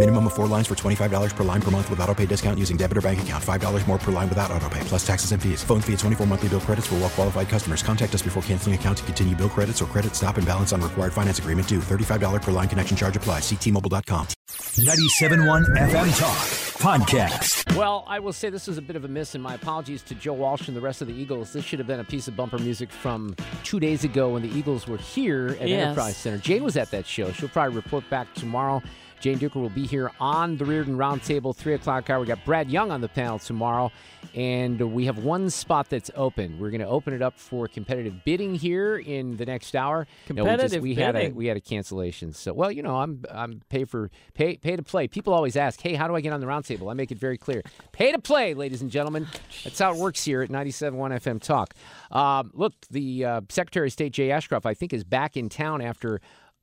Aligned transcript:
Minimum 0.00 0.28
of 0.28 0.32
four 0.32 0.46
lines 0.46 0.66
for 0.66 0.74
$25 0.74 1.36
per 1.36 1.44
line 1.44 1.60
per 1.60 1.70
month 1.70 1.90
with 1.90 2.00
auto 2.00 2.14
pay 2.14 2.24
discount 2.24 2.58
using 2.58 2.78
debit 2.78 2.96
or 2.96 3.02
bank 3.02 3.20
account. 3.20 3.44
$5 3.44 3.86
more 3.86 3.98
per 3.98 4.10
line 4.10 4.30
without 4.30 4.50
auto 4.50 4.66
pay, 4.70 4.80
plus 4.84 5.06
taxes 5.06 5.32
and 5.32 5.42
fees. 5.42 5.62
Phone 5.62 5.82
fee 5.82 5.92
at 5.92 5.98
24 5.98 6.26
monthly 6.26 6.48
bill 6.48 6.58
credits 6.62 6.86
for 6.86 6.94
well 6.94 7.10
qualified 7.10 7.50
customers. 7.50 7.82
Contact 7.82 8.14
us 8.14 8.22
before 8.22 8.42
canceling 8.44 8.74
account 8.74 8.96
to 8.96 9.04
continue 9.04 9.36
bill 9.36 9.50
credits 9.50 9.82
or 9.82 9.84
credit 9.84 10.14
stop 10.16 10.38
and 10.38 10.46
balance 10.46 10.72
on 10.72 10.80
required 10.80 11.12
finance 11.12 11.38
agreement 11.38 11.68
due. 11.68 11.80
$35 11.80 12.40
per 12.40 12.50
line 12.50 12.66
connection 12.66 12.96
charge 12.96 13.14
applies. 13.18 13.42
Ctmobile.com. 13.42 14.26
97.1 14.48 15.66
FM 15.76 16.18
Talk 16.18 16.38
Podcast. 16.80 17.76
Well, 17.76 18.04
I 18.06 18.20
will 18.20 18.32
say 18.32 18.48
this 18.48 18.66
was 18.68 18.78
a 18.78 18.82
bit 18.82 18.96
of 18.96 19.04
a 19.04 19.08
miss, 19.08 19.34
and 19.34 19.44
my 19.44 19.52
apologies 19.54 20.00
to 20.04 20.14
Joe 20.14 20.32
Walsh 20.32 20.66
and 20.68 20.74
the 20.74 20.80
rest 20.80 21.02
of 21.02 21.08
the 21.08 21.14
Eagles. 21.14 21.52
This 21.52 21.62
should 21.66 21.78
have 21.78 21.86
been 21.86 22.00
a 22.00 22.04
piece 22.04 22.26
of 22.26 22.34
bumper 22.34 22.56
music 22.58 22.90
from 22.90 23.36
two 23.64 23.78
days 23.78 24.02
ago 24.04 24.30
when 24.30 24.40
the 24.42 24.48
Eagles 24.56 24.88
were 24.88 24.96
here 24.96 25.58
at 25.60 25.68
Yes. 25.68 25.88
Enterprise 25.88 26.16
Center. 26.16 26.38
Jane 26.38 26.64
was 26.64 26.78
at 26.78 26.90
that 26.90 27.06
show. 27.06 27.30
She'll 27.32 27.50
probably 27.50 27.76
report 27.76 28.08
back 28.08 28.32
tomorrow. 28.32 28.82
Jane 29.20 29.38
Dueker 29.38 29.56
will 29.56 29.68
be 29.68 29.86
here 29.86 30.10
on 30.18 30.56
the 30.56 30.64
Reardon 30.64 30.96
Roundtable, 30.96 31.54
3 31.54 31.74
o'clock 31.74 32.08
hour. 32.08 32.20
We 32.20 32.26
got 32.26 32.42
Brad 32.46 32.70
Young 32.70 32.90
on 32.90 33.02
the 33.02 33.08
panel 33.08 33.38
tomorrow, 33.38 33.92
and 34.34 34.80
we 34.94 35.04
have 35.04 35.18
one 35.18 35.50
spot 35.50 35.90
that's 35.90 36.10
open. 36.14 36.58
We're 36.58 36.70
going 36.70 36.80
to 36.80 36.86
open 36.88 37.12
it 37.12 37.20
up 37.20 37.38
for 37.38 37.68
competitive 37.68 38.24
bidding 38.24 38.54
here 38.54 38.96
in 38.96 39.36
the 39.36 39.44
next 39.44 39.76
hour. 39.76 40.06
No, 40.30 40.44
we 40.44 40.48
just- 40.50 40.60
Competitive 40.60 40.82
we 40.82 40.94
had 40.94 41.14
a 41.16 41.18
bidding. 41.18 41.34
we 41.34 41.46
had 41.46 41.56
a 41.58 41.60
cancellation. 41.60 42.32
So, 42.32 42.54
well, 42.54 42.72
you 42.72 42.82
know, 42.82 42.96
I'm 42.96 43.22
I'm 43.30 43.60
pay 43.68 43.84
for 43.84 44.10
pay 44.32 44.56
pay 44.56 44.76
to 44.76 44.82
play. 44.82 45.06
People 45.06 45.34
always 45.34 45.54
ask, 45.56 45.80
"Hey, 45.80 45.94
how 45.94 46.08
do 46.08 46.14
I 46.16 46.20
get 46.22 46.32
on 46.32 46.40
the 46.40 46.46
roundtable?" 46.46 46.90
I 46.90 46.94
make 46.94 47.12
it 47.12 47.18
very 47.18 47.36
clear: 47.36 47.62
pay 47.92 48.12
to 48.12 48.18
play, 48.18 48.54
ladies 48.54 48.80
and 48.80 48.90
gentlemen. 48.90 49.26
That's 49.64 49.78
how 49.78 49.92
it 49.92 49.98
works 49.98 50.24
here 50.24 50.40
at 50.42 50.48
97.1 50.48 51.12
FM 51.20 51.40
Talk. 51.42 51.74
Um, 52.10 52.50
look, 52.54 52.72
the 52.90 53.24
uh, 53.24 53.40
Secretary 53.50 53.88
of 53.88 53.92
State 53.92 54.12
Jay 54.12 54.30
Ashcroft, 54.30 54.64
I 54.64 54.72
think, 54.74 54.92
is 54.94 55.04
back 55.04 55.36
in 55.36 55.48
town 55.50 55.82
after 55.82 56.20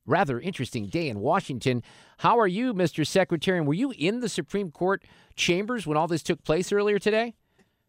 rather 0.08 0.40
interesting 0.40 0.88
day 0.88 1.10
in 1.10 1.20
Washington. 1.20 1.84
How 2.20 2.40
are 2.40 2.48
you, 2.48 2.74
Mr. 2.74 3.06
Secretary? 3.06 3.60
And 3.60 3.68
were 3.68 3.76
you 3.76 3.94
in 3.96 4.22
the 4.22 4.30
Supreme 4.30 4.72
Court 4.72 5.04
chambers 5.36 5.86
when 5.86 5.98
all 5.98 6.08
this 6.08 6.24
took 6.24 6.44
place 6.44 6.72
earlier 6.72 6.98
today? 6.98 7.36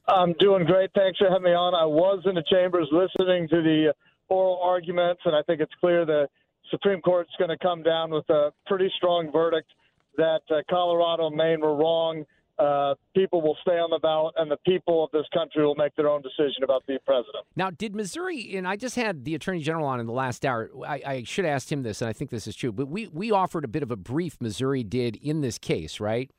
I'm 0.09 0.35
doing 0.39 0.67
great. 0.67 0.91
Thanks 0.95 1.19
for 1.19 1.29
having 1.29 1.45
me 1.45 1.51
on. 1.51 1.75
I 1.75 1.85
was 1.85 2.23
in 2.27 2.35
the 2.35 2.45
chambers 2.51 2.89
listening 2.91 3.49
to 3.49 3.63
the 3.63 3.95
oral 4.29 4.61
arguments, 4.63 5.23
and 5.25 5.35
I 5.35 5.43
think 5.43 5.61
it's 5.61 5.73
clear 5.81 6.05
the 6.05 6.29
Supreme 6.71 7.01
Court's 7.01 7.31
going 7.39 7.51
to 7.51 7.59
come 7.59 7.83
down 7.83 8.11
with 8.11 8.29
a 8.31 8.53
pretty 8.67 8.91
strong 8.97 9.31
verdict 9.33 9.71
that 10.17 10.41
uh, 10.51 10.57
Colorado 10.69 11.29
and 11.29 11.37
Maine 11.37 11.61
were 11.61 11.77
wrong. 11.77 12.25
Uh, 12.59 12.95
people 13.15 13.41
will 13.41 13.57
stay 13.63 13.79
on 13.79 13.89
the 13.91 14.01
ballot, 14.01 14.35
and 14.37 14.51
the 14.51 14.57
people 14.67 15.05
of 15.05 15.11
this 15.13 15.27
country 15.33 15.65
will 15.65 15.77
make 15.77 15.95
their 15.95 16.09
own 16.09 16.21
decision 16.23 16.65
about 16.65 16.85
the 16.89 16.99
president. 17.07 17.45
Now, 17.55 17.71
did 17.71 17.95
Missouri, 17.95 18.57
and 18.57 18.67
I 18.67 18.75
just 18.75 18.97
had 18.97 19.25
the 19.25 19.37
Attorney 19.37 19.61
General 19.61 19.87
on 19.87 20.01
in 20.01 20.07
the 20.07 20.13
last 20.13 20.45
hour. 20.45 20.69
I, 20.85 21.03
I 21.07 21.23
should 21.25 21.45
have 21.45 21.55
asked 21.55 21.71
him 21.71 21.85
this, 21.85 22.03
and 22.03 22.09
I 22.09 22.13
think 22.13 22.31
this 22.31 22.49
is 22.49 22.57
true, 22.57 22.73
but 22.73 22.89
we, 22.89 23.07
we 23.09 23.31
offered 23.31 23.65
a 23.65 23.69
bit 23.69 23.85
of 23.85 23.93
a 23.93 23.97
brief 23.97 24.39
Missouri 24.41 24.83
did 24.83 25.17
in 25.17 25.41
this 25.41 25.57
case, 25.57 26.01
right? 26.01 26.31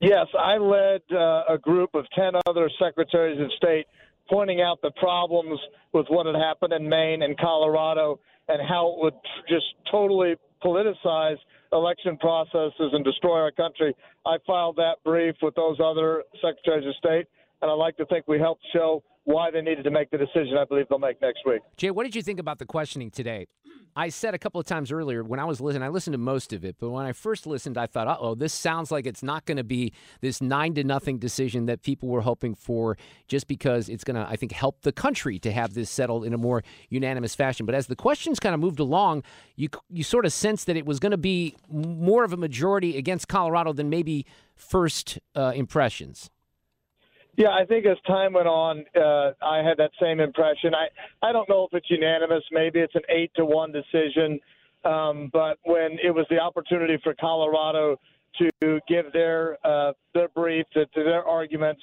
Yes, 0.00 0.26
I 0.36 0.56
led 0.56 1.02
uh, 1.12 1.44
a 1.48 1.58
group 1.60 1.94
of 1.94 2.06
10 2.16 2.32
other 2.46 2.68
secretaries 2.78 3.40
of 3.40 3.52
state 3.56 3.86
pointing 4.28 4.60
out 4.60 4.80
the 4.82 4.90
problems 4.92 5.60
with 5.92 6.06
what 6.08 6.26
had 6.26 6.34
happened 6.34 6.72
in 6.72 6.88
Maine 6.88 7.22
and 7.22 7.38
Colorado 7.38 8.18
and 8.48 8.60
how 8.66 8.88
it 8.88 9.02
would 9.02 9.14
just 9.48 9.66
totally 9.90 10.34
politicize 10.64 11.36
election 11.74 12.16
processes 12.16 12.90
and 12.92 13.04
destroy 13.04 13.40
our 13.40 13.50
country. 13.50 13.94
I 14.24 14.36
filed 14.46 14.76
that 14.76 14.94
brief 15.04 15.34
with 15.42 15.54
those 15.54 15.78
other 15.84 16.22
secretaries 16.40 16.86
of 16.86 16.94
state, 16.96 17.26
and 17.60 17.70
I 17.70 17.74
like 17.74 17.96
to 17.98 18.06
think 18.06 18.26
we 18.26 18.38
helped 18.38 18.62
show 18.72 19.02
why 19.24 19.50
they 19.50 19.60
needed 19.60 19.82
to 19.84 19.90
make 19.90 20.10
the 20.10 20.18
decision 20.18 20.56
I 20.58 20.64
believe 20.64 20.86
they'll 20.88 20.98
make 20.98 21.20
next 21.20 21.40
week. 21.46 21.60
Jay, 21.76 21.90
what 21.90 22.04
did 22.04 22.14
you 22.14 22.22
think 22.22 22.38
about 22.38 22.58
the 22.58 22.66
questioning 22.66 23.10
today? 23.10 23.46
I 23.96 24.08
said 24.08 24.34
a 24.34 24.38
couple 24.38 24.60
of 24.60 24.66
times 24.66 24.90
earlier 24.90 25.22
when 25.22 25.38
I 25.38 25.44
was 25.44 25.60
listening, 25.60 25.84
I 25.84 25.88
listened 25.88 26.14
to 26.14 26.18
most 26.18 26.52
of 26.52 26.64
it, 26.64 26.76
but 26.80 26.90
when 26.90 27.06
I 27.06 27.12
first 27.12 27.46
listened, 27.46 27.78
I 27.78 27.86
thought, 27.86 28.08
uh 28.08 28.16
oh, 28.18 28.34
this 28.34 28.52
sounds 28.52 28.90
like 28.90 29.06
it's 29.06 29.22
not 29.22 29.44
going 29.44 29.56
to 29.56 29.64
be 29.64 29.92
this 30.20 30.40
nine 30.40 30.74
to 30.74 30.82
nothing 30.82 31.18
decision 31.18 31.66
that 31.66 31.82
people 31.82 32.08
were 32.08 32.22
hoping 32.22 32.56
for 32.56 32.96
just 33.28 33.46
because 33.46 33.88
it's 33.88 34.02
going 34.02 34.16
to, 34.16 34.28
I 34.28 34.34
think, 34.34 34.50
help 34.50 34.82
the 34.82 34.90
country 34.92 35.38
to 35.38 35.52
have 35.52 35.74
this 35.74 35.90
settled 35.90 36.24
in 36.24 36.34
a 36.34 36.38
more 36.38 36.64
unanimous 36.88 37.36
fashion. 37.36 37.66
But 37.66 37.76
as 37.76 37.86
the 37.86 37.96
questions 37.96 38.40
kind 38.40 38.54
of 38.54 38.60
moved 38.60 38.80
along, 38.80 39.22
you, 39.54 39.68
you 39.88 40.02
sort 40.02 40.26
of 40.26 40.32
sensed 40.32 40.66
that 40.66 40.76
it 40.76 40.86
was 40.86 40.98
going 40.98 41.12
to 41.12 41.16
be 41.16 41.54
more 41.70 42.24
of 42.24 42.32
a 42.32 42.36
majority 42.36 42.98
against 42.98 43.28
Colorado 43.28 43.72
than 43.72 43.90
maybe 43.90 44.26
first 44.56 45.20
uh, 45.36 45.52
impressions. 45.54 46.30
Yeah, 47.36 47.48
I 47.50 47.64
think 47.64 47.84
as 47.86 47.96
time 48.06 48.34
went 48.34 48.46
on, 48.46 48.84
uh, 48.96 49.32
I 49.44 49.58
had 49.58 49.76
that 49.78 49.90
same 50.00 50.20
impression. 50.20 50.72
I 50.74 50.86
I 51.26 51.32
don't 51.32 51.48
know 51.48 51.66
if 51.70 51.76
it's 51.76 51.90
unanimous. 51.90 52.44
Maybe 52.52 52.80
it's 52.80 52.94
an 52.94 53.02
eight 53.08 53.32
to 53.36 53.44
one 53.44 53.72
decision. 53.72 54.38
Um, 54.84 55.30
but 55.32 55.58
when 55.64 55.98
it 56.02 56.10
was 56.10 56.26
the 56.30 56.38
opportunity 56.38 56.98
for 57.02 57.14
Colorado 57.14 57.98
to 58.38 58.80
give 58.86 59.12
their 59.12 59.58
uh, 59.64 59.92
their 60.14 60.28
brief 60.28 60.66
to, 60.74 60.86
to 60.86 61.04
their 61.04 61.24
arguments, 61.24 61.80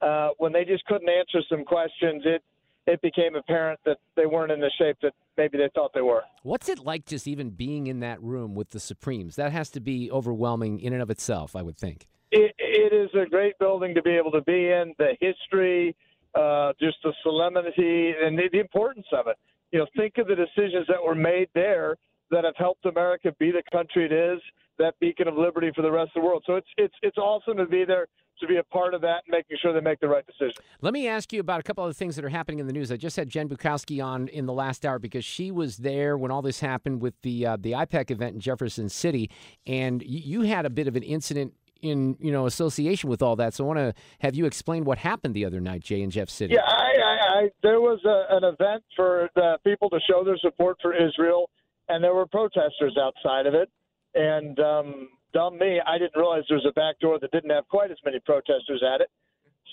uh, 0.00 0.30
when 0.38 0.52
they 0.52 0.64
just 0.64 0.84
couldn't 0.86 1.08
answer 1.08 1.40
some 1.48 1.64
questions, 1.64 2.22
it 2.24 2.42
it 2.86 3.00
became 3.02 3.34
apparent 3.34 3.80
that 3.86 3.98
they 4.14 4.26
weren't 4.26 4.52
in 4.52 4.60
the 4.60 4.70
shape 4.78 4.96
that 5.02 5.12
maybe 5.36 5.58
they 5.58 5.70
thought 5.74 5.92
they 5.94 6.02
were. 6.02 6.22
What's 6.42 6.68
it 6.68 6.78
like 6.78 7.06
just 7.06 7.26
even 7.26 7.50
being 7.50 7.86
in 7.86 8.00
that 8.00 8.22
room 8.22 8.54
with 8.54 8.70
the 8.70 8.80
Supremes? 8.80 9.36
That 9.36 9.52
has 9.52 9.70
to 9.70 9.80
be 9.80 10.10
overwhelming 10.10 10.80
in 10.80 10.92
and 10.92 11.02
of 11.02 11.10
itself, 11.10 11.56
I 11.56 11.62
would 11.62 11.78
think. 11.78 12.06
It, 12.36 12.52
it 12.58 12.92
is 12.92 13.10
a 13.14 13.28
great 13.28 13.56
building 13.60 13.94
to 13.94 14.02
be 14.02 14.10
able 14.10 14.32
to 14.32 14.42
be 14.42 14.70
in. 14.70 14.92
The 14.98 15.16
history, 15.20 15.94
uh, 16.34 16.72
just 16.80 16.96
the 17.04 17.12
solemnity, 17.22 18.12
and 18.20 18.36
the, 18.36 18.48
the 18.50 18.58
importance 18.58 19.06
of 19.12 19.28
it. 19.28 19.38
You 19.70 19.78
know, 19.78 19.86
think 19.96 20.18
of 20.18 20.26
the 20.26 20.34
decisions 20.34 20.86
that 20.88 21.00
were 21.00 21.14
made 21.14 21.48
there 21.54 21.96
that 22.32 22.42
have 22.42 22.56
helped 22.56 22.86
America 22.86 23.32
be 23.38 23.52
the 23.52 23.62
country 23.70 24.06
it 24.06 24.12
is, 24.12 24.40
that 24.78 24.98
beacon 24.98 25.28
of 25.28 25.36
liberty 25.36 25.70
for 25.76 25.82
the 25.82 25.92
rest 25.92 26.10
of 26.16 26.22
the 26.22 26.26
world. 26.26 26.42
So 26.44 26.56
it's 26.56 26.66
it's 26.76 26.94
it's 27.02 27.18
awesome 27.18 27.56
to 27.58 27.66
be 27.66 27.84
there, 27.84 28.08
to 28.40 28.46
be 28.48 28.56
a 28.56 28.64
part 28.64 28.94
of 28.94 29.00
that, 29.02 29.22
and 29.26 29.30
making 29.30 29.56
sure 29.62 29.72
they 29.72 29.80
make 29.80 30.00
the 30.00 30.08
right 30.08 30.26
decision. 30.26 30.56
Let 30.80 30.92
me 30.92 31.06
ask 31.06 31.32
you 31.32 31.38
about 31.38 31.60
a 31.60 31.62
couple 31.62 31.84
other 31.84 31.92
things 31.92 32.16
that 32.16 32.24
are 32.24 32.30
happening 32.30 32.58
in 32.58 32.66
the 32.66 32.72
news. 32.72 32.90
I 32.90 32.96
just 32.96 33.16
had 33.16 33.28
Jen 33.28 33.48
Bukowski 33.48 34.04
on 34.04 34.26
in 34.26 34.46
the 34.46 34.52
last 34.52 34.84
hour 34.84 34.98
because 34.98 35.24
she 35.24 35.52
was 35.52 35.76
there 35.76 36.18
when 36.18 36.32
all 36.32 36.42
this 36.42 36.58
happened 36.58 37.00
with 37.00 37.14
the 37.22 37.46
uh, 37.46 37.56
the 37.60 37.72
AIPAC 37.72 38.10
event 38.10 38.34
in 38.34 38.40
Jefferson 38.40 38.88
City, 38.88 39.30
and 39.68 40.02
you 40.02 40.40
had 40.40 40.66
a 40.66 40.70
bit 40.70 40.88
of 40.88 40.96
an 40.96 41.04
incident 41.04 41.54
in 41.84 42.16
you 42.18 42.32
know 42.32 42.46
association 42.46 43.10
with 43.10 43.22
all 43.22 43.36
that. 43.36 43.54
So 43.54 43.64
I 43.64 43.66
want 43.66 43.78
to 43.78 43.94
have 44.20 44.34
you 44.34 44.46
explain 44.46 44.84
what 44.84 44.98
happened 44.98 45.34
the 45.34 45.44
other 45.44 45.60
night, 45.60 45.82
Jay, 45.82 46.02
and 46.02 46.10
Jeff 46.10 46.30
City. 46.30 46.54
Yeah, 46.54 46.62
I, 46.66 46.92
I, 46.98 47.38
I 47.38 47.48
there 47.62 47.80
was 47.80 48.00
a, 48.04 48.36
an 48.36 48.44
event 48.44 48.82
for 48.96 49.28
the 49.34 49.58
people 49.64 49.90
to 49.90 49.98
show 50.08 50.24
their 50.24 50.38
support 50.38 50.78
for 50.80 50.94
Israel, 50.94 51.50
and 51.88 52.02
there 52.02 52.14
were 52.14 52.26
protesters 52.26 52.96
outside 53.00 53.46
of 53.46 53.54
it. 53.54 53.70
And 54.14 54.58
um, 54.60 55.08
dumb 55.32 55.58
me, 55.58 55.80
I 55.86 55.98
didn't 55.98 56.16
realize 56.16 56.44
there 56.48 56.56
was 56.56 56.66
a 56.68 56.72
back 56.72 56.98
door 57.00 57.18
that 57.20 57.30
didn't 57.30 57.50
have 57.50 57.68
quite 57.68 57.90
as 57.90 57.98
many 58.04 58.18
protesters 58.20 58.82
at 58.82 59.00
it. 59.00 59.10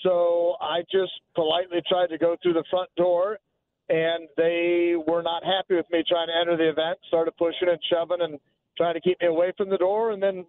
So 0.02 0.56
I 0.60 0.82
just 0.90 1.12
politely 1.34 1.80
tried 1.88 2.08
to 2.08 2.18
go 2.18 2.36
through 2.42 2.54
the 2.54 2.64
front 2.70 2.90
door, 2.96 3.38
and 3.88 4.28
they 4.36 4.94
were 5.06 5.22
not 5.22 5.44
happy 5.44 5.76
with 5.76 5.86
me 5.90 6.02
trying 6.06 6.26
to 6.26 6.34
enter 6.38 6.56
the 6.56 6.68
event. 6.68 6.98
Started 7.08 7.36
pushing 7.38 7.68
and 7.68 7.78
shoving 7.90 8.20
and 8.20 8.38
trying 8.76 8.94
to 8.94 9.00
keep 9.00 9.20
me 9.20 9.28
away 9.28 9.52
from 9.56 9.70
the 9.70 9.78
door, 9.78 10.10
and 10.10 10.22
then 10.22 10.44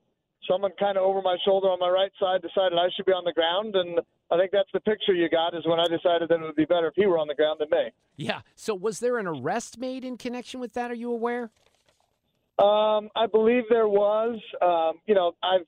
someone 0.49 0.71
kind 0.79 0.97
of 0.97 1.03
over 1.03 1.21
my 1.21 1.37
shoulder 1.45 1.67
on 1.67 1.79
my 1.79 1.89
right 1.89 2.11
side 2.19 2.41
decided 2.41 2.77
I 2.77 2.89
should 2.95 3.05
be 3.05 3.11
on 3.11 3.23
the 3.25 3.33
ground, 3.33 3.75
and 3.75 3.99
I 4.31 4.37
think 4.37 4.51
that's 4.51 4.69
the 4.73 4.79
picture 4.79 5.13
you 5.13 5.29
got 5.29 5.55
is 5.55 5.65
when 5.65 5.79
I 5.79 5.87
decided 5.87 6.29
that 6.29 6.39
it 6.39 6.41
would 6.41 6.55
be 6.55 6.65
better 6.65 6.87
if 6.87 6.93
he 6.95 7.05
were 7.05 7.17
on 7.17 7.27
the 7.27 7.35
ground 7.35 7.59
than 7.59 7.69
me. 7.69 7.91
Yeah. 8.15 8.41
So 8.55 8.73
was 8.75 8.99
there 8.99 9.17
an 9.17 9.27
arrest 9.27 9.77
made 9.77 10.05
in 10.05 10.17
connection 10.17 10.59
with 10.59 10.73
that? 10.73 10.91
Are 10.91 10.95
you 10.95 11.11
aware? 11.11 11.51
Um, 12.59 13.09
I 13.15 13.25
believe 13.31 13.63
there 13.69 13.87
was. 13.87 14.39
Um, 14.61 14.99
you 15.07 15.15
know, 15.15 15.33
I've 15.41 15.65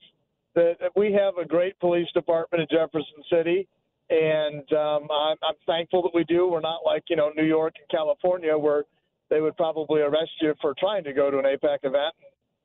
the, 0.54 0.74
we 0.96 1.12
have 1.12 1.36
a 1.36 1.46
great 1.46 1.78
police 1.80 2.08
department 2.14 2.62
in 2.62 2.78
Jefferson 2.78 3.22
City, 3.30 3.68
and 4.08 4.64
um, 4.72 5.08
I'm, 5.10 5.36
I'm 5.42 5.54
thankful 5.66 6.02
that 6.02 6.14
we 6.14 6.24
do. 6.24 6.48
We're 6.48 6.60
not 6.60 6.80
like 6.84 7.04
you 7.08 7.16
know 7.16 7.30
New 7.36 7.44
York 7.44 7.74
and 7.78 7.88
California 7.90 8.56
where 8.56 8.84
they 9.28 9.40
would 9.40 9.56
probably 9.56 10.00
arrest 10.00 10.30
you 10.40 10.54
for 10.60 10.74
trying 10.78 11.04
to 11.04 11.12
go 11.12 11.30
to 11.30 11.38
an 11.38 11.44
AIPAC 11.44 11.78
event. 11.82 12.14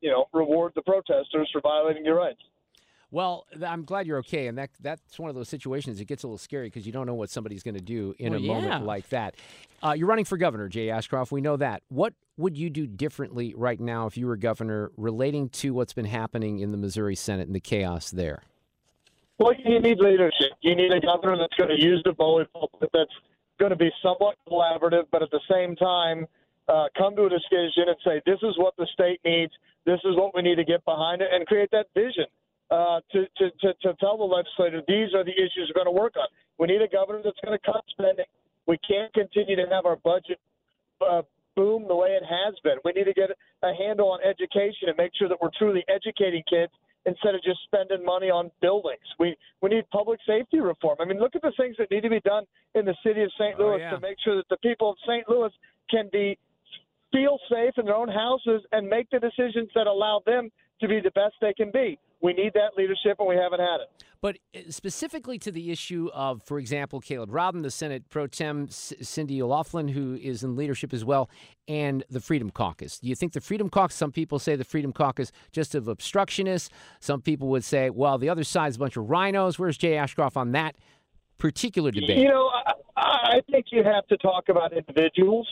You 0.01 0.09
know, 0.09 0.25
reward 0.33 0.73
the 0.75 0.81
protesters 0.81 1.49
for 1.51 1.61
violating 1.61 2.03
your 2.05 2.15
rights. 2.17 2.41
Well, 3.11 3.45
I'm 3.65 3.83
glad 3.83 4.07
you're 4.07 4.19
okay, 4.19 4.47
and 4.47 4.57
that 4.57 4.69
that's 4.79 5.19
one 5.19 5.29
of 5.29 5.35
those 5.35 5.49
situations. 5.49 5.99
It 5.99 6.05
gets 6.05 6.23
a 6.23 6.27
little 6.27 6.37
scary 6.37 6.67
because 6.67 6.85
you 6.85 6.93
don't 6.93 7.05
know 7.05 7.13
what 7.13 7.29
somebody's 7.29 7.61
going 7.61 7.75
to 7.75 7.81
do 7.81 8.15
in 8.19 8.31
Well, 8.31 8.39
a 8.39 8.43
yeah. 8.43 8.53
moment 8.53 8.85
like 8.85 9.09
that. 9.09 9.35
Uh, 9.83 9.91
you're 9.91 10.07
running 10.07 10.23
for 10.23 10.37
governor, 10.37 10.69
Jay 10.69 10.89
Ashcroft. 10.89 11.29
We 11.31 11.41
know 11.41 11.57
that. 11.57 11.83
What 11.89 12.13
would 12.37 12.57
you 12.57 12.69
do 12.69 12.87
differently 12.87 13.53
right 13.55 13.79
now 13.79 14.07
if 14.07 14.15
you 14.15 14.27
were 14.27 14.37
governor, 14.37 14.91
relating 14.95 15.49
to 15.49 15.73
what's 15.73 15.91
been 15.91 16.05
happening 16.05 16.59
in 16.59 16.71
the 16.71 16.77
Missouri 16.77 17.15
Senate 17.15 17.47
and 17.47 17.55
the 17.55 17.59
chaos 17.59 18.11
there? 18.11 18.43
Well, 19.39 19.53
you 19.65 19.79
need 19.81 19.99
leadership. 19.99 20.51
You 20.61 20.75
need 20.75 20.93
a 20.93 21.01
governor 21.01 21.35
that's 21.37 21.55
going 21.55 21.75
to 21.75 21.83
use 21.83 22.01
the 22.05 22.13
bully 22.13 22.45
pulpit, 22.53 22.89
that's 22.93 23.11
going 23.59 23.71
to 23.71 23.75
be 23.75 23.91
somewhat 24.01 24.35
collaborative, 24.47 25.03
but 25.11 25.21
at 25.21 25.31
the 25.31 25.41
same 25.51 25.75
time, 25.75 26.25
uh, 26.67 26.87
come 26.97 27.15
to 27.15 27.25
a 27.25 27.29
decision 27.29 27.89
and 27.89 27.97
say, 28.05 28.21
this 28.25 28.39
is 28.43 28.57
what 28.57 28.75
the 28.77 28.87
state 28.93 29.19
needs, 29.25 29.51
this 29.85 29.99
is 30.05 30.15
what 30.15 30.35
we 30.35 30.41
need 30.41 30.55
to 30.55 30.65
get 30.65 30.83
behind 30.85 31.21
it, 31.21 31.29
and 31.31 31.45
create 31.47 31.69
that 31.71 31.87
vision 31.93 32.25
uh, 32.69 33.01
to, 33.11 33.25
to, 33.37 33.51
to, 33.61 33.73
to 33.81 33.93
tell 33.99 34.17
the 34.17 34.23
legislature 34.23 34.81
these 34.87 35.13
are 35.13 35.23
the 35.23 35.35
issues 35.35 35.69
we're 35.69 35.83
going 35.83 35.93
to 35.93 35.99
work 35.99 36.13
on. 36.17 36.27
We 36.57 36.67
need 36.67 36.81
a 36.81 36.87
governor 36.87 37.21
that's 37.23 37.39
going 37.43 37.57
to 37.57 37.65
cut 37.65 37.83
spending. 37.91 38.25
We 38.67 38.77
can't 38.87 39.13
continue 39.13 39.55
to 39.55 39.65
have 39.71 39.85
our 39.85 39.97
budget 39.97 40.39
uh, 41.01 41.23
boom 41.55 41.85
the 41.87 41.95
way 41.95 42.09
it 42.09 42.23
has 42.23 42.55
been. 42.63 42.77
We 42.85 42.93
need 42.93 43.05
to 43.05 43.13
get 43.13 43.29
a 43.63 43.73
handle 43.73 44.11
on 44.11 44.19
education 44.23 44.87
and 44.87 44.97
make 44.97 45.11
sure 45.17 45.27
that 45.27 45.37
we're 45.41 45.51
truly 45.57 45.83
educating 45.89 46.43
kids 46.49 46.71
instead 47.05 47.35
of 47.35 47.43
just 47.43 47.59
spending 47.65 48.05
money 48.05 48.29
on 48.29 48.51
buildings. 48.61 49.03
We 49.19 49.35
we 49.61 49.69
need 49.69 49.89
public 49.89 50.19
safety 50.25 50.59
reform. 50.59 50.97
I 51.01 51.05
mean, 51.05 51.19
look 51.19 51.35
at 51.35 51.41
the 51.41 51.51
things 51.57 51.75
that 51.79 51.89
need 51.91 52.01
to 52.01 52.09
be 52.09 52.21
done 52.21 52.43
in 52.75 52.85
the 52.85 52.95
city 53.03 53.23
of 53.23 53.31
St. 53.37 53.55
Oh, 53.59 53.63
Louis 53.63 53.79
yeah. 53.79 53.91
to 53.91 53.99
make 53.99 54.17
sure 54.23 54.35
that 54.37 54.47
the 54.49 54.57
people 54.57 54.91
of 54.91 54.97
St. 55.07 55.27
Louis 55.27 55.51
can 55.89 56.09
be 56.11 56.37
feel 57.11 57.37
safe 57.49 57.73
in 57.77 57.85
their 57.85 57.95
own 57.95 58.09
houses 58.09 58.61
and 58.71 58.87
make 58.87 59.09
the 59.09 59.19
decisions 59.19 59.69
that 59.75 59.87
allow 59.87 60.21
them 60.25 60.49
to 60.79 60.87
be 60.87 60.99
the 60.99 61.11
best 61.11 61.35
they 61.41 61.53
can 61.53 61.71
be. 61.71 61.97
We 62.21 62.33
need 62.33 62.53
that 62.53 62.77
leadership, 62.77 63.17
and 63.19 63.27
we 63.27 63.35
haven't 63.35 63.59
had 63.59 63.81
it. 63.81 64.03
But 64.21 64.37
uh, 64.55 64.59
specifically 64.69 65.39
to 65.39 65.51
the 65.51 65.71
issue 65.71 66.09
of, 66.13 66.43
for 66.43 66.59
example, 66.59 66.99
Caleb 66.99 67.31
Rowden, 67.31 67.63
the 67.63 67.71
Senate 67.71 68.07
pro 68.09 68.27
tem, 68.27 68.67
Cindy 68.69 69.41
O'Laughlin, 69.41 69.87
who 69.87 70.15
is 70.15 70.43
in 70.43 70.55
leadership 70.55 70.93
as 70.93 71.03
well, 71.03 71.29
and 71.67 72.03
the 72.09 72.19
Freedom 72.19 72.51
Caucus. 72.51 72.99
Do 72.99 73.07
you 73.07 73.15
think 73.15 73.33
the 73.33 73.41
Freedom 73.41 73.69
Caucus, 73.69 73.95
some 73.95 74.11
people 74.11 74.37
say 74.37 74.55
the 74.55 74.63
Freedom 74.63 74.93
Caucus 74.93 75.31
just 75.51 75.73
of 75.73 75.87
obstructionists. 75.87 76.69
Some 76.99 77.21
people 77.21 77.47
would 77.49 77.63
say, 77.63 77.89
well, 77.89 78.19
the 78.19 78.29
other 78.29 78.43
side's 78.43 78.75
a 78.75 78.79
bunch 78.79 78.97
of 78.97 79.09
rhinos. 79.09 79.57
Where's 79.57 79.77
Jay 79.77 79.97
Ashcroft 79.97 80.37
on 80.37 80.51
that 80.51 80.75
particular 81.39 81.89
debate? 81.89 82.19
You 82.19 82.29
know, 82.29 82.51
I, 82.53 82.73
I 83.37 83.41
think 83.49 83.67
you 83.71 83.83
have 83.83 84.05
to 84.07 84.17
talk 84.17 84.49
about 84.49 84.73
individuals. 84.73 85.47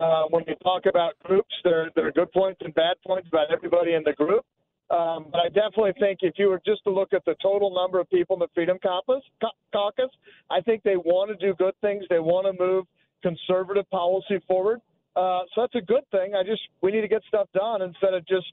Uh, 0.00 0.24
when 0.30 0.44
you 0.48 0.54
talk 0.62 0.86
about 0.86 1.12
groups, 1.22 1.54
there, 1.62 1.90
there 1.94 2.08
are 2.08 2.12
good 2.12 2.32
points 2.32 2.60
and 2.64 2.74
bad 2.74 2.96
points 3.06 3.28
about 3.28 3.52
everybody 3.52 3.94
in 3.94 4.02
the 4.04 4.12
group. 4.12 4.44
Um, 4.90 5.26
but 5.30 5.40
I 5.40 5.48
definitely 5.48 5.94
think 5.98 6.18
if 6.22 6.34
you 6.36 6.48
were 6.48 6.60
just 6.66 6.84
to 6.84 6.90
look 6.90 7.12
at 7.12 7.24
the 7.24 7.34
total 7.42 7.74
number 7.74 7.98
of 8.00 8.10
people 8.10 8.36
in 8.36 8.40
the 8.40 8.48
Freedom 8.54 8.78
Caucus, 8.82 10.10
I 10.50 10.60
think 10.60 10.82
they 10.82 10.96
want 10.96 11.30
to 11.30 11.46
do 11.46 11.54
good 11.54 11.74
things. 11.80 12.04
They 12.10 12.18
want 12.18 12.46
to 12.46 12.62
move 12.62 12.84
conservative 13.22 13.88
policy 13.90 14.40
forward. 14.46 14.80
Uh, 15.16 15.40
so 15.54 15.62
that's 15.62 15.74
a 15.76 15.80
good 15.80 16.02
thing. 16.10 16.34
I 16.34 16.42
just 16.42 16.60
we 16.82 16.90
need 16.92 17.00
to 17.00 17.08
get 17.08 17.22
stuff 17.28 17.48
done 17.54 17.82
instead 17.82 18.14
of 18.14 18.26
just 18.26 18.46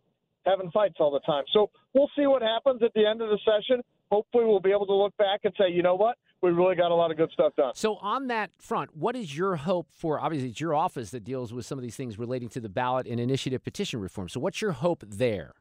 having 0.45 0.71
fights 0.71 0.95
all 0.99 1.11
the 1.11 1.19
time. 1.21 1.43
So 1.51 1.69
we'll 1.93 2.09
see 2.15 2.27
what 2.27 2.41
happens 2.41 2.81
at 2.83 2.93
the 2.93 3.05
end 3.05 3.21
of 3.21 3.29
the 3.29 3.39
session. 3.43 3.81
Hopefully, 4.11 4.45
we'll 4.45 4.59
be 4.61 4.71
able 4.71 4.85
to 4.85 4.93
look 4.93 5.15
back 5.17 5.41
and 5.43 5.53
say, 5.57 5.69
you 5.71 5.81
know 5.81 5.95
what, 5.95 6.17
we 6.41 6.51
really 6.51 6.75
got 6.75 6.91
a 6.91 6.95
lot 6.95 7.11
of 7.11 7.17
good 7.17 7.31
stuff 7.31 7.55
done. 7.55 7.73
So, 7.75 7.95
on 7.97 8.27
that 8.27 8.51
front, 8.59 8.95
what 8.95 9.15
is 9.15 9.35
your 9.35 9.55
hope 9.57 9.87
for? 9.93 10.19
Obviously, 10.19 10.49
it's 10.49 10.59
your 10.59 10.73
office 10.73 11.11
that 11.11 11.23
deals 11.23 11.53
with 11.53 11.65
some 11.65 11.77
of 11.77 11.83
these 11.83 11.95
things 11.95 12.17
relating 12.17 12.49
to 12.49 12.59
the 12.59 12.69
ballot 12.69 13.07
and 13.07 13.19
initiative 13.19 13.63
petition 13.63 13.99
reform. 13.99 14.29
So, 14.29 14.39
what's 14.39 14.61
your 14.61 14.71
hope 14.71 15.03
there? 15.07 15.53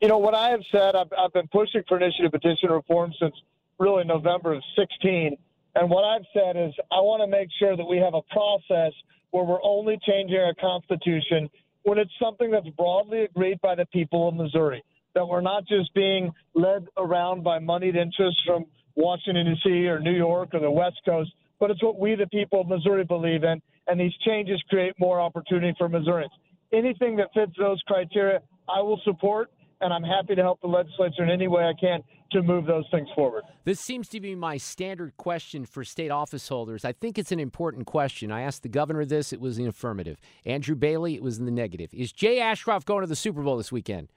you 0.00 0.08
know 0.08 0.18
what 0.18 0.34
I 0.34 0.50
have 0.50 0.62
said. 0.72 0.96
I've, 0.96 1.12
I've 1.16 1.32
been 1.32 1.48
pushing 1.48 1.82
for 1.86 1.98
initiative 1.98 2.32
petition 2.32 2.70
reform 2.70 3.12
since 3.20 3.34
really 3.78 4.04
November 4.04 4.54
of 4.54 4.62
16. 4.76 5.36
And 5.74 5.90
what 5.90 6.04
I've 6.04 6.24
said 6.32 6.56
is 6.56 6.72
I 6.90 7.00
want 7.00 7.22
to 7.22 7.26
make 7.26 7.48
sure 7.58 7.76
that 7.76 7.84
we 7.84 7.98
have 7.98 8.14
a 8.14 8.22
process 8.32 8.92
where 9.30 9.44
we're 9.44 9.62
only 9.62 9.98
changing 10.06 10.38
our 10.38 10.54
constitution 10.54 11.48
when 11.82 11.98
it's 11.98 12.10
something 12.20 12.50
that's 12.50 12.68
broadly 12.70 13.24
agreed 13.24 13.60
by 13.60 13.74
the 13.74 13.86
people 13.86 14.28
of 14.28 14.34
Missouri. 14.34 14.82
That 15.14 15.26
we're 15.26 15.40
not 15.40 15.66
just 15.66 15.92
being 15.94 16.32
led 16.54 16.86
around 16.96 17.42
by 17.44 17.58
moneyed 17.58 17.96
interests 17.96 18.40
from 18.46 18.66
Washington 19.00 19.46
D.C. 19.46 19.86
or 19.88 19.98
New 20.00 20.16
York 20.16 20.50
or 20.52 20.60
the 20.60 20.70
West 20.70 21.00
Coast, 21.04 21.30
but 21.58 21.70
it's 21.70 21.82
what 21.82 21.98
we, 21.98 22.14
the 22.14 22.26
people 22.26 22.60
of 22.60 22.68
Missouri, 22.68 23.04
believe 23.04 23.44
in. 23.44 23.60
And 23.86 23.98
these 23.98 24.12
changes 24.24 24.62
create 24.68 24.94
more 24.98 25.20
opportunity 25.20 25.74
for 25.76 25.88
Missourians. 25.88 26.32
Anything 26.72 27.16
that 27.16 27.28
fits 27.34 27.52
those 27.58 27.82
criteria, 27.86 28.40
I 28.68 28.80
will 28.80 29.00
support 29.04 29.50
and 29.80 29.92
I'm 29.92 30.02
happy 30.02 30.34
to 30.34 30.42
help 30.42 30.60
the 30.60 30.66
legislature 30.66 31.22
in 31.22 31.30
any 31.30 31.48
way 31.48 31.64
I 31.64 31.72
can 31.78 32.02
to 32.32 32.42
move 32.42 32.66
those 32.66 32.84
things 32.90 33.08
forward. 33.14 33.44
This 33.64 33.80
seems 33.80 34.08
to 34.10 34.20
be 34.20 34.34
my 34.34 34.56
standard 34.56 35.16
question 35.16 35.64
for 35.64 35.84
state 35.84 36.10
office 36.10 36.48
holders. 36.48 36.84
I 36.84 36.92
think 36.92 37.18
it's 37.18 37.32
an 37.32 37.40
important 37.40 37.86
question. 37.86 38.30
I 38.30 38.42
asked 38.42 38.62
the 38.62 38.68
governor 38.68 39.04
this, 39.04 39.32
it 39.32 39.40
was 39.40 39.58
in 39.58 39.66
affirmative. 39.66 40.20
Andrew 40.44 40.74
Bailey, 40.74 41.14
it 41.14 41.22
was 41.22 41.38
in 41.38 41.44
the 41.44 41.50
negative. 41.50 41.92
Is 41.92 42.12
Jay 42.12 42.40
Ashcroft 42.40 42.86
going 42.86 43.00
to 43.00 43.06
the 43.06 43.16
Super 43.16 43.42
Bowl 43.42 43.56
this 43.56 43.72
weekend? 43.72 44.08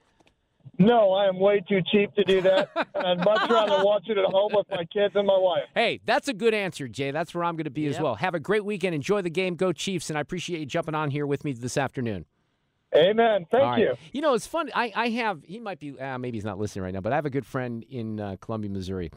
No, 0.79 1.11
I 1.11 1.27
am 1.27 1.39
way 1.39 1.63
too 1.67 1.81
cheap 1.91 2.15
to 2.15 2.23
do 2.23 2.41
that, 2.41 2.69
and 2.95 3.05
I'd 3.05 3.23
much 3.23 3.49
rather 3.49 3.83
watch 3.83 4.09
it 4.09 4.17
at 4.17 4.25
home 4.25 4.51
with 4.55 4.65
my 4.71 4.83
kids 4.85 5.15
and 5.15 5.27
my 5.27 5.37
wife. 5.37 5.63
Hey, 5.75 5.99
that's 6.05 6.27
a 6.27 6.33
good 6.33 6.53
answer, 6.53 6.87
Jay. 6.87 7.11
That's 7.11 7.35
where 7.35 7.43
I'm 7.43 7.55
going 7.55 7.65
to 7.65 7.69
be 7.69 7.85
as 7.85 7.99
well. 7.99 8.15
Have 8.15 8.33
a 8.33 8.39
great 8.39 8.65
weekend. 8.65 8.95
Enjoy 8.95 9.21
the 9.21 9.29
game. 9.29 9.55
Go 9.55 9.71
Chiefs. 9.71 10.09
And 10.09 10.17
I 10.17 10.21
appreciate 10.21 10.59
you 10.59 10.65
jumping 10.65 10.95
on 10.95 11.11
here 11.11 11.27
with 11.27 11.43
me 11.45 11.53
this 11.53 11.77
afternoon. 11.77 12.25
Amen. 12.95 13.45
Thank 13.51 13.63
All 13.63 13.71
right. 13.71 13.81
you. 13.81 13.95
You 14.11 14.21
know, 14.21 14.33
it's 14.33 14.47
fun. 14.47 14.69
I, 14.75 14.91
I 14.95 15.09
have, 15.09 15.43
he 15.45 15.59
might 15.59 15.79
be, 15.79 15.99
uh, 15.99 16.17
maybe 16.17 16.37
he's 16.37 16.45
not 16.45 16.59
listening 16.59 16.83
right 16.83 16.93
now, 16.93 17.01
but 17.01 17.11
I 17.11 17.15
have 17.15 17.25
a 17.25 17.31
good 17.31 17.45
friend 17.45 17.83
in 17.89 18.19
uh, 18.19 18.35
Columbia, 18.39 18.69
Missouri. 18.69 19.11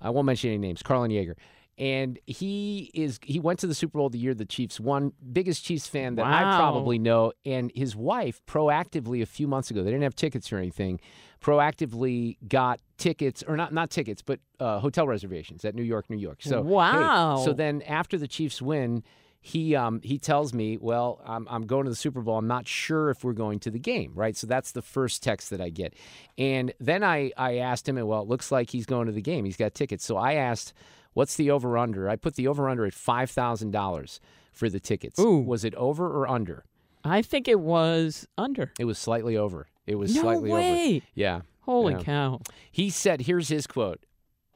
I 0.00 0.10
won't 0.10 0.26
mention 0.26 0.50
any 0.50 0.58
names, 0.58 0.82
Carlin 0.82 1.10
Yeager. 1.10 1.34
And 1.78 2.18
he 2.26 2.90
is 2.94 3.18
he 3.24 3.40
went 3.40 3.58
to 3.60 3.66
the 3.66 3.74
Super 3.74 3.98
Bowl 3.98 4.10
the 4.10 4.18
year 4.18 4.34
the 4.34 4.44
Chiefs 4.44 4.78
won. 4.78 5.12
Biggest 5.32 5.64
Chiefs 5.64 5.86
fan 5.86 6.16
that 6.16 6.26
I 6.26 6.56
probably 6.56 6.98
know. 6.98 7.32
And 7.46 7.72
his 7.74 7.96
wife 7.96 8.42
proactively 8.46 9.22
a 9.22 9.26
few 9.26 9.48
months 9.48 9.70
ago, 9.70 9.82
they 9.82 9.90
didn't 9.90 10.02
have 10.02 10.14
tickets 10.14 10.52
or 10.52 10.58
anything, 10.58 11.00
proactively 11.40 12.36
got 12.48 12.80
tickets 12.98 13.42
or 13.46 13.56
not 13.56 13.72
not 13.72 13.90
tickets, 13.90 14.22
but 14.22 14.40
uh, 14.60 14.78
hotel 14.80 15.06
reservations 15.06 15.64
at 15.64 15.74
New 15.74 15.82
York, 15.82 16.08
New 16.10 16.16
York. 16.16 16.38
So 16.42 16.62
hey, 16.62 16.68
Wow. 16.70 17.36
so 17.44 17.52
then 17.52 17.82
after 17.82 18.18
the 18.18 18.28
Chiefs 18.28 18.60
win, 18.62 19.02
he 19.40 19.74
um, 19.74 20.00
he 20.02 20.18
tells 20.18 20.52
me, 20.54 20.78
"Well, 20.80 21.20
I'm 21.26 21.46
I'm 21.50 21.66
going 21.66 21.84
to 21.84 21.90
the 21.90 21.96
Super 21.96 22.20
Bowl. 22.20 22.38
I'm 22.38 22.46
not 22.46 22.68
sure 22.68 23.10
if 23.10 23.24
we're 23.24 23.32
going 23.32 23.58
to 23.60 23.70
the 23.70 23.78
game, 23.80 24.12
right?" 24.14 24.36
So 24.36 24.46
that's 24.46 24.72
the 24.72 24.82
first 24.82 25.22
text 25.22 25.50
that 25.50 25.60
I 25.60 25.68
get, 25.70 25.94
and 26.38 26.72
then 26.78 27.02
I 27.02 27.32
I 27.36 27.56
asked 27.58 27.88
him, 27.88 27.98
and 27.98 28.06
well, 28.06 28.22
it 28.22 28.28
looks 28.28 28.52
like 28.52 28.70
he's 28.70 28.86
going 28.86 29.06
to 29.06 29.12
the 29.12 29.22
game. 29.22 29.44
He's 29.44 29.56
got 29.56 29.74
tickets. 29.74 30.04
So 30.04 30.16
I 30.16 30.34
asked, 30.34 30.72
"What's 31.14 31.36
the 31.36 31.50
over 31.50 31.76
under?" 31.78 32.08
I 32.08 32.16
put 32.16 32.34
the 32.36 32.48
over 32.48 32.68
under 32.68 32.84
at 32.86 32.94
five 32.94 33.30
thousand 33.30 33.70
dollars 33.70 34.20
for 34.52 34.68
the 34.68 34.80
tickets. 34.80 35.18
Ooh. 35.18 35.38
Was 35.38 35.64
it 35.64 35.74
over 35.76 36.06
or 36.06 36.28
under? 36.28 36.64
I 37.04 37.22
think 37.22 37.48
it 37.48 37.60
was 37.60 38.26
under. 38.38 38.72
It 38.78 38.84
was 38.84 38.98
slightly 38.98 39.36
over. 39.36 39.66
It 39.86 39.96
was 39.96 40.14
No 40.14 40.22
slightly 40.22 40.50
over. 40.52 40.60
way. 40.60 41.02
Yeah. 41.14 41.40
Holy 41.62 41.94
Yeah. 41.94 42.00
cow. 42.02 42.40
He 42.70 42.90
said, 42.90 43.22
here's 43.22 43.48
his 43.48 43.66
quote. 43.66 44.04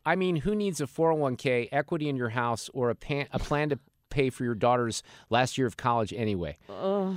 I 0.04 0.14
mean, 0.14 0.36
who 0.36 0.54
needs 0.54 0.80
a 0.80 0.86
401k, 0.86 1.68
equity 1.72 2.08
in 2.08 2.14
your 2.16 2.28
house, 2.28 2.70
or 2.72 2.90
a, 2.90 2.94
pan, 2.94 3.26
a 3.32 3.38
plan 3.40 3.70
to 3.70 3.78
pay 4.10 4.30
for 4.30 4.44
your 4.44 4.54
daughter's 4.54 5.02
last 5.30 5.58
year 5.58 5.66
of 5.66 5.76
college 5.76 6.12
anyway? 6.12 6.58
Uh, 6.68 7.14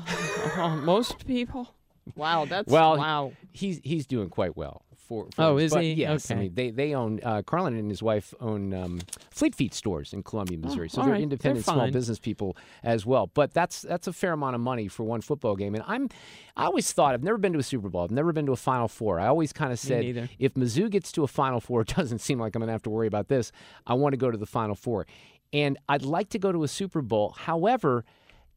uh, 0.58 0.76
most 0.84 1.28
people? 1.28 1.76
Wow, 2.16 2.46
that's 2.46 2.72
Well, 2.72 2.98
wow. 2.98 3.34
He's 3.52 3.80
he's 3.84 4.08
doing 4.08 4.30
quite 4.30 4.58
well. 4.58 4.84
For, 5.10 5.28
for 5.36 5.42
Oh, 5.42 5.58
is 5.58 5.74
but 5.74 5.84
he? 5.84 5.94
Yes. 5.94 6.30
I 6.32 6.36
mean, 6.36 6.54
they 6.54 6.70
they 6.70 6.94
own 6.94 7.20
uh, 7.24 7.42
Carlin 7.42 7.76
and 7.76 7.90
his 7.90 8.02
wife 8.02 8.34
own 8.40 8.74
um, 8.74 9.02
Fleet 9.32 9.56
Feet 9.56 9.74
stores 9.74 10.14
in 10.14 10.22
Columbia, 10.24 10.58
Missouri. 10.60 10.88
so 10.88 11.00
Oh, 11.00 11.02
all 11.02 11.06
they're 11.08 11.14
right. 11.14 11.18
They're 11.18 11.24
independent 11.24 11.66
small 11.66 11.90
business 11.92 12.20
people 12.20 12.56
as 12.84 13.06
well. 13.08 13.28
But 13.34 13.52
that's 13.52 13.82
that's 13.82 14.06
a 14.08 14.14
fair 14.14 14.34
amount 14.34 14.54
of 14.56 14.62
money 14.62 14.88
for 14.88 15.04
one 15.04 15.22
football 15.22 15.56
game. 15.56 15.74
And 15.76 15.84
I'm 15.88 16.10
I 16.56 16.66
always 16.66 16.92
thought 16.94 17.14
I've 17.16 17.24
never 17.24 17.38
been 17.40 17.54
to 17.54 17.60
a 17.60 17.64
Super 17.64 17.90
Bowl. 17.90 18.04
I've 18.04 18.12
never 18.12 18.32
been 18.32 18.46
to 18.46 18.52
a 18.52 18.56
Final 18.56 18.88
Four. 18.88 19.20
I 19.20 19.26
always 19.28 19.52
kind 19.52 19.74
of 19.74 19.80
said 19.80 20.30
if 20.38 20.54
Mizzou 20.54 20.90
gets 20.92 21.12
to 21.14 21.24
a 21.24 21.28
Final 21.28 21.60
Four, 21.60 21.82
it 21.88 21.88
doesn't 21.88 22.20
seem 22.20 22.40
like 22.40 22.56
I'm 22.56 22.60
going 22.60 22.68
to 22.68 22.74
have 22.74 22.84
to 22.84 22.92
worry 22.92 23.08
about 23.08 23.28
this. 23.30 23.52
I 23.88 23.96
want 23.96 24.14
to 24.14 24.18
go 24.18 24.30
to 24.30 24.38
the 24.38 24.46
Final 24.46 24.76
Four, 24.76 25.08
and 25.52 25.78
I'd 25.90 26.04
like 26.04 26.30
to 26.30 26.40
go 26.40 26.52
to 26.52 26.64
a 26.64 26.68
Super 26.68 27.02
Bowl. 27.02 27.34
However. 27.36 28.06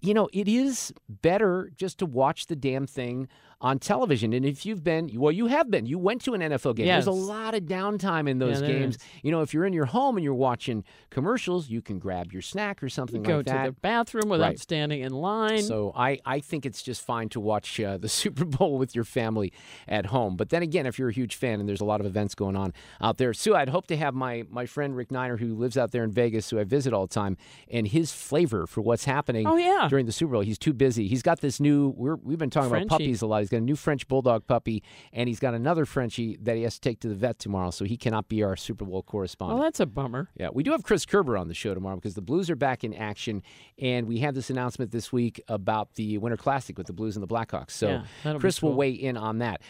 You 0.04 0.14
know, 0.14 0.28
it 0.32 0.48
is 0.48 0.92
better 1.08 1.70
just 1.76 2.00
to 2.00 2.06
watch 2.06 2.48
the 2.48 2.56
damn 2.56 2.88
thing 2.88 3.28
on 3.62 3.78
television. 3.78 4.32
And 4.34 4.44
if 4.44 4.66
you've 4.66 4.82
been, 4.84 5.08
well, 5.14 5.32
you 5.32 5.46
have 5.46 5.70
been. 5.70 5.86
You 5.86 5.96
went 5.98 6.20
to 6.24 6.34
an 6.34 6.40
NFL 6.42 6.74
game. 6.76 6.86
There's 6.88 7.06
a 7.06 7.12
lot 7.12 7.54
of 7.54 7.62
downtime 7.62 8.28
in 8.28 8.38
those 8.38 8.60
Yeah, 8.60 8.66
games. 8.66 8.96
is. 8.96 9.02
You 9.22 9.30
know, 9.30 9.40
if 9.40 9.54
you're 9.54 9.64
in 9.64 9.72
your 9.72 9.86
home 9.86 10.16
and 10.16 10.24
you're 10.24 10.34
watching 10.34 10.82
commercials, 11.10 11.70
you 11.70 11.80
can 11.80 11.98
grab 12.00 12.32
your 12.32 12.42
snack 12.42 12.82
or 12.82 12.88
something 12.88 13.22
Go 13.22 13.36
like 13.36 13.46
that. 13.46 13.52
Go 13.52 13.64
to 13.66 13.70
the 13.70 13.80
bathroom 13.80 14.28
without 14.28 14.42
Right. 14.48 14.58
standing 14.58 15.00
in 15.02 15.12
line. 15.12 15.62
So 15.62 15.92
I, 15.94 16.18
I 16.26 16.40
think 16.40 16.66
it's 16.66 16.82
just 16.82 17.02
fine 17.02 17.28
to 17.30 17.40
watch 17.40 17.78
uh, 17.78 17.98
the 17.98 18.08
Super 18.22 18.44
Bowl 18.44 18.78
with 18.78 18.94
your 18.96 19.04
family 19.04 19.52
at 19.86 20.06
home. 20.06 20.36
But 20.36 20.48
then 20.50 20.62
again, 20.62 20.84
if 20.86 20.98
you're 20.98 21.10
a 21.10 21.12
huge 21.12 21.36
fan 21.36 21.60
and 21.60 21.68
there's 21.68 21.80
a 21.80 21.84
lot 21.84 22.00
of 22.00 22.06
events 22.06 22.34
going 22.34 22.56
on 22.56 22.72
out 23.00 23.18
there, 23.18 23.32
Sue, 23.32 23.54
I'd 23.54 23.68
hope 23.68 23.86
to 23.86 23.96
have 23.96 24.12
my 24.14 24.44
my 24.50 24.66
friend 24.66 24.96
Rick 24.96 25.12
Niner, 25.12 25.36
who 25.36 25.54
lives 25.54 25.78
out 25.78 25.92
there 25.92 26.02
in 26.02 26.10
Vegas, 26.10 26.50
who 26.50 26.58
I 26.58 26.64
visit 26.64 26.92
all 26.92 27.06
the 27.06 27.14
time, 27.14 27.36
and 27.70 27.86
his 27.86 28.12
flavor 28.12 28.66
for 28.66 28.80
what's 28.80 29.04
happening 29.04 29.46
Oh, 29.46 29.56
yeah. 29.56 29.86
during 29.88 30.06
the 30.06 30.12
Super 30.12 30.32
Bowl. 30.32 30.40
He's 30.42 30.58
too 30.58 30.72
busy. 30.72 31.06
He's 31.06 31.22
got 31.22 31.40
this 31.40 31.60
new. 31.60 31.90
We're, 31.96 32.16
we've 32.16 32.38
been 32.38 32.50
talking 32.50 32.70
Frenchie. 32.70 32.86
about 32.86 32.98
puppies 32.98 33.22
a 33.22 33.26
lot. 33.26 33.40
He's 33.40 33.48
got 33.52 33.58
a 33.58 33.64
new 33.64 33.76
French 33.76 34.08
bulldog 34.08 34.46
puppy, 34.46 34.82
and 35.12 35.28
he's 35.28 35.38
got 35.38 35.54
another 35.54 35.84
Frenchie 35.86 36.36
that 36.42 36.56
he 36.56 36.62
has 36.62 36.74
to 36.74 36.80
take 36.80 37.00
to 37.00 37.08
the 37.08 37.14
vet 37.14 37.38
tomorrow, 37.38 37.70
so 37.70 37.84
he 37.84 37.96
cannot 37.96 38.28
be 38.28 38.42
our 38.42 38.56
Super 38.56 38.84
Bowl 38.84 39.02
correspondent. 39.02 39.58
Well, 39.58 39.66
that's 39.66 39.80
a 39.80 39.86
bummer. 39.86 40.28
Yeah, 40.36 40.48
we 40.52 40.62
do 40.62 40.72
have 40.72 40.82
Chris 40.82 41.06
Kerber 41.06 41.36
on 41.36 41.48
the 41.48 41.54
show 41.54 41.74
tomorrow 41.74 41.96
because 41.96 42.14
the 42.14 42.22
Blues 42.22 42.50
are 42.50 42.56
back 42.56 42.82
in 42.84 42.92
action, 42.94 43.42
and 43.78 44.06
we 44.08 44.18
had 44.18 44.34
this 44.34 44.50
announcement 44.50 44.90
this 44.90 45.12
week 45.12 45.40
about 45.48 45.94
the 45.94 46.18
Winter 46.18 46.36
Classic 46.36 46.76
with 46.76 46.86
the 46.86 46.92
Blues 46.92 47.16
and 47.16 47.22
the 47.22 47.28
Blackhawks. 47.32 47.70
So 47.72 48.02
Yeah, 48.24 48.38
Chris 48.38 48.62
will 48.62 48.74
weigh 48.74 48.90
in 48.90 49.16
on 49.16 49.38
that. 49.38 49.60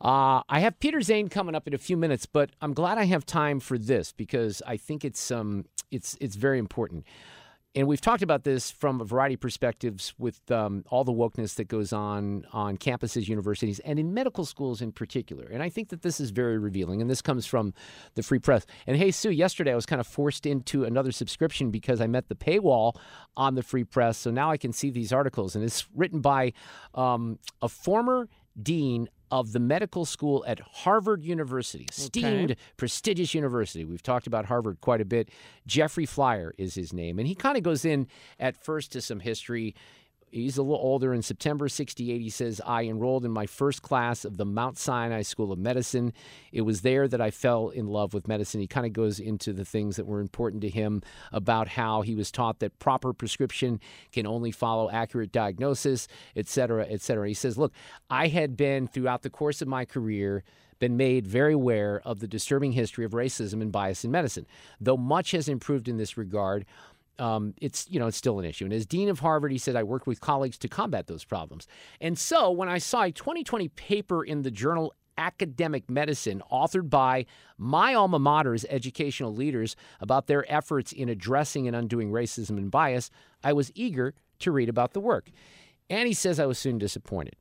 Uh, 0.00 0.42
I 0.48 0.60
have 0.60 0.78
Peder 0.80 1.00
Zane 1.00 1.28
coming 1.28 1.54
up 1.54 1.66
in 1.66 1.74
a 1.74 1.78
few 1.78 1.96
minutes, 1.96 2.26
but 2.26 2.50
I'm 2.60 2.74
glad 2.74 2.98
I 2.98 3.04
have 3.04 3.24
time 3.26 3.60
for 3.60 3.78
this 3.78 4.12
because 4.12 4.62
I 4.66 4.76
think 4.76 5.04
it's 5.04 5.30
um 5.30 5.64
it's 5.90 6.16
it's 6.20 6.36
very 6.36 6.58
important. 6.58 7.04
And 7.74 7.88
we've 7.88 8.02
talked 8.02 8.22
about 8.22 8.44
this 8.44 8.70
from 8.70 9.00
a 9.00 9.04
variety 9.04 9.34
of 9.34 9.40
perspectives 9.40 10.12
with 10.18 10.50
um, 10.50 10.84
all 10.90 11.04
the 11.04 11.12
wokeness 11.12 11.54
that 11.54 11.68
goes 11.68 11.90
on 11.90 12.44
on 12.52 12.76
campuses, 12.76 13.28
universities, 13.28 13.78
and 13.80 13.98
in 13.98 14.12
medical 14.12 14.44
schools 14.44 14.82
in 14.82 14.92
particular. 14.92 15.46
And 15.50 15.62
I 15.62 15.70
think 15.70 15.88
that 15.88 16.02
this 16.02 16.20
is 16.20 16.30
very 16.30 16.58
revealing. 16.58 17.00
And 17.00 17.08
this 17.08 17.22
comes 17.22 17.46
from 17.46 17.72
the 18.14 18.22
Free 18.22 18.38
Press. 18.38 18.66
And 18.86 18.98
hey, 18.98 19.10
Sue, 19.10 19.30
yesterday 19.30 19.72
I 19.72 19.74
was 19.74 19.86
kind 19.86 20.00
of 20.00 20.06
forced 20.06 20.44
into 20.44 20.84
another 20.84 21.12
subscription 21.12 21.70
because 21.70 22.02
I 22.02 22.06
met 22.06 22.28
the 22.28 22.34
paywall 22.34 22.96
on 23.38 23.54
the 23.54 23.62
Free 23.62 23.84
Press. 23.84 24.18
So 24.18 24.30
now 24.30 24.50
I 24.50 24.58
can 24.58 24.74
see 24.74 24.90
these 24.90 25.10
articles. 25.10 25.56
And 25.56 25.64
it's 25.64 25.86
written 25.94 26.20
by 26.20 26.52
um, 26.94 27.38
a 27.62 27.70
former 27.70 28.28
dean 28.62 29.08
of 29.32 29.52
the 29.52 29.58
medical 29.58 30.04
school 30.04 30.44
at 30.46 30.60
Harvard 30.60 31.24
University, 31.24 31.86
esteemed, 31.90 32.54
prestigious 32.76 33.32
university. 33.32 33.82
We've 33.82 34.02
talked 34.02 34.26
about 34.26 34.44
Harvard 34.44 34.82
quite 34.82 35.00
a 35.00 35.06
bit. 35.06 35.30
Jeffrey 35.66 36.04
Flier 36.04 36.54
is 36.58 36.74
his 36.74 36.92
name. 36.92 37.18
And 37.18 37.26
he 37.26 37.34
kind 37.34 37.56
of 37.56 37.62
goes 37.62 37.86
in 37.86 38.08
at 38.38 38.62
first 38.62 38.92
to 38.92 39.00
some 39.00 39.20
history. 39.20 39.74
He's 40.32 40.56
a 40.56 40.62
little 40.62 40.82
older. 40.82 41.12
In 41.12 41.20
September 41.20 41.68
68, 41.68 42.22
he 42.22 42.30
says, 42.30 42.58
I 42.64 42.84
enrolled 42.84 43.26
in 43.26 43.30
my 43.30 43.44
first 43.44 43.82
class 43.82 44.24
of 44.24 44.38
the 44.38 44.46
Mount 44.46 44.78
Sinai 44.78 45.20
School 45.20 45.52
of 45.52 45.58
Medicine. 45.58 46.14
It 46.52 46.62
was 46.62 46.80
there 46.80 47.06
that 47.06 47.20
I 47.20 47.30
fell 47.30 47.68
in 47.68 47.86
love 47.86 48.14
with 48.14 48.26
medicine. 48.26 48.58
He 48.58 48.66
kind 48.66 48.86
of 48.86 48.94
goes 48.94 49.20
into 49.20 49.52
the 49.52 49.66
things 49.66 49.96
that 49.96 50.06
were 50.06 50.20
important 50.20 50.62
to 50.62 50.70
him 50.70 51.02
about 51.32 51.68
how 51.68 52.00
he 52.00 52.14
was 52.14 52.30
taught 52.30 52.60
that 52.60 52.78
proper 52.78 53.12
prescription 53.12 53.78
can 54.10 54.26
only 54.26 54.52
follow 54.52 54.90
accurate 54.90 55.32
diagnosis, 55.32 56.08
et 56.34 56.48
cetera, 56.48 56.86
et 56.88 57.02
cetera. 57.02 57.28
He 57.28 57.34
says, 57.34 57.58
Look, 57.58 57.74
I 58.08 58.28
had 58.28 58.56
been 58.56 58.88
throughout 58.88 59.20
the 59.20 59.30
course 59.30 59.60
of 59.60 59.68
my 59.68 59.84
career 59.84 60.44
been 60.82 60.96
made 60.96 61.28
very 61.28 61.52
aware 61.52 62.02
of 62.04 62.18
the 62.18 62.26
disturbing 62.26 62.72
history 62.72 63.04
of 63.04 63.12
racism 63.12 63.62
and 63.62 63.70
bias 63.70 64.04
in 64.04 64.10
medicine. 64.10 64.44
Though 64.80 64.96
much 64.96 65.30
has 65.30 65.48
improved 65.48 65.86
in 65.86 65.96
this 65.96 66.16
regard, 66.16 66.64
um, 67.18 67.54
it's 67.60 67.86
you 67.88 67.98
know 68.00 68.06
it's 68.06 68.16
still 68.16 68.38
an 68.38 68.44
issue. 68.44 68.64
And 68.64 68.72
as 68.72 68.86
dean 68.86 69.08
of 69.08 69.20
Harvard, 69.20 69.52
he 69.52 69.58
said 69.58 69.76
I 69.76 69.82
worked 69.82 70.06
with 70.06 70.20
colleagues 70.20 70.58
to 70.58 70.68
combat 70.68 71.06
those 71.06 71.24
problems. 71.24 71.66
And 72.00 72.18
so 72.18 72.50
when 72.50 72.68
I 72.68 72.78
saw 72.78 73.02
a 73.02 73.12
2020 73.12 73.68
paper 73.68 74.24
in 74.24 74.42
the 74.42 74.50
journal 74.50 74.94
Academic 75.18 75.90
Medicine, 75.90 76.42
authored 76.50 76.88
by 76.88 77.26
my 77.58 77.94
alma 77.94 78.18
mater's 78.18 78.64
educational 78.68 79.34
leaders 79.34 79.76
about 80.00 80.26
their 80.26 80.50
efforts 80.52 80.92
in 80.92 81.08
addressing 81.08 81.66
and 81.66 81.76
undoing 81.76 82.10
racism 82.10 82.56
and 82.56 82.70
bias, 82.70 83.10
I 83.44 83.52
was 83.52 83.70
eager 83.74 84.14
to 84.40 84.50
read 84.50 84.68
about 84.68 84.92
the 84.92 85.00
work. 85.00 85.30
And 85.90 86.06
he 86.06 86.14
says 86.14 86.40
I 86.40 86.46
was 86.46 86.58
soon 86.58 86.78
disappointed. 86.78 87.36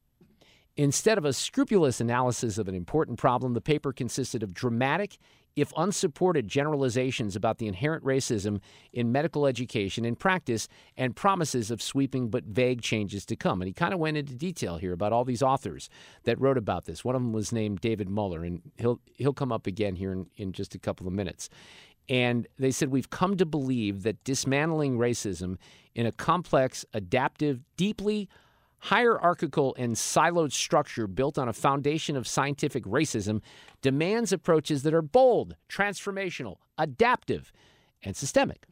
Instead 0.77 1.17
of 1.17 1.25
a 1.25 1.33
scrupulous 1.33 1.99
analysis 1.99 2.57
of 2.57 2.67
an 2.67 2.75
important 2.75 3.17
problem, 3.17 3.53
the 3.53 3.61
paper 3.61 3.91
consisted 3.91 4.41
of 4.41 4.53
dramatic, 4.53 5.17
if 5.55 5.73
unsupported, 5.75 6.47
generalizations 6.47 7.35
about 7.35 7.57
the 7.57 7.67
inherent 7.67 8.03
racism 8.03 8.59
in 8.93 9.11
medical 9.11 9.45
education 9.45 10.05
and 10.05 10.17
practice 10.17 10.67
and 10.97 11.15
promises 11.15 11.71
of 11.71 11.81
sweeping 11.81 12.29
but 12.29 12.45
vague 12.45 12.81
changes 12.81 13.25
to 13.25 13.35
come. 13.35 13.61
And 13.61 13.67
he 13.67 13.73
kind 13.73 13.93
of 13.93 13.99
went 13.99 14.17
into 14.17 14.35
detail 14.35 14.77
here 14.77 14.93
about 14.93 15.11
all 15.11 15.25
these 15.25 15.43
authors 15.43 15.89
that 16.23 16.39
wrote 16.39 16.57
about 16.57 16.85
this. 16.85 17.03
One 17.03 17.15
of 17.15 17.21
them 17.21 17.33
was 17.33 17.51
named 17.51 17.81
David 17.81 18.09
Muller, 18.09 18.43
and 18.43 18.61
he'll, 18.77 18.99
he'll 19.15 19.33
come 19.33 19.51
up 19.51 19.67
again 19.67 19.95
here 19.95 20.13
in, 20.13 20.27
in 20.37 20.53
just 20.53 20.75
a 20.75 20.79
couple 20.79 21.07
of 21.07 21.13
minutes. 21.13 21.49
And 22.09 22.47
they 22.57 22.71
said, 22.71 22.89
We've 22.89 23.09
come 23.09 23.37
to 23.37 23.45
believe 23.45 24.03
that 24.03 24.23
dismantling 24.23 24.97
racism 24.97 25.57
in 25.95 26.05
a 26.05 26.11
complex, 26.11 26.85
adaptive, 26.93 27.61
deeply 27.77 28.27
hierarchical 28.81 29.75
and 29.77 29.95
siloed 29.95 30.51
structure 30.51 31.07
built 31.07 31.37
on 31.37 31.47
a 31.47 31.53
foundation 31.53 32.15
of 32.15 32.27
scientific 32.27 32.83
racism 32.83 33.41
demands 33.81 34.33
approaches 34.33 34.83
that 34.83 34.93
are 34.93 35.01
bold, 35.01 35.55
transformational, 35.69 36.55
adaptive, 36.77 37.51
and 38.03 38.15
systemic. 38.15 38.65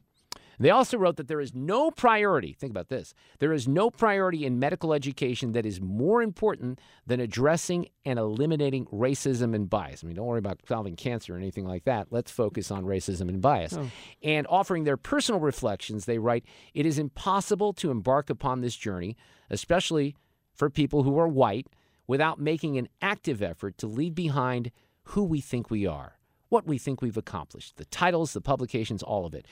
They 0.60 0.70
also 0.72 0.98
wrote 0.98 1.16
that 1.16 1.30
there 1.30 1.40
is 1.40 1.56
no 1.56 1.90
priority, 1.90 2.52
think 2.54 2.72
about 2.72 2.90
this, 2.90 3.14
there 3.40 3.54
is 3.54 3.68
no 3.68 3.90
priority 3.90 4.46
in 4.46 4.60
medical 4.60 4.94
education 4.94 5.54
that 5.54 5.66
is 5.66 5.80
more 5.80 6.22
important 6.22 6.80
than 7.08 7.22
addressing 7.22 7.88
and 8.04 8.20
eliminating 8.20 8.86
racism 8.88 9.56
and 9.56 9.70
bias. 9.70 10.04
I 10.04 10.08
mean, 10.08 10.18
don't 10.18 10.26
worry 10.26 10.40
about 10.40 10.60
solving 10.68 10.98
cancer 10.98 11.34
or 11.34 11.38
anything 11.38 11.66
like 11.66 11.86
that. 11.86 12.08
Let's 12.12 12.30
focus 12.30 12.72
on 12.72 12.84
racism 12.84 13.30
and 13.30 13.42
bias. 13.42 13.78
Oh. 13.78 13.90
And 14.22 14.46
offering 14.50 14.84
their 14.84 14.98
personal 14.98 15.40
reflections, 15.40 16.06
they 16.06 16.18
write, 16.18 16.44
it 16.74 16.86
is 16.86 17.00
impossible 17.00 17.72
to 17.74 17.90
embark 17.90 18.30
upon 18.30 18.60
this 18.60 18.76
journey, 18.76 19.16
especially 19.50 20.16
for 20.54 20.70
people 20.70 21.04
who 21.04 21.18
are 21.18 21.28
white, 21.28 21.68
without 22.06 22.40
making 22.40 22.78
an 22.78 22.90
active 23.02 23.42
effort 23.42 23.78
to 23.78 23.88
leave 23.88 24.16
behind 24.16 24.72
who 25.04 25.24
we 25.24 25.40
think 25.40 25.70
we 25.70 25.86
are, 25.86 26.18
what 26.50 26.68
we 26.68 26.78
think 26.78 27.02
we've 27.02 27.18
accomplished, 27.18 27.78
the 27.78 27.86
titles, 27.86 28.34
the 28.34 28.42
publications, 28.42 29.02
all 29.02 29.26
of 29.26 29.34
it. 29.34 29.46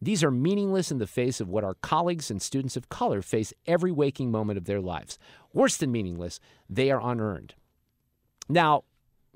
These 0.00 0.22
are 0.22 0.30
meaningless 0.30 0.90
in 0.90 0.98
the 0.98 1.06
face 1.06 1.40
of 1.40 1.48
what 1.48 1.64
our 1.64 1.74
colleagues 1.74 2.30
and 2.30 2.40
students 2.40 2.76
of 2.76 2.88
color 2.88 3.20
face 3.22 3.52
every 3.66 3.90
waking 3.90 4.30
moment 4.30 4.56
of 4.56 4.64
their 4.64 4.80
lives. 4.80 5.18
Worse 5.52 5.76
than 5.76 5.90
meaningless, 5.90 6.38
they 6.68 6.90
are 6.90 7.00
unearned. 7.00 7.54
Now, 8.48 8.84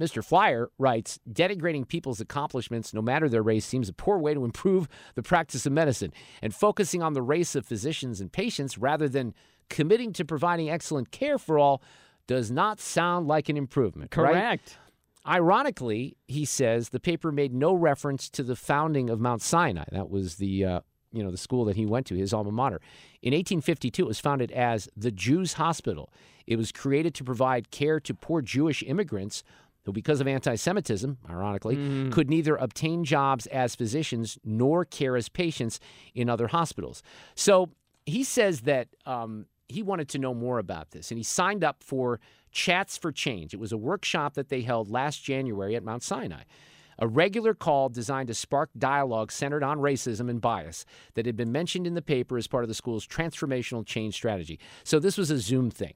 Mr. 0.01 0.25
Flier 0.25 0.71
writes 0.79 1.21
denigrating 1.31 1.87
people's 1.87 2.21
accomplishments, 2.21 2.95
no 2.95 3.03
matter 3.03 3.29
their 3.29 3.43
race, 3.43 3.65
seems 3.65 3.89
a 3.89 3.93
poor 3.93 4.19
way 4.19 4.35
to 4.35 4.45
improve 4.45 4.89
the 5.15 5.23
practice 5.23 5.67
of 5.67 5.73
medicine. 5.73 6.13
And 6.41 6.55
focusing 6.55 7.03
on 7.03 7.13
the 7.13 7.23
race 7.23 7.55
of 7.55 7.67
physicians 7.67 8.21
and 8.21 8.33
patients 8.33 8.79
rather 8.79 9.09
than 9.09 9.35
committing 9.69 10.13
to 10.15 10.25
providing 10.25 10.71
excellent 10.71 11.11
care 11.11 11.39
for 11.39 11.59
all 11.59 11.83
does 12.27 12.51
not 12.51 12.81
sound 12.81 13.27
like 13.27 13.49
an 13.49 13.57
improvement. 13.57 14.11
Correct. 14.11 14.35
right? 14.35 14.79
Ironically, 15.27 16.17
he 16.27 16.45
says 16.45 16.89
the 16.89 17.01
paper 17.01 17.31
made 17.31 17.55
no 17.55 17.75
reference 17.75 18.29
to 18.31 18.43
the 18.43 18.57
founding 18.57 19.09
of 19.09 19.21
Mount 19.21 19.43
Sinai. 19.43 19.85
That 19.93 20.11
was 20.11 20.37
the 20.37 20.65
uh, 20.65 20.81
you 21.13 21.23
know 21.23 21.31
the 21.31 21.37
school 21.37 21.65
that 21.67 21.77
he 21.77 21.87
went 21.87 22.07
to, 22.07 22.17
his 22.17 22.33
alma 22.33 22.51
mater. 22.51 22.81
In 23.23 23.33
1852, 23.33 24.03
it 24.03 24.09
was 24.09 24.19
founded 24.19 24.51
as 24.53 24.89
the 24.97 25.13
Jews' 25.13 25.55
Hospital. 25.55 26.13
It 26.47 26.57
was 26.57 26.73
created 26.73 27.15
to 27.15 27.25
provide 27.25 27.71
care 27.71 28.01
to 28.01 28.15
poor 28.15 28.43
Jewish 28.43 28.83
immigrants 28.83 29.45
who, 29.85 29.93
because 29.93 30.21
of 30.21 30.29
anti-Semitism, 30.29 31.19
ironically, 31.29 31.77
could 32.11 32.31
neither 32.31 32.57
obtain 32.57 33.05
jobs 33.05 33.47
as 33.49 33.75
physicians 33.75 34.39
nor 34.45 34.85
care 34.85 35.17
as 35.17 35.29
patients 35.29 35.81
in 36.15 36.29
other 36.29 36.49
hospitals. 36.49 37.03
So 37.35 37.71
he 38.07 38.23
says 38.23 38.61
that 38.63 38.89
um, 39.07 39.47
he 39.69 39.83
wanted 39.83 40.09
to 40.11 40.19
know 40.19 40.35
more 40.35 40.59
about 40.59 40.91
this, 40.93 41.11
and 41.11 41.19
he 41.19 41.25
signed 41.25 41.65
up 41.65 41.83
for 41.83 42.21
Chats 42.53 42.97
for 42.97 43.11
Change. 43.11 43.55
It 43.55 43.61
was 43.61 43.73
a 43.73 43.79
workshop 43.79 44.35
that 44.35 44.49
they 44.49 44.63
held 44.63 44.91
last 44.91 45.25
January 45.25 45.75
at 45.75 45.83
Mount 45.83 46.03
Sinai. 46.03 46.43
A 46.99 47.09
regular 47.09 47.55
call 47.55 47.89
designed 47.89 48.29
to 48.29 48.35
spark 48.35 48.71
dialogue 48.79 49.33
centered 49.33 49.65
on 49.65 49.79
racism 49.79 50.31
and 50.31 50.41
bias 50.41 50.85
that 51.15 51.27
had 51.27 51.37
been 51.37 51.51
mentioned 51.51 51.87
in 51.87 51.95
the 51.95 52.03
paper 52.03 52.37
as 52.37 52.47
part 52.47 52.65
of 52.65 52.69
the 52.69 52.75
school's 52.75 53.07
transformational 53.07 53.85
change 53.85 54.15
strategy. 54.15 54.61
So 54.85 54.99
this 54.99 55.19
was 55.19 55.31
a 55.31 55.39
Zoom 55.39 55.71
thing. 55.71 55.95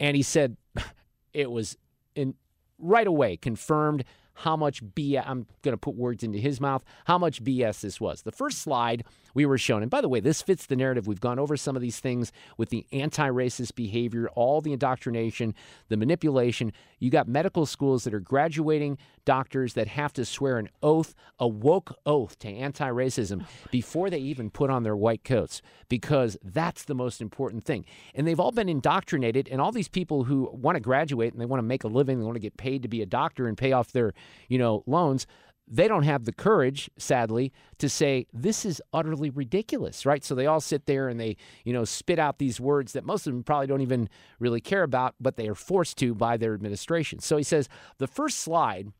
And 0.00 0.16
he 0.16 0.22
said 0.22 0.56
it 1.34 1.50
was 1.50 1.76
in 2.14 2.34
right 2.78 3.06
away 3.06 3.36
confirmed 3.36 4.04
how 4.34 4.56
much 4.56 4.84
BS, 4.84 5.24
I'm 5.26 5.46
going 5.62 5.72
to 5.72 5.78
put 5.78 5.94
words 5.94 6.22
into 6.22 6.38
his 6.38 6.60
mouth, 6.60 6.84
how 7.06 7.18
much 7.18 7.42
BS 7.42 7.80
this 7.80 8.00
was. 8.00 8.22
The 8.22 8.32
first 8.32 8.58
slide 8.58 9.04
we 9.36 9.44
were 9.44 9.58
shown, 9.58 9.82
and 9.82 9.90
by 9.90 10.00
the 10.00 10.08
way, 10.08 10.18
this 10.18 10.40
fits 10.40 10.64
the 10.64 10.76
narrative. 10.76 11.06
We've 11.06 11.20
gone 11.20 11.38
over 11.38 11.58
some 11.58 11.76
of 11.76 11.82
these 11.82 12.00
things 12.00 12.32
with 12.56 12.70
the 12.70 12.86
anti 12.90 13.28
racist 13.28 13.74
behavior, 13.74 14.30
all 14.34 14.62
the 14.62 14.72
indoctrination, 14.72 15.54
the 15.90 15.98
manipulation. 15.98 16.72
You 17.00 17.10
got 17.10 17.28
medical 17.28 17.66
schools 17.66 18.04
that 18.04 18.14
are 18.14 18.20
graduating 18.20 18.96
doctors 19.26 19.74
that 19.74 19.88
have 19.88 20.14
to 20.14 20.24
swear 20.24 20.56
an 20.56 20.70
oath, 20.82 21.14
a 21.38 21.46
woke 21.46 21.98
oath 22.06 22.38
to 22.38 22.48
anti 22.48 22.88
racism 22.88 23.44
before 23.70 24.08
they 24.08 24.20
even 24.20 24.48
put 24.48 24.70
on 24.70 24.84
their 24.84 24.96
white 24.96 25.22
coats, 25.22 25.60
because 25.90 26.38
that's 26.42 26.84
the 26.84 26.94
most 26.94 27.20
important 27.20 27.66
thing. 27.66 27.84
And 28.14 28.26
they've 28.26 28.40
all 28.40 28.52
been 28.52 28.70
indoctrinated, 28.70 29.50
and 29.52 29.60
all 29.60 29.70
these 29.70 29.88
people 29.88 30.24
who 30.24 30.48
want 30.50 30.76
to 30.76 30.80
graduate 30.80 31.34
and 31.34 31.42
they 31.42 31.46
want 31.46 31.58
to 31.58 31.66
make 31.66 31.84
a 31.84 31.88
living, 31.88 32.18
they 32.18 32.24
want 32.24 32.36
to 32.36 32.40
get 32.40 32.56
paid 32.56 32.80
to 32.84 32.88
be 32.88 33.02
a 33.02 33.06
doctor 33.06 33.46
and 33.48 33.58
pay 33.58 33.72
off 33.72 33.92
their, 33.92 34.14
you 34.48 34.56
know, 34.56 34.82
loans. 34.86 35.26
They 35.68 35.88
don't 35.88 36.04
have 36.04 36.24
the 36.24 36.32
courage, 36.32 36.88
sadly, 36.96 37.52
to 37.78 37.88
say 37.88 38.26
this 38.32 38.64
is 38.64 38.80
utterly 38.92 39.30
ridiculous, 39.30 40.06
right? 40.06 40.24
So 40.24 40.34
they 40.34 40.46
all 40.46 40.60
sit 40.60 40.86
there 40.86 41.08
and 41.08 41.18
they, 41.18 41.36
you 41.64 41.72
know, 41.72 41.84
spit 41.84 42.20
out 42.20 42.38
these 42.38 42.60
words 42.60 42.92
that 42.92 43.04
most 43.04 43.26
of 43.26 43.32
them 43.32 43.42
probably 43.42 43.66
don't 43.66 43.80
even 43.80 44.08
really 44.38 44.60
care 44.60 44.84
about, 44.84 45.16
but 45.20 45.36
they 45.36 45.48
are 45.48 45.56
forced 45.56 45.96
to 45.98 46.14
by 46.14 46.36
their 46.36 46.54
administration. 46.54 47.18
So 47.18 47.36
he 47.36 47.42
says 47.42 47.68
the 47.98 48.06
first 48.06 48.38
slide 48.38 48.92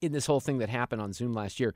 in 0.00 0.12
this 0.12 0.26
whole 0.26 0.40
thing 0.40 0.58
that 0.58 0.68
happened 0.68 1.02
on 1.02 1.12
Zoom 1.12 1.32
last 1.32 1.60
year 1.60 1.74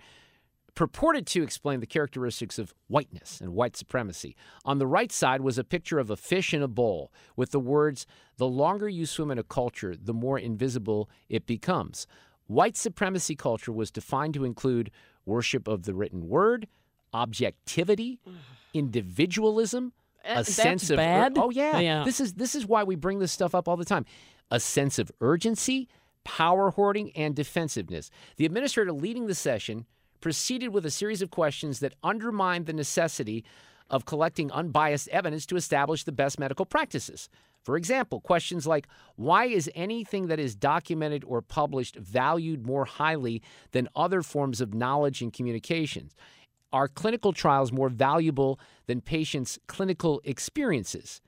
purported 0.75 1.27
to 1.27 1.43
explain 1.43 1.81
the 1.81 1.87
characteristics 1.87 2.59
of 2.59 2.75
whiteness 2.89 3.41
and 3.41 3.55
white 3.55 3.77
supremacy. 3.77 4.37
On 4.65 4.79
the 4.79 4.87
right 4.87 5.13
side 5.13 5.41
was 5.41 5.59
a 5.59 5.65
picture 5.65 5.99
of 5.99 6.11
a 6.11 6.17
fish 6.17 6.53
in 6.53 6.63
a 6.63 6.69
bowl 6.69 7.13
with 7.37 7.53
the 7.53 7.61
words, 7.61 8.07
The 8.37 8.49
longer 8.49 8.89
you 8.89 9.07
swim 9.07 9.31
in 9.31 9.39
a 9.39 9.45
culture, 9.45 9.95
the 9.97 10.15
more 10.15 10.39
invisible 10.39 11.09
it 11.29 11.47
becomes. 11.47 12.07
White 12.47 12.77
supremacy 12.77 13.35
culture 13.35 13.73
was 13.73 13.91
defined 13.91 14.35
to 14.35 14.45
include 14.45 14.91
worship 15.25 15.67
of 15.67 15.85
the 15.85 15.95
written 15.95 16.29
word, 16.29 16.69
objectivity, 17.13 18.19
individualism, 18.75 19.93
eh, 20.25 20.33
a 20.33 20.37
that's 20.37 20.53
sense 20.53 20.91
of 20.91 20.97
bad? 20.97 21.39
oh 21.39 21.51
yeah. 21.51 21.79
Yeah. 21.79 22.05
This 22.05 22.21
is 22.21 22.35
this 22.35 22.55
is 22.55 22.67
why 22.67 22.83
we 22.85 22.97
bring 22.97 23.19
this 23.19 23.33
stuff 23.33 23.55
up 23.55 23.69
all 23.69 23.77
the 23.77 23.85
time. 23.85 24.05
A 24.51 24.61
sense 24.61 24.99
of 24.99 25.11
urgency, 25.21 25.89
power 26.25 26.71
hoarding, 26.71 27.11
and 27.17 27.35
defensiveness. 27.35 28.11
The 28.37 28.45
administrator 28.45 28.93
leading 28.93 29.27
the 29.27 29.35
session 29.35 29.87
proceeded 30.21 30.69
with 30.69 30.87
a 30.87 30.91
series 30.91 31.23
of 31.23 31.31
questions 31.31 31.81
that 31.81 31.95
undermined 32.03 32.67
the 32.67 32.73
necessity 32.73 33.45
of 33.91 34.05
collecting 34.05 34.51
unbiased 34.51 35.09
evidence 35.09 35.47
to 35.47 35.57
establish 35.57 36.05
the 36.05 36.13
best 36.13 36.39
medical 36.39 36.65
practices. 36.65 37.29
For 37.63 37.77
example, 37.77 38.21
questions 38.21 38.67
like 38.67 38.87
why 39.17 39.47
is 39.47 39.71
anything 39.75 40.27
that 40.27 40.39
is 40.39 40.55
documented 40.55 41.25
or 41.25 41.41
published 41.41 41.97
valued 41.97 42.67
more 42.67 42.85
highly 42.85 43.43
than 43.73 43.89
other 43.97 44.23
forms 44.23 44.61
of 44.61 44.75
knowledge 44.75 45.23
and 45.23 45.33
communications? 45.33 46.15
Are 46.73 46.89
clinical 46.89 47.33
trials 47.33 47.73
more 47.73 47.89
valuable 47.89 48.59
than 48.87 49.01
patients' 49.01 49.59
clinical 49.67 50.21
experiences? 50.25 51.23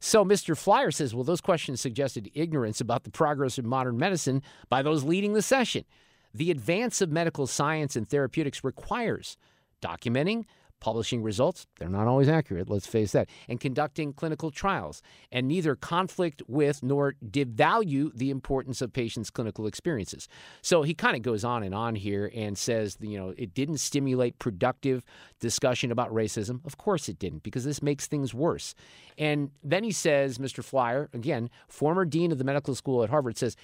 So 0.00 0.24
Mr. 0.24 0.56
Flier 0.56 0.90
says, 0.92 1.14
well, 1.14 1.24
those 1.24 1.40
questions 1.40 1.80
suggested 1.80 2.30
ignorance 2.32 2.80
about 2.80 3.02
the 3.02 3.10
progress 3.10 3.58
of 3.58 3.64
modern 3.64 3.98
medicine 3.98 4.42
by 4.68 4.82
those 4.82 5.02
leading 5.02 5.32
the 5.32 5.42
session. 5.42 5.84
The 6.32 6.50
advance 6.50 7.00
of 7.00 7.10
medical 7.10 7.46
science 7.46 7.96
and 7.96 8.08
therapeutics 8.08 8.62
requires 8.62 9.36
documenting, 9.82 10.44
publishing 10.80 11.22
results. 11.22 11.66
They're 11.78 11.88
not 11.88 12.06
always 12.06 12.28
accurate, 12.28 12.68
let's 12.68 12.86
face 12.86 13.12
that, 13.12 13.28
and 13.48 13.60
conducting 13.60 14.12
clinical 14.12 14.50
trials, 14.50 15.02
and 15.32 15.48
neither 15.48 15.74
conflict 15.74 16.42
with 16.46 16.82
nor 16.82 17.14
devalue 17.24 18.14
the 18.14 18.30
importance 18.30 18.80
of 18.80 18.92
patients' 18.92 19.30
clinical 19.30 19.66
experiences. 19.66 20.28
So 20.62 20.82
he 20.82 20.94
kind 20.94 21.16
of 21.16 21.22
goes 21.22 21.44
on 21.44 21.62
and 21.62 21.74
on 21.74 21.94
here 21.94 22.30
and 22.34 22.56
says, 22.56 22.96
you 23.00 23.18
know, 23.18 23.34
it 23.36 23.54
didn't 23.54 23.78
stimulate 23.78 24.38
productive 24.38 25.04
discussion 25.40 25.90
about 25.90 26.12
racism. 26.12 26.64
Of 26.64 26.76
course 26.76 27.08
it 27.08 27.18
didn't, 27.18 27.42
because 27.42 27.64
this 27.64 27.82
makes 27.82 28.06
things 28.06 28.32
worse. 28.34 28.74
And 29.16 29.50
then 29.62 29.84
he 29.84 29.92
says, 29.92 30.38
Mr. 30.38 30.62
Flier, 30.62 31.08
again, 31.12 31.50
former 31.68 32.04
dean 32.04 32.32
of 32.32 32.38
the 32.38 32.44
medical 32.44 32.74
school 32.74 33.02
at 33.02 33.10
Harvard, 33.10 33.36
says, 33.36 33.56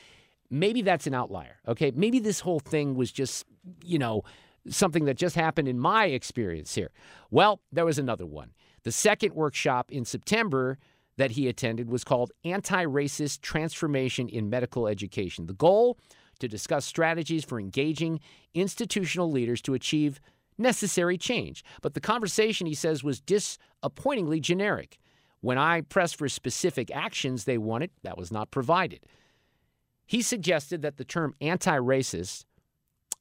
maybe 0.50 0.82
that's 0.82 1.06
an 1.06 1.14
outlier. 1.14 1.56
Okay. 1.66 1.90
Maybe 1.94 2.18
this 2.18 2.40
whole 2.40 2.60
thing 2.60 2.94
was 2.94 3.10
just, 3.10 3.46
you 3.82 3.98
know, 3.98 4.22
something 4.68 5.04
that 5.04 5.16
just 5.16 5.36
happened 5.36 5.68
in 5.68 5.78
my 5.78 6.06
experience 6.06 6.74
here. 6.74 6.90
Well, 7.30 7.60
there 7.72 7.84
was 7.84 7.98
another 7.98 8.26
one. 8.26 8.50
The 8.82 8.92
second 8.92 9.34
workshop 9.34 9.90
in 9.90 10.04
September 10.04 10.78
that 11.16 11.32
he 11.32 11.48
attended 11.48 11.88
was 11.88 12.04
called 12.04 12.32
Anti 12.44 12.84
Racist 12.84 13.40
Transformation 13.40 14.28
in 14.28 14.50
Medical 14.50 14.88
Education. 14.88 15.46
The 15.46 15.54
goal 15.54 15.98
to 16.40 16.48
discuss 16.48 16.84
strategies 16.84 17.44
for 17.44 17.60
engaging 17.60 18.20
institutional 18.54 19.30
leaders 19.30 19.62
to 19.62 19.74
achieve 19.74 20.20
necessary 20.58 21.16
change. 21.16 21.64
But 21.82 21.94
the 21.94 22.00
conversation, 22.00 22.66
he 22.66 22.74
says, 22.74 23.04
was 23.04 23.20
disappointingly 23.20 24.40
generic. 24.40 24.98
When 25.40 25.58
I 25.58 25.82
pressed 25.82 26.16
for 26.16 26.28
specific 26.28 26.90
actions 26.90 27.44
they 27.44 27.58
wanted, 27.58 27.90
that 28.02 28.16
was 28.16 28.32
not 28.32 28.50
provided. 28.50 29.00
He 30.06 30.22
suggested 30.22 30.82
that 30.82 30.96
the 30.96 31.04
term 31.04 31.34
anti 31.40 31.76
racist, 31.76 32.44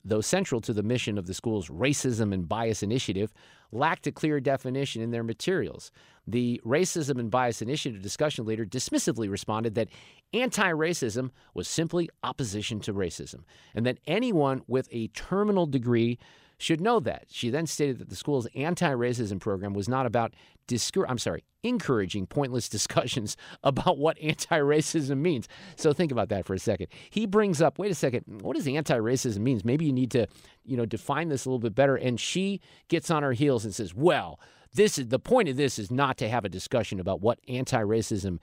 though 0.06 0.22
central 0.22 0.62
to 0.62 0.74
the 0.74 0.84
mission 0.84 1.18
of 1.18 1.28
the 1.28 1.34
school's 1.34 1.70
Racism 1.70 2.34
and 2.34 2.48
Bias 2.48 2.84
Initiative, 2.84 3.34
lacked 3.72 4.06
a 4.08 4.12
clear 4.12 4.40
definition 4.40 5.02
in 5.02 5.12
their 5.12 5.24
materials. 5.24 5.92
The 6.28 6.62
Racism 6.66 7.20
and 7.20 7.32
Bias 7.32 7.62
Initiative 7.62 8.02
discussion 8.02 8.46
leader 8.46 8.66
dismissively 8.66 9.30
responded 9.30 9.76
that 9.76 9.90
anti 10.34 10.72
racism 10.72 11.32
was 11.54 11.68
simply 11.68 12.10
opposition 12.24 12.80
to 12.82 12.94
racism, 12.94 13.44
and 13.74 13.86
that 13.86 14.00
anyone 14.08 14.62
with 14.68 14.88
a 14.92 15.08
terminal 15.10 15.66
degree 15.66 16.20
should 16.64 16.82
know 16.82 17.00
that. 17.02 17.26
She 17.30 17.50
then 17.50 17.68
stated 17.68 18.00
that 18.00 18.10
the 18.10 18.16
school's 18.16 18.48
anti-racism 18.56 19.40
program 19.40 19.74
was 19.74 19.90
not 19.90 20.06
about 20.06 20.34
discour- 20.68 21.06
I'm 21.10 21.18
sorry, 21.18 21.44
encouraging 21.62 22.26
pointless 22.26 22.70
discussions 22.78 23.36
about 23.64 23.98
what 23.98 24.18
anti-racism 24.20 25.18
means. 25.18 25.48
So 25.76 25.92
think 25.92 26.12
about 26.12 26.30
that 26.30 26.46
for 26.46 26.54
a 26.54 26.60
second. 26.60 26.88
He 27.10 27.26
brings 27.26 27.62
up, 27.62 27.78
wait 27.80 27.92
a 27.92 27.96
second, 27.96 28.42
what 28.42 28.56
does 28.56 28.68
anti-racism 28.68 29.40
means? 29.40 29.66
Maybe 29.66 29.86
you 29.86 29.94
need 29.94 30.12
to, 30.12 30.28
you 30.64 30.78
know, 30.78 30.86
define 30.86 31.28
this 31.28 31.46
a 31.46 31.50
little 31.50 31.60
bit 31.60 31.76
better. 31.76 31.98
And 31.98 32.20
she 32.20 32.62
gets 32.88 33.12
on 33.12 33.24
her 33.24 33.34
heels 33.34 33.66
and 33.66 33.76
says, 33.76 33.94
well, 33.94 34.40
this 34.74 34.98
is 34.98 35.10
the 35.10 35.20
point 35.20 35.50
of 35.50 35.58
this 35.58 35.78
is 35.78 35.92
not 35.92 36.18
to 36.18 36.30
have 36.30 36.46
a 36.46 36.50
discussion 36.50 37.00
about 37.00 37.22
what 37.22 37.40
anti-racism 37.48 38.40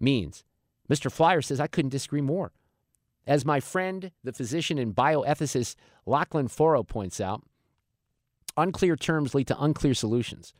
means. 0.00 0.42
Mr. 0.90 1.12
Flier 1.12 1.42
says 1.42 1.60
I 1.60 1.66
couldn't 1.66 1.90
disagree 1.90 2.22
more. 2.22 2.52
As 3.26 3.44
my 3.44 3.60
friend, 3.60 4.10
the 4.24 4.32
physician 4.32 4.78
and 4.78 4.94
bioethicist 4.94 5.76
Lachlan 6.06 6.48
Forrow 6.48 6.82
points 6.82 7.20
out, 7.20 7.42
unclear 8.60 8.96
terms 8.96 9.34
lead 9.34 9.46
to 9.48 9.62
unclear 9.62 9.94
solutions. 9.94 10.52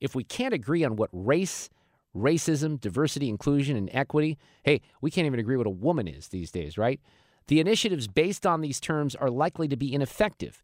If 0.00 0.14
we 0.14 0.24
can't 0.24 0.54
agree 0.54 0.84
on 0.84 0.96
what 0.96 1.10
race, 1.12 1.70
racism, 2.14 2.80
diversity, 2.80 3.28
inclusion, 3.28 3.76
and 3.76 3.90
equity, 3.92 4.38
hey, 4.64 4.80
we 5.00 5.10
can't 5.10 5.26
even 5.26 5.40
agree 5.40 5.56
what 5.56 5.66
a 5.66 5.70
woman 5.70 6.08
is 6.08 6.28
these 6.28 6.50
days, 6.50 6.76
right? 6.76 7.00
The 7.46 7.60
initiatives 7.60 8.08
based 8.08 8.46
on 8.46 8.60
these 8.60 8.80
terms 8.80 9.14
are 9.14 9.30
likely 9.30 9.68
to 9.68 9.76
be 9.76 9.92
ineffective. 9.92 10.62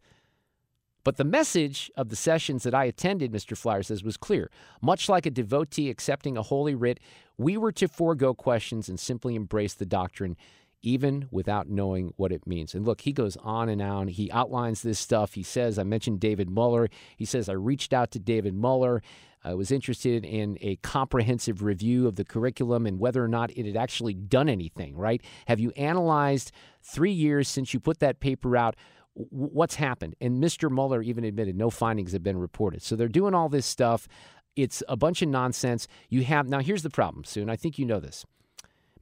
But 1.02 1.16
the 1.16 1.24
message 1.24 1.90
of 1.96 2.10
the 2.10 2.16
sessions 2.16 2.62
that 2.64 2.74
I 2.74 2.84
attended, 2.84 3.32
Mr. 3.32 3.56
Flier 3.56 3.82
says, 3.82 4.04
was 4.04 4.16
clear. 4.16 4.50
Much 4.82 5.08
like 5.08 5.24
a 5.24 5.30
devotee 5.30 5.88
accepting 5.88 6.36
a 6.36 6.42
holy 6.42 6.74
writ, 6.74 7.00
we 7.38 7.56
were 7.56 7.72
to 7.72 7.88
forego 7.88 8.34
questions 8.34 8.88
and 8.88 9.00
simply 9.00 9.34
embrace 9.34 9.72
the 9.72 9.86
doctrine 9.86 10.36
even 10.82 11.28
without 11.30 11.68
knowing 11.68 12.12
what 12.16 12.32
it 12.32 12.46
means. 12.46 12.74
And 12.74 12.86
look, 12.86 13.02
he 13.02 13.12
goes 13.12 13.36
on 13.38 13.68
and 13.68 13.82
on. 13.82 14.08
He 14.08 14.30
outlines 14.32 14.82
this 14.82 14.98
stuff. 14.98 15.34
He 15.34 15.42
says, 15.42 15.78
I 15.78 15.82
mentioned 15.82 16.20
David 16.20 16.50
Muller. 16.50 16.88
He 17.16 17.24
says, 17.24 17.48
I 17.48 17.52
reached 17.54 17.92
out 17.92 18.10
to 18.12 18.18
David 18.18 18.54
Muller. 18.54 19.02
I 19.42 19.54
was 19.54 19.70
interested 19.70 20.24
in 20.24 20.58
a 20.60 20.76
comprehensive 20.76 21.62
review 21.62 22.06
of 22.06 22.16
the 22.16 22.24
curriculum 22.24 22.86
and 22.86 22.98
whether 22.98 23.24
or 23.24 23.28
not 23.28 23.50
it 23.56 23.66
had 23.66 23.76
actually 23.76 24.14
done 24.14 24.48
anything, 24.48 24.96
right? 24.96 25.22
Have 25.46 25.60
you 25.60 25.70
analyzed 25.76 26.52
three 26.82 27.12
years 27.12 27.48
since 27.48 27.72
you 27.72 27.80
put 27.80 28.00
that 28.00 28.20
paper 28.20 28.56
out? 28.56 28.76
What's 29.14 29.76
happened? 29.76 30.14
And 30.20 30.42
Mr. 30.42 30.70
Muller 30.70 31.02
even 31.02 31.24
admitted 31.24 31.56
no 31.56 31.70
findings 31.70 32.12
have 32.12 32.22
been 32.22 32.38
reported. 32.38 32.82
So 32.82 32.96
they're 32.96 33.08
doing 33.08 33.34
all 33.34 33.48
this 33.48 33.66
stuff. 33.66 34.08
It's 34.56 34.82
a 34.88 34.96
bunch 34.96 35.22
of 35.22 35.28
nonsense. 35.28 35.88
You 36.08 36.22
have 36.24 36.48
now. 36.48 36.60
Here's 36.60 36.82
the 36.82 36.90
problem, 36.90 37.24
Sue, 37.24 37.40
and 37.40 37.50
I 37.50 37.56
think 37.56 37.78
you 37.78 37.86
know 37.86 38.00
this. 38.00 38.24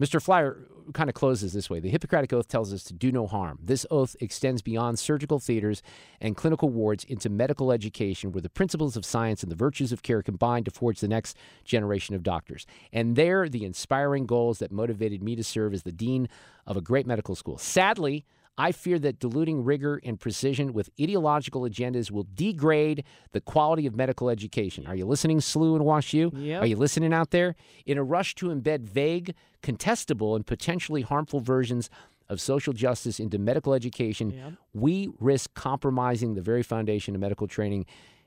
Mr. 0.00 0.22
Flier 0.22 0.68
kind 0.94 1.10
of 1.10 1.14
closes 1.14 1.52
this 1.52 1.68
way. 1.68 1.80
The 1.80 1.90
Hippocratic 1.90 2.32
Oath 2.32 2.48
tells 2.48 2.72
us 2.72 2.82
to 2.84 2.94
do 2.94 3.12
no 3.12 3.26
harm. 3.26 3.58
This 3.62 3.84
oath 3.90 4.16
extends 4.20 4.62
beyond 4.62 4.98
surgical 4.98 5.38
theaters 5.38 5.82
and 6.20 6.36
clinical 6.36 6.70
wards 6.70 7.04
into 7.04 7.28
medical 7.28 7.72
education, 7.72 8.32
where 8.32 8.40
the 8.40 8.48
principles 8.48 8.96
of 8.96 9.04
science 9.04 9.42
and 9.42 9.52
the 9.52 9.56
virtues 9.56 9.92
of 9.92 10.02
care 10.02 10.22
combine 10.22 10.64
to 10.64 10.70
forge 10.70 11.00
the 11.00 11.08
next 11.08 11.36
generation 11.64 12.14
of 12.14 12.22
doctors. 12.22 12.66
And 12.92 13.16
there, 13.16 13.42
are 13.42 13.48
the 13.48 13.64
inspiring 13.64 14.26
goals 14.26 14.58
that 14.58 14.72
motivated 14.72 15.22
me 15.22 15.36
to 15.36 15.44
serve 15.44 15.74
as 15.74 15.82
the 15.82 15.92
dean 15.92 16.28
of 16.66 16.76
a 16.76 16.80
great 16.80 17.06
medical 17.06 17.34
school. 17.34 17.58
Sadly, 17.58 18.24
I 18.60 18.72
fear 18.72 18.98
that 18.98 19.20
diluting 19.20 19.62
rigor 19.64 20.00
and 20.04 20.18
precision 20.18 20.72
with 20.72 20.90
ideological 21.00 21.62
agendas 21.62 22.10
will 22.10 22.26
degrade 22.34 23.04
the 23.32 23.40
quality 23.40 23.86
of 23.86 23.94
medical 23.94 24.28
education. 24.28 24.84
Are 24.86 24.96
you 24.96 25.06
listening, 25.06 25.38
SLU 25.38 25.76
and 25.76 25.84
WashU? 25.84 26.32
Yep. 26.34 26.62
Are 26.62 26.66
you 26.66 26.76
listening 26.76 27.12
out 27.14 27.30
there? 27.30 27.54
In 27.86 27.96
a 27.98 28.02
rush 28.02 28.34
to 28.36 28.46
embed 28.48 28.80
vague, 28.80 29.34
contestable, 29.62 30.34
and 30.34 30.44
potentially 30.44 31.02
harmful 31.02 31.38
versions 31.40 31.88
of 32.28 32.40
social 32.40 32.72
justice 32.72 33.20
into 33.20 33.38
medical 33.38 33.72
education, 33.72 34.30
Yep. 34.32 34.52
we 34.74 35.08
risk 35.20 35.54
compromising 35.54 36.34
the 36.34 36.42
very 36.42 36.62
foundation 36.64 37.14
of 37.14 37.20
medical 37.20 37.46
training 37.46 37.86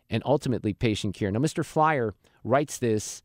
and 0.10 0.24
ultimately 0.26 0.74
patient 0.74 1.14
care. 1.14 1.30
Now, 1.30 1.40
Mr. 1.40 1.64
Flier 1.66 2.14
writes 2.44 2.78
this 2.78 3.22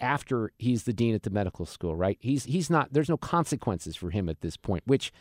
after 0.00 0.52
he's 0.58 0.84
the 0.84 0.92
dean 0.92 1.14
at 1.14 1.24
the 1.24 1.30
medical 1.30 1.66
school, 1.66 1.94
right? 1.96 2.16
He's 2.20 2.44
he's 2.44 2.70
not 2.70 2.92
there's 2.92 3.08
no 3.08 3.16
consequences 3.16 3.96
for 3.96 4.10
him 4.10 4.28
at 4.28 4.40
this 4.40 4.56
point, 4.56 4.82
which 4.86 5.12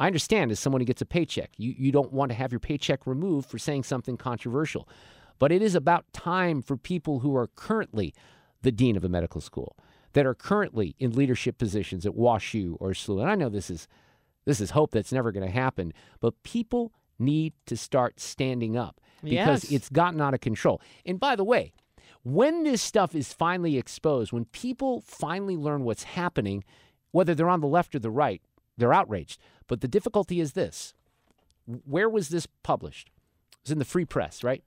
I 0.00 0.06
understand 0.06 0.50
as 0.50 0.58
someone 0.58 0.80
who 0.80 0.86
gets 0.86 1.02
a 1.02 1.06
paycheck. 1.06 1.50
You 1.56 1.74
you 1.78 1.92
don't 1.92 2.12
want 2.12 2.30
to 2.30 2.34
have 2.34 2.50
your 2.52 2.58
paycheck 2.60 3.06
removed 3.06 3.48
for 3.48 3.58
saying 3.58 3.84
something 3.84 4.16
controversial. 4.16 4.88
But 5.38 5.52
it 5.52 5.62
is 5.62 5.74
about 5.74 6.12
time 6.12 6.60
for 6.62 6.76
people 6.76 7.20
who 7.20 7.36
are 7.36 7.46
currently 7.46 8.12
the 8.62 8.72
dean 8.72 8.96
of 8.96 9.04
a 9.04 9.08
medical 9.08 9.40
school, 9.40 9.76
that 10.12 10.26
are 10.26 10.34
currently 10.34 10.94
in 10.98 11.12
leadership 11.12 11.56
positions 11.56 12.04
at 12.04 12.12
WashU 12.12 12.76
or 12.80 12.90
SLU. 12.90 13.20
And 13.22 13.30
I 13.30 13.34
know 13.36 13.48
this 13.48 13.70
is 13.70 13.86
this 14.44 14.60
is 14.60 14.70
hope 14.70 14.90
that's 14.90 15.12
never 15.12 15.32
going 15.32 15.46
to 15.46 15.52
happen, 15.52 15.92
but 16.20 16.42
people 16.42 16.92
need 17.18 17.52
to 17.66 17.76
start 17.76 18.18
standing 18.20 18.76
up 18.76 19.00
because 19.22 19.64
Yes. 19.64 19.72
it's 19.72 19.88
gotten 19.90 20.20
out 20.20 20.32
of 20.34 20.40
control. 20.40 20.80
And 21.04 21.20
by 21.20 21.36
the 21.36 21.44
way, 21.44 21.72
when 22.22 22.64
this 22.64 22.80
stuff 22.82 23.14
is 23.14 23.32
finally 23.34 23.76
exposed, 23.76 24.32
when 24.32 24.46
people 24.46 25.02
finally 25.02 25.56
learn 25.56 25.84
what's 25.84 26.02
happening, 26.04 26.64
whether 27.12 27.34
they're 27.34 27.48
on 27.50 27.60
the 27.60 27.66
left 27.66 27.94
or 27.94 27.98
the 27.98 28.10
right, 28.10 28.40
they're 28.80 28.94
outraged. 28.94 29.38
But 29.66 29.80
the 29.80 29.88
difficulty 29.88 30.40
is 30.40 30.52
this 30.52 30.94
where 31.84 32.08
was 32.08 32.30
this 32.30 32.46
published? 32.62 33.10
It 33.52 33.58
was 33.64 33.72
in 33.72 33.78
the 33.78 33.84
free 33.84 34.04
press, 34.04 34.42
right? 34.42 34.64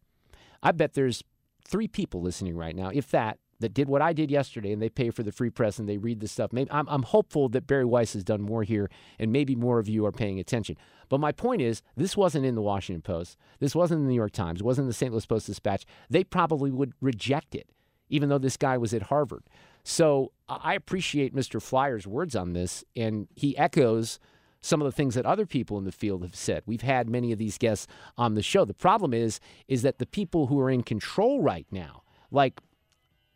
I 0.62 0.72
bet 0.72 0.94
there's 0.94 1.24
three 1.68 1.88
people 1.88 2.22
listening 2.22 2.56
right 2.56 2.76
now, 2.76 2.90
if 2.94 3.10
that, 3.12 3.40
that 3.60 3.74
did 3.74 3.88
what 3.88 4.02
I 4.02 4.14
did 4.14 4.30
yesterday 4.30 4.72
and 4.72 4.82
they 4.82 4.90
pay 4.90 5.10
for 5.10 5.24
the 5.24 5.32
free 5.32 5.50
press 5.50 5.80
and 5.80 5.88
they 5.88 5.98
read 5.98 6.20
the 6.20 6.28
stuff. 6.28 6.52
Maybe 6.52 6.70
I'm, 6.72 6.88
I'm 6.90 7.04
hopeful 7.04 7.50
that 7.50 7.68
Bari 7.68 7.86
Weiss 7.86 8.14
has 8.14 8.24
done 8.24 8.42
more 8.42 8.64
here 8.64 8.90
and 9.20 9.32
maybe 9.32 9.56
more 9.56 9.80
of 9.80 9.88
you 9.88 10.06
are 10.06 10.12
paying 10.12 10.40
attention. 10.40 10.78
But 11.10 11.20
my 11.20 11.32
point 11.32 11.62
is, 11.62 11.82
this 11.96 12.18
wasn't 12.18 12.46
in 12.46 12.56
the 12.56 12.62
Washington 12.62 13.02
Post. 13.02 13.38
This 13.60 13.76
wasn't 13.76 14.00
in 14.00 14.06
the 14.06 14.10
New 14.10 14.18
York 14.18 14.34
Times. 14.34 14.60
It 14.60 14.66
wasn't 14.66 14.88
the 14.88 14.94
St. 14.94 15.12
Louis 15.12 15.26
Post 15.26 15.48
Dispatch. 15.48 15.86
They 16.10 16.24
probably 16.24 16.72
would 16.72 16.94
reject 17.02 17.56
it, 17.56 17.70
even 18.10 18.30
though 18.30 18.38
this 18.38 18.58
guy 18.58 18.78
was 18.78 18.94
at 18.94 19.04
Harvard. 19.04 19.44
So 19.84 20.32
I 20.48 20.74
appreciate 20.76 21.36
Mr. 21.36 21.62
Flier's 21.62 22.08
words 22.08 22.36
on 22.36 22.54
this, 22.54 22.84
and 22.96 23.28
he 23.36 23.58
echoes 23.58 24.20
some 24.62 24.82
of 24.82 24.86
the 24.86 24.92
things 24.94 25.16
that 25.16 25.26
other 25.26 25.46
people 25.46 25.78
in 25.78 25.84
the 25.84 25.92
field 25.92 26.24
have 26.24 26.36
said. 26.36 26.64
We've 26.66 26.82
had 26.82 27.10
many 27.10 27.34
of 27.34 27.38
these 27.38 27.58
guests 27.58 27.86
on 28.18 28.34
the 28.36 28.42
show. 28.42 28.64
The 28.64 28.74
problem 28.74 29.14
is, 29.14 29.42
is 29.68 29.82
that 29.82 30.00
the 30.00 30.06
people 30.06 30.48
who 30.48 30.60
are 30.62 30.70
in 30.70 30.84
control 30.84 31.42
right 31.42 31.68
now, 31.70 32.04
like 32.32 32.62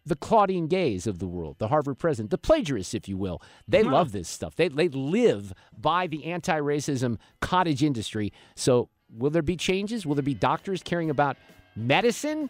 the 0.05 0.15
Claudine 0.15 0.67
Gays 0.67 1.05
of 1.05 1.19
the 1.19 1.27
world, 1.27 1.57
the 1.59 1.67
Harvard 1.67 1.97
president, 1.99 2.31
the 2.31 2.37
plagiarists, 2.37 2.93
if 2.93 3.09
you 3.09 3.17
will. 3.17 3.41
They 3.67 3.81
Yeah. 3.83 3.91
love 3.91 4.13
this 4.13 4.29
stuff. 4.29 4.55
They, 4.55 4.69
they 4.69 4.87
live 4.87 5.51
by 5.77 6.07
the 6.07 6.23
anti 6.23 6.57
racism 6.61 7.17
cottage 7.41 7.83
industry. 7.83 8.31
So, 8.55 8.87
will 9.09 9.31
there 9.31 9.41
be 9.41 9.57
changes? 9.57 10.05
Will 10.05 10.15
there 10.15 10.23
be 10.23 10.33
doctors 10.33 10.81
caring 10.81 11.09
about 11.09 11.35
medicine 11.75 12.49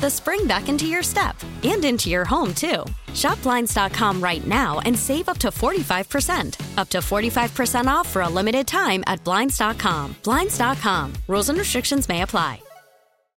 the 0.00 0.10
spring 0.10 0.46
back 0.46 0.68
into 0.68 0.86
your 0.86 1.02
step 1.02 1.36
and 1.62 1.84
into 1.84 2.08
your 2.10 2.24
home, 2.24 2.54
too. 2.54 2.84
Shop 3.14 3.40
Blinds.com 3.42 4.20
right 4.20 4.46
now 4.46 4.80
and 4.80 4.98
save 4.98 5.28
up 5.28 5.38
to 5.38 5.48
45%. 5.48 6.78
Up 6.78 6.88
to 6.88 6.98
45% 6.98 7.86
off 7.86 8.08
for 8.08 8.22
a 8.22 8.28
limited 8.28 8.66
time 8.66 9.04
at 9.06 9.22
Blinds.com. 9.24 10.16
Blinds.com. 10.22 11.12
Rules 11.28 11.48
and 11.48 11.58
restrictions 11.58 12.08
may 12.08 12.22
apply. 12.22 12.60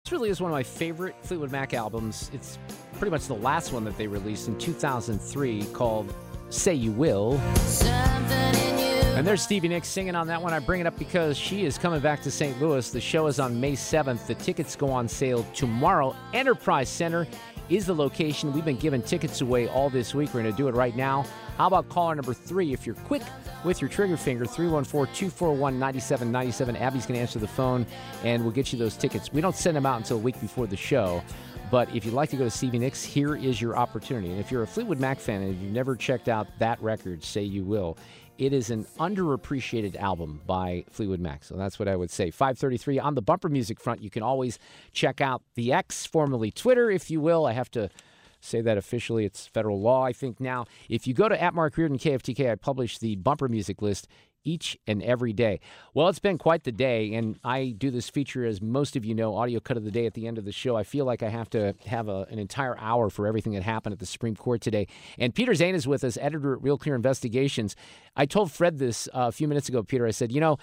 This 0.06 0.12
really 0.14 0.30
is 0.30 0.42
one 0.42 0.52
of 0.52 0.56
my 0.56 0.64
favorite 0.64 1.16
Fleetwood 1.24 1.52
Mac 1.52 1.74
albums. 1.74 2.32
It's 2.34 2.58
pretty 2.94 3.12
much 3.12 3.28
the 3.28 3.36
last 3.36 3.74
one 3.74 3.84
that 3.84 3.98
they 3.98 4.08
released 4.08 4.48
in 4.48 4.58
2003 4.58 5.66
called 5.74 6.14
Say 6.50 6.74
You 6.74 6.92
Will. 6.92 7.40
And 9.20 9.28
there's 9.28 9.42
Stevie 9.42 9.68
Nicks 9.68 9.90
singing 9.90 10.16
on 10.16 10.28
that 10.28 10.42
one. 10.42 10.54
I 10.54 10.60
bring 10.60 10.80
it 10.80 10.88
up 10.88 10.98
because 10.98 11.36
she 11.36 11.66
is 11.66 11.78
coming 11.78 12.00
back 12.00 12.22
to 12.22 12.32
St. 12.32 12.58
Louis. 12.62 12.90
The 12.90 13.02
show 13.02 13.28
is 13.28 13.38
on 13.38 13.60
May 13.60 13.74
7th. 13.74 14.26
The 14.28 14.36
tickets 14.36 14.78
go 14.78 14.90
on 14.90 15.10
sale 15.10 15.46
tomorrow. 15.54 16.16
Enterprise 16.34 16.88
Center 16.88 17.28
is 17.68 17.86
the 17.86 17.94
location. 17.94 18.54
We've 18.54 18.64
been 18.64 18.78
giving 18.78 19.02
tickets 19.02 19.42
away 19.42 19.68
all 19.68 19.90
this 19.90 20.16
week. 20.16 20.34
We're 20.34 20.44
going 20.44 20.54
to 20.54 20.58
do 20.58 20.70
it 20.70 20.74
right 20.74 20.96
now. 20.96 21.26
How 21.58 21.68
about 21.68 21.90
caller 21.90 22.16
number 22.16 22.34
three? 22.34 22.72
If 22.72 22.86
you're 22.86 22.96
quick 22.96 23.24
with 23.66 23.82
your 23.82 23.90
trigger 23.90 24.16
finger, 24.16 24.46
314 24.46 25.14
241 25.14 25.78
9797. 25.78 26.78
Abby's 26.78 27.06
going 27.06 27.18
to 27.18 27.22
answer 27.22 27.40
the 27.40 27.48
phone 27.48 27.86
and 28.24 28.42
we'll 28.44 28.54
get 28.54 28.72
you 28.72 28.80
those 28.80 28.96
tickets. 28.96 29.34
We 29.34 29.42
don't 29.42 29.54
send 29.54 29.76
them 29.76 29.86
out 29.86 29.98
until 29.98 30.16
a 30.16 30.22
week 30.22 30.40
before 30.40 30.66
the 30.66 30.78
show. 30.78 31.22
But 31.70 31.94
if 31.94 32.04
you'd 32.06 32.14
like 32.14 32.30
to 32.30 32.38
go 32.38 32.46
to 32.46 32.50
Stevie 32.50 32.80
Nicks, 32.80 33.04
here 33.04 33.36
is 33.36 33.62
your 33.62 33.78
opportunity. 33.78 34.32
And 34.32 34.40
if 34.40 34.50
you're 34.50 34.64
a 34.64 34.68
Fleetwood 34.68 35.00
Mac 35.00 35.20
fan 35.20 35.42
and 35.42 35.62
you've 35.62 35.72
never 35.72 35.96
checked 35.96 36.28
out 36.28 36.48
that 36.60 36.82
record, 36.82 37.24
Say 37.24 37.44
You 37.44 37.64
Will, 37.64 37.98
it 38.40 38.54
is 38.54 38.70
an 38.70 38.86
underappreciated 38.98 39.98
album 39.98 40.42
by 40.48 40.86
Fleetwood 40.90 41.20
Mac. 41.20 41.44
So 41.44 41.56
that's 41.56 41.78
what 41.78 41.90
I 41.90 41.98
would 41.98 42.10
say. 42.10 42.32
533 42.32 42.98
on 42.98 43.16
the 43.16 43.22
bumper 43.22 43.50
music 43.50 43.82
front. 43.82 44.02
You 44.02 44.10
can 44.10 44.24
always 44.24 44.58
check 44.94 45.20
out 45.20 45.44
the 45.56 45.74
X, 45.74 46.06
formerly 46.06 46.50
Twitter, 46.50 46.90
if 46.90 47.12
you 47.12 47.20
will. 47.20 47.46
I 47.46 47.52
have 47.52 47.70
to 47.72 47.90
say 48.40 48.62
that 48.62 48.78
officially. 48.78 49.26
It's 49.26 49.46
federal 49.46 49.82
law, 49.82 50.06
I 50.06 50.14
think, 50.14 50.40
now. 50.40 50.66
If 50.88 51.06
you 51.06 51.14
go 51.14 51.28
to 51.28 51.40
at 51.42 51.54
Mark 51.54 51.76
Reardon 51.76 51.98
KFTK, 51.98 52.50
I 52.50 52.56
publish 52.56 52.98
the 52.98 53.18
bumper 53.18 53.50
music 53.50 53.82
list 53.82 54.08
each 54.44 54.78
and 54.88 55.04
every 55.04 55.34
day. 55.34 55.60
Well, 55.94 56.08
it's 56.08 56.20
been 56.20 56.38
quite 56.38 56.64
the 56.64 56.72
day, 56.72 57.14
and 57.14 57.38
I 57.44 57.76
do 57.78 57.92
this 57.92 58.10
feature, 58.10 58.46
as 58.46 58.62
most 58.62 58.96
of 58.96 59.06
you 59.06 59.14
know, 59.14 59.36
audio 59.36 59.60
cut 59.60 59.78
of 59.78 59.84
the 59.84 59.92
day 59.92 60.06
at 60.06 60.14
the 60.14 60.28
end 60.28 60.38
of 60.38 60.46
the 60.46 60.52
show. 60.52 60.76
I 60.76 60.84
feel 60.84 61.06
like 61.06 61.24
I 61.24 61.30
have 61.30 61.50
to 61.52 61.76
have 61.86 62.08
a, 62.08 62.28
an 62.30 62.40
entire 62.40 62.78
hour 62.80 63.10
for 63.10 63.28
everything 63.28 63.54
that 63.54 63.64
happened 63.64 63.94
at 63.94 64.00
the 64.00 64.06
Supreme 64.06 64.36
Court 64.36 64.62
today. 64.62 64.88
And 65.18 65.34
Peder 65.34 65.56
Zane 65.56 65.76
is 65.76 65.88
with 65.88 66.04
us, 66.04 66.18
editor 66.18 66.54
at 66.54 66.64
Real 66.64 66.78
Clear 66.78 66.96
Investigations. 66.96 67.76
I 68.16 68.26
told 68.26 68.52
Fred 68.52 68.78
this 68.78 69.08
uh, 69.08 69.28
a 69.28 69.32
few 69.32 69.48
minutes 69.48 69.70
ago, 69.70 69.84
Peder. 69.84 70.08
I 70.08 70.12
said, 70.12 70.32
you 70.32 70.42
know, 70.42 70.58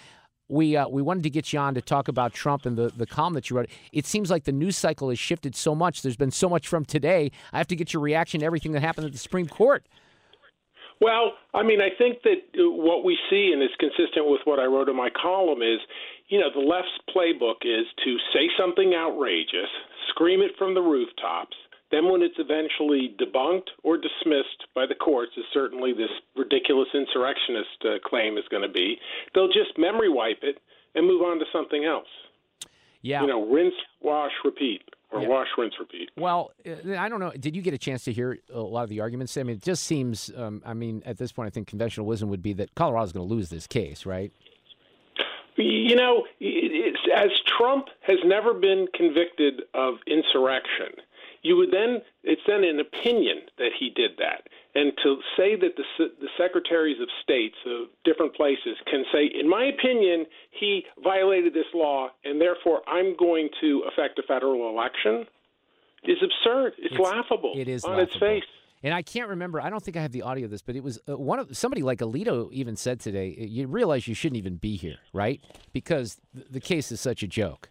we 0.49 0.77
uh, 0.77 0.89
we 0.89 1.03
wanted 1.03 1.25
to 1.25 1.31
get 1.31 1.53
you 1.53 1.59
on 1.59 1.75
to 1.75 1.83
talk 1.83 2.09
about 2.09 2.33
Trump 2.33 2.67
and 2.67 2.77
the, 2.77 2.93
the 2.97 3.07
column 3.07 3.35
that 3.35 3.51
you 3.51 3.57
wrote. 3.57 3.69
It 3.93 4.07
seems 4.07 4.31
like 4.31 4.45
the 4.45 4.53
news 4.53 4.77
cycle 4.77 5.09
has 5.09 5.19
shifted 5.19 5.57
so 5.57 5.75
much. 5.75 6.03
There's 6.03 6.17
been 6.17 6.31
so 6.31 6.49
much 6.49 6.69
from 6.69 6.85
today. 6.85 7.33
I 7.53 7.59
have 7.59 7.67
to 7.69 7.77
get 7.77 7.93
your 7.93 8.01
reaction 8.01 8.41
to 8.41 8.47
everything 8.47 8.73
that 8.73 8.81
happened 8.81 9.07
at 9.07 9.12
the 9.12 9.19
Supreme 9.19 9.49
Court. 9.49 9.85
Well, 11.01 11.35
I 11.53 11.63
mean, 11.63 11.81
I 11.81 11.91
think 11.97 12.23
that 12.23 12.41
uh, 12.57 12.71
what 12.71 13.05
we 13.05 13.19
see, 13.29 13.51
and 13.53 13.63
it's 13.63 13.75
consistent 13.77 14.27
with 14.27 14.41
what 14.45 14.59
I 14.59 14.65
wrote 14.65 14.89
in 14.89 14.97
my 14.97 15.11
column, 15.11 15.61
is 15.61 15.81
you 16.29 16.41
know, 16.41 16.51
the 16.53 16.61
left's 16.61 16.99
playbook 17.15 17.63
is 17.65 17.87
to 18.05 18.17
say 18.33 18.49
something 18.59 18.95
outrageous, 18.95 19.71
scream 20.09 20.41
it 20.41 20.53
from 20.59 20.75
the 20.75 20.81
rooftops. 20.81 21.57
Then, 21.93 22.11
when 22.11 22.21
it's 22.21 22.39
eventually 22.39 23.15
debunked 23.17 23.71
or 23.85 23.97
dismissed 23.97 24.67
by 24.75 24.87
the 24.87 24.97
courts, 24.97 25.33
as 25.39 25.45
certainly 25.55 25.93
this 25.93 26.11
ridiculous 26.35 26.89
insurrectionist 26.93 27.79
uh, 27.85 27.99
claim 28.05 28.37
is 28.37 28.45
going 28.51 28.65
to 28.65 28.73
be, 28.73 28.99
they'll 29.35 29.47
just 29.47 29.79
memory 29.79 30.09
wipe 30.09 30.43
it 30.43 30.59
and 30.97 31.07
move 31.07 31.23
on 31.23 31.39
to 31.39 31.45
something 31.53 31.85
else. 31.85 32.09
Yeah. 33.03 33.21
You 33.21 33.29
know, 33.29 33.49
rinse, 33.49 33.75
wash, 34.01 34.33
repeat, 34.45 34.83
or 35.11 35.23
Yeah. 35.23 35.29
wash, 35.29 35.49
rinse, 35.57 35.75
repeat. 35.79 36.11
Well, 36.16 36.53
uh, 36.66 36.97
I 36.99 37.09
don't 37.09 37.21
know. 37.21 37.31
Did 37.38 37.55
you 37.55 37.62
get 37.62 37.75
a 37.75 37.79
chance 37.79 38.05
to 38.05 38.12
hear 38.12 38.38
a 38.53 38.61
lot 38.61 38.83
of 38.83 38.88
the 38.88 39.01
arguments? 39.01 39.37
I 39.37 39.42
mean, 39.45 39.57
it 39.57 39.62
just 39.62 39.85
seems. 39.85 40.31
Um, 40.37 40.62
I 40.66 40.75
mean, 40.75 41.03
at 41.07 41.16
this 41.19 41.33
point, 41.33 41.47
I 41.47 41.51
think 41.51 41.69
conventional 41.69 42.07
wisdom 42.07 42.29
would 42.31 42.42
be 42.42 42.53
that 42.55 42.75
Colorado's 42.75 43.12
going 43.12 43.27
to 43.29 43.35
lose 43.35 43.49
this 43.49 43.66
case, 43.66 44.05
right? 44.07 44.33
You 45.59 45.97
know, 45.97 46.27
it's, 46.38 46.99
as 47.16 47.31
Trump 47.59 47.87
has 48.03 48.19
never 48.27 48.53
been 48.53 48.88
convicted 48.95 49.62
of 49.73 49.95
insurrection, 50.07 50.88
you 51.47 51.57
would 51.57 51.71
then, 51.71 52.03
it's 52.25 52.43
then 52.47 52.65
an 52.65 52.81
opinion 52.81 53.43
that 53.59 53.71
he 53.79 53.91
did 53.91 54.13
that. 54.19 54.49
And 54.75 54.93
to 55.05 55.17
say 55.37 55.55
that 55.55 55.77
the, 55.77 55.85
the 56.21 56.29
secretaries 56.37 57.01
of 57.01 57.09
states 57.23 57.55
of 57.67 57.89
different 58.05 58.35
places 58.35 58.77
can 58.91 59.05
say, 59.13 59.31
in 59.33 59.49
my 59.49 59.65
opinion, 59.67 60.27
he 60.51 60.85
violated 61.03 61.55
this 61.55 61.71
law, 61.73 62.09
and 62.25 62.41
therefore 62.41 62.81
I'm 62.89 63.17
going 63.17 63.49
to 63.61 63.85
affect 63.91 64.19
a 64.19 64.23
federal 64.27 64.69
election, 64.69 65.25
is 66.05 66.19
absurd. 66.23 66.73
It's, 66.79 66.95
It's- 66.95 67.01
laughable 67.01 67.53
it 67.57 67.69
is 67.69 67.85
on 67.85 68.01
its 68.01 68.17
face. 68.17 68.45
And 68.83 68.93
I 68.93 69.03
can't 69.03 69.31
remember. 69.31 69.61
I 69.61 69.71
don't 69.71 69.83
think 69.83 69.97
I 69.97 70.03
have 70.03 70.13
the 70.13 70.23
audio 70.23 70.45
of 70.45 70.51
this, 70.51 70.63
but 70.63 70.77
it 70.77 70.83
was 70.83 71.01
uh, 71.09 71.17
one 71.17 71.39
of 71.39 71.57
somebody 71.57 71.83
like 71.83 72.01
Alito 72.01 72.53
even 72.53 72.77
said 72.77 73.01
today. 73.01 73.35
You 73.39 73.67
realize 73.67 74.07
you 74.07 74.15
shouldn't 74.15 74.37
even 74.37 74.57
be 74.57 74.77
here, 74.77 74.99
right? 75.13 75.41
Because 75.73 76.21
the 76.51 76.61
case 76.61 76.93
is 76.93 77.01
such 77.01 77.23
a 77.23 77.27
joke. 77.27 77.71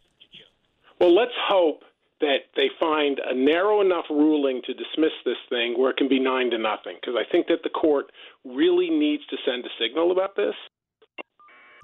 Well, 1.00 1.14
let's 1.16 1.38
hope 1.48 1.84
that 2.21 2.47
they 2.56 2.69
find 2.80 3.19
a 3.19 3.36
narrow 3.36 3.82
enough 3.82 4.06
ruling 4.10 4.62
to 4.65 4.73
dismiss 4.73 5.12
this 5.25 5.38
thing 5.49 5.78
where 5.78 5.91
it 5.91 5.97
can 5.97 6.08
be 6.08 6.19
nine 6.19 6.49
to 6.51 6.58
nothing. 6.58 6.95
Because 6.99 7.15
I 7.19 7.30
think 7.30 7.47
that 7.47 7.63
the 7.63 7.69
court 7.69 8.12
really 8.45 8.89
needs 8.89 9.25
to 9.28 9.38
send 9.45 9.65
a 9.65 9.69
signal 9.80 10.12
about 10.12 10.36
this. 10.36 10.56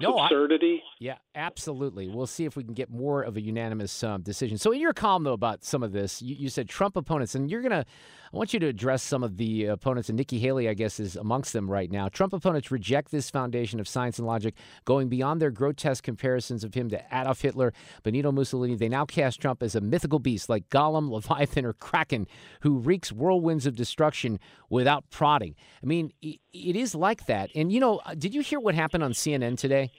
No, 0.02 0.16
I- 0.18 0.26
absurdity. 0.26 0.82
Yeah, 0.98 1.16
absolutely. 1.34 2.08
We'll 2.08 2.26
see 2.26 2.44
if 2.44 2.56
we 2.56 2.62
can 2.64 2.74
get 2.74 2.90
more 2.90 3.22
of 3.22 3.36
a 3.36 3.40
unanimous 3.40 4.02
um, 4.04 4.22
decision. 4.22 4.56
So, 4.58 4.70
in 4.72 4.80
your 4.80 4.92
column, 4.92 5.24
though, 5.24 5.32
about 5.32 5.64
some 5.64 5.82
of 5.82 5.92
this, 5.92 6.20
you, 6.22 6.36
you 6.36 6.48
said 6.48 6.68
Trump 6.68 6.96
opponents, 6.96 7.34
and 7.34 7.50
you're 7.50 7.60
going 7.62 7.72
to, 7.72 7.84
I 8.32 8.36
want 8.36 8.54
you 8.54 8.60
to 8.60 8.66
address 8.66 9.02
some 9.02 9.22
of 9.22 9.36
the 9.36 9.66
opponents, 9.66 10.08
and 10.08 10.16
Nikki 10.16 10.38
Haley, 10.38 10.68
I 10.68 10.74
guess, 10.74 11.00
is 11.00 11.16
amongst 11.16 11.52
them 11.52 11.70
right 11.70 11.90
now. 11.90 12.08
Trump 12.08 12.32
opponents 12.32 12.70
reject 12.70 13.10
this 13.10 13.30
foundation 13.30 13.80
of 13.80 13.88
science 13.88 14.18
and 14.18 14.26
logic, 14.26 14.54
going 14.84 15.08
beyond 15.08 15.40
their 15.42 15.50
grotesque 15.50 16.04
comparisons 16.04 16.64
of 16.64 16.74
him 16.74 16.88
to 16.90 17.02
Adolf 17.12 17.40
Hitler, 17.42 17.72
Benito 18.02 18.30
Mussolini. 18.32 18.74
They 18.76 18.88
now 18.88 19.04
cast 19.04 19.40
Trump 19.40 19.62
as 19.62 19.74
a 19.74 19.80
mythical 19.80 20.18
beast 20.18 20.48
like 20.48 20.68
Gollum, 20.68 21.10
Leviathan, 21.10 21.64
or 21.64 21.72
Kraken, 21.74 22.26
who 22.60 22.78
wreaks 22.78 23.10
whirlwinds 23.12 23.66
of 23.66 23.74
destruction 23.76 24.38
without 24.70 25.08
prodding. 25.10 25.54
I 25.82 25.86
mean, 25.86 26.12
i- 26.24 26.38
it 26.52 26.76
is 26.76 26.94
like 26.94 27.26
that. 27.26 27.50
And, 27.54 27.72
you 27.72 27.80
know, 27.80 27.98
uh, 28.04 28.14
did 28.14 28.34
you 28.34 28.42
hear 28.42 28.60
what 28.60 28.74
happened 28.74 29.02
on 29.02 29.12
CNN 29.12 29.56
today? 29.58 29.90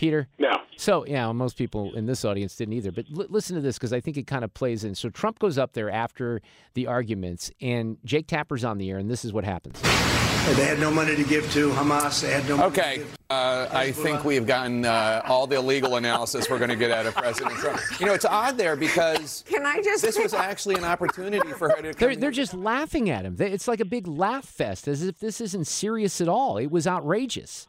Peder? 0.00 0.28
No. 0.38 0.56
So, 0.78 1.04
yeah, 1.04 1.30
most 1.32 1.58
people 1.58 1.92
in 1.94 2.06
this 2.06 2.24
audience 2.24 2.56
didn't 2.56 2.72
either. 2.72 2.90
But 2.90 3.04
li- 3.10 3.26
listen 3.28 3.54
to 3.56 3.60
this 3.60 3.76
because 3.76 3.92
I 3.92 4.00
think 4.00 4.16
it 4.16 4.26
kind 4.26 4.44
of 4.44 4.54
plays 4.54 4.82
in. 4.82 4.94
So, 4.94 5.10
Trump 5.10 5.38
goes 5.38 5.58
up 5.58 5.74
there 5.74 5.90
after 5.90 6.40
the 6.72 6.86
arguments, 6.86 7.50
and 7.60 7.98
Jake 8.02 8.26
Tapper's 8.26 8.64
on 8.64 8.78
the 8.78 8.90
air, 8.90 8.96
and 8.96 9.10
this 9.10 9.22
is 9.22 9.32
what 9.34 9.44
happens. 9.44 9.78
They 9.82 10.64
had 10.64 10.80
no 10.80 10.90
money 10.90 11.14
to 11.14 11.22
give 11.22 11.52
to 11.52 11.68
Hamas. 11.72 12.22
They 12.22 12.32
had 12.32 12.48
no. 12.48 12.56
Money 12.56 12.68
Okay, 12.70 13.02
uh, 13.28 13.68
I 13.70 13.92
think 13.92 14.24
we've 14.24 14.46
gotten 14.46 14.86
uh, 14.86 15.20
all 15.26 15.46
the 15.46 15.60
legal 15.60 15.96
analysis 15.96 16.48
we're 16.48 16.58
going 16.58 16.70
to 16.70 16.76
get 16.76 16.90
out 16.90 17.04
of 17.04 17.14
President 17.14 17.54
Trump. 17.56 17.78
You 18.00 18.06
know, 18.06 18.14
it's 18.14 18.24
odd 18.24 18.56
there 18.56 18.74
because 18.74 19.44
Can 19.48 19.66
I 19.66 19.82
just? 19.82 20.02
this 20.02 20.18
was 20.18 20.32
actually 20.32 20.76
an 20.76 20.84
opportunity 20.84 21.52
for 21.52 21.68
her 21.68 21.82
to. 21.82 21.92
They're, 21.98 22.16
they're 22.16 22.30
just 22.30 22.54
laughing 22.54 23.10
at 23.10 23.26
him. 23.26 23.36
It's 23.38 23.68
like 23.68 23.80
a 23.80 23.84
big 23.84 24.08
laugh 24.08 24.46
fest, 24.46 24.88
as 24.88 25.02
if 25.02 25.20
this 25.20 25.42
isn't 25.42 25.66
serious 25.66 26.22
at 26.22 26.28
all. 26.28 26.56
It 26.56 26.70
was 26.70 26.86
outrageous. 26.86 27.68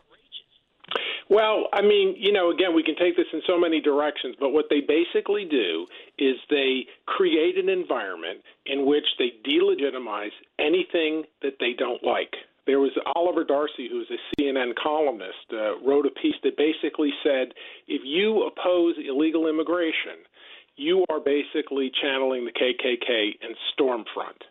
Well, 1.31 1.69
I 1.71 1.81
mean, 1.81 2.15
you 2.19 2.33
know, 2.33 2.51
again, 2.51 2.75
we 2.75 2.83
can 2.83 2.97
take 2.97 3.15
this 3.15 3.31
in 3.31 3.41
so 3.47 3.57
many 3.57 3.79
directions, 3.79 4.35
but 4.37 4.49
what 4.49 4.65
they 4.69 4.81
basically 4.81 5.45
do 5.45 5.87
is 6.19 6.35
they 6.49 6.81
create 7.05 7.57
an 7.57 7.69
environment 7.69 8.39
in 8.65 8.85
which 8.85 9.05
they 9.17 9.31
delegitimize 9.47 10.35
anything 10.59 11.23
that 11.41 11.53
they 11.61 11.71
don't 11.71 12.03
like. 12.03 12.35
There 12.67 12.81
was 12.81 12.91
Oliver 13.15 13.45
Darcy, 13.45 13.87
who's 13.89 14.11
a 14.11 14.19
CNN 14.35 14.73
columnist, 14.75 15.47
uh, 15.53 15.79
wrote 15.79 16.05
a 16.05 16.11
piece 16.21 16.35
that 16.43 16.57
basically 16.57 17.11
said 17.23 17.53
if 17.87 18.01
you 18.03 18.43
oppose 18.43 18.95
illegal 18.99 19.47
immigration, 19.47 20.27
you 20.75 21.05
are 21.09 21.21
basically 21.21 21.93
channeling 22.01 22.43
the 22.43 22.51
KKK 22.51 23.37
and 23.41 23.55
Stormfront. 23.71 24.43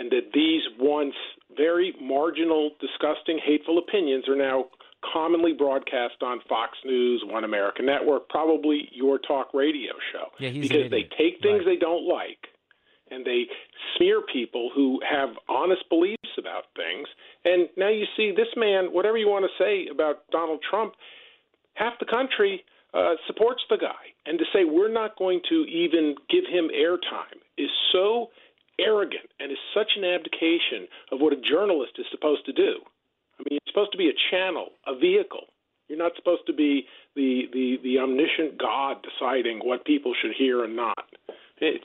And 0.00 0.10
that 0.10 0.32
these 0.34 0.62
once 0.80 1.14
very 1.56 1.94
marginal, 2.02 2.72
disgusting, 2.80 3.38
hateful 3.46 3.78
opinions 3.78 4.28
are 4.28 4.34
now 4.34 4.64
commonly 5.12 5.52
broadcast 5.52 6.22
on 6.22 6.40
Fox 6.48 6.78
News, 6.84 7.22
One 7.26 7.44
American 7.44 7.86
Network, 7.86 8.28
probably 8.28 8.88
your 8.92 9.18
talk 9.18 9.52
radio 9.54 9.92
show. 10.12 10.28
Yeah, 10.38 10.50
because 10.50 10.90
they 10.90 11.08
take 11.18 11.40
things 11.42 11.64
they 11.64 11.76
don't 11.76 12.06
like 12.06 12.48
and 13.10 13.24
they 13.24 13.44
smear 13.96 14.22
people 14.32 14.70
who 14.74 15.00
have 15.08 15.30
honest 15.48 15.82
beliefs 15.88 16.34
about 16.38 16.64
things. 16.74 17.06
And 17.44 17.68
now 17.76 17.90
you 17.90 18.06
see 18.16 18.32
this 18.36 18.48
man, 18.56 18.86
whatever 18.86 19.16
you 19.16 19.28
want 19.28 19.44
to 19.44 19.62
say 19.62 19.88
about 19.90 20.28
Donald 20.30 20.60
Trump, 20.68 20.94
half 21.74 21.94
the 22.00 22.06
country 22.06 22.64
uh, 22.92 23.14
supports 23.26 23.62
the 23.68 23.76
guy. 23.76 24.14
And 24.26 24.38
to 24.38 24.44
say 24.52 24.64
we're 24.64 24.92
not 24.92 25.18
going 25.18 25.40
to 25.48 25.64
even 25.66 26.14
give 26.30 26.44
him 26.50 26.68
airtime 26.74 27.38
is 27.58 27.70
so 27.92 28.28
arrogant 28.80 29.30
and 29.38 29.52
is 29.52 29.58
such 29.74 29.92
an 29.96 30.04
abdication 30.04 30.88
of 31.12 31.20
what 31.20 31.32
a 31.32 31.40
journalist 31.40 31.92
is 31.98 32.06
supposed 32.10 32.44
to 32.46 32.52
do. 32.52 32.80
I 33.44 33.50
mean, 33.50 33.58
you're 33.64 33.72
supposed 33.72 33.92
to 33.92 33.98
be 33.98 34.08
a 34.08 34.16
channel, 34.30 34.70
a 34.86 34.96
vehicle. 34.96 35.46
You're 35.88 35.98
not 35.98 36.12
supposed 36.16 36.46
to 36.46 36.54
be 36.54 36.86
the, 37.14 37.42
the, 37.52 37.76
the 37.82 37.98
omniscient 37.98 38.58
God 38.58 39.04
deciding 39.04 39.58
what 39.58 39.84
people 39.84 40.14
should 40.20 40.32
hear 40.36 40.64
and 40.64 40.74
not. 40.74 41.04
It's, 41.58 41.84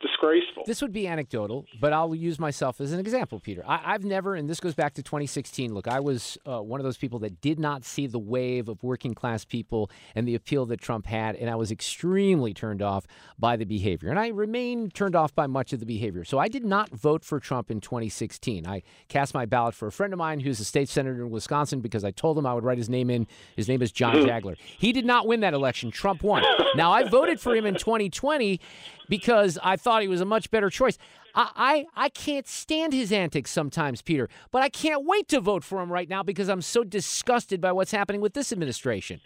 disgraceful. 0.00 0.64
This 0.66 0.82
would 0.82 0.92
be 0.92 1.06
anecdotal, 1.06 1.66
but 1.80 1.92
I'll 1.92 2.14
use 2.14 2.38
myself 2.38 2.80
as 2.80 2.92
an 2.92 3.00
example, 3.00 3.40
Peder. 3.40 3.62
I, 3.66 3.94
I've 3.94 4.04
never, 4.04 4.34
and 4.34 4.48
this 4.48 4.60
goes 4.60 4.74
back 4.74 4.94
to 4.94 5.02
2016. 5.02 5.72
Look, 5.74 5.88
I 5.88 6.00
was 6.00 6.38
uh, 6.46 6.60
one 6.60 6.80
of 6.80 6.84
those 6.84 6.96
people 6.96 7.18
that 7.20 7.40
did 7.40 7.58
not 7.58 7.84
see 7.84 8.06
the 8.06 8.18
wave 8.18 8.68
of 8.68 8.82
working 8.82 9.14
class 9.14 9.44
people 9.44 9.90
and 10.14 10.26
the 10.26 10.34
appeal 10.34 10.66
that 10.66 10.80
Trump 10.80 11.06
had, 11.06 11.36
and 11.36 11.50
I 11.50 11.54
was 11.54 11.70
extremely 11.70 12.54
turned 12.54 12.82
off 12.82 13.06
by 13.38 13.56
the 13.56 13.64
behavior. 13.64 14.10
And 14.10 14.18
I 14.18 14.28
remain 14.28 14.90
turned 14.90 15.14
off 15.14 15.34
by 15.34 15.46
much 15.46 15.72
of 15.72 15.80
the 15.80 15.86
behavior. 15.86 16.24
So 16.24 16.38
I 16.38 16.48
did 16.48 16.64
not 16.64 16.90
vote 16.90 17.24
for 17.24 17.38
Trump 17.38 17.70
in 17.70 17.80
2016. 17.80 18.66
I 18.66 18.82
cast 19.08 19.34
my 19.34 19.44
ballot 19.46 19.74
for 19.74 19.88
a 19.88 19.92
friend 19.92 20.12
of 20.12 20.18
mine 20.18 20.40
who's 20.40 20.60
a 20.60 20.64
state 20.64 20.88
senator 20.88 21.22
in 21.22 21.30
Wisconsin 21.30 21.80
because 21.80 22.04
I 22.04 22.10
told 22.10 22.38
him 22.38 22.46
I 22.46 22.54
would 22.54 22.64
write 22.64 22.78
his 22.78 22.88
name 22.88 23.10
in. 23.10 23.26
His 23.56 23.68
name 23.68 23.82
is 23.82 23.92
John 23.92 24.14
Jagler. 24.16 24.56
He 24.78 24.92
did 24.92 25.04
not 25.04 25.26
win 25.26 25.40
that 25.40 25.54
election. 25.54 25.90
Trump 25.90 26.22
won. 26.22 26.42
Now, 26.74 26.92
I 26.92 27.08
voted 27.08 27.40
for 27.40 27.54
him 27.54 27.66
in 27.66 27.74
2020 27.74 28.60
because 29.08 29.58
I 29.62 29.76
thought 29.76 29.89
he 29.98 30.08
was 30.08 30.20
a 30.20 30.24
much 30.24 30.50
better 30.50 30.70
choice. 30.70 30.96
I, 31.34 31.86
I, 31.96 32.04
I 32.04 32.08
can't 32.08 32.46
stand 32.46 32.92
his 32.92 33.12
antics 33.12 33.50
sometimes, 33.50 34.02
Peder, 34.02 34.28
but 34.50 34.62
I 34.62 34.68
can't 34.68 35.04
wait 35.04 35.28
to 35.28 35.40
vote 35.40 35.64
for 35.64 35.80
him 35.82 35.90
right 35.90 36.08
now 36.08 36.22
because 36.22 36.48
I'm 36.48 36.62
so 36.62 36.84
disgusted 36.84 37.60
by 37.60 37.72
what's 37.72 37.90
happening 37.90 38.20
with 38.20 38.34
this 38.34 38.52
administration. 38.52 39.20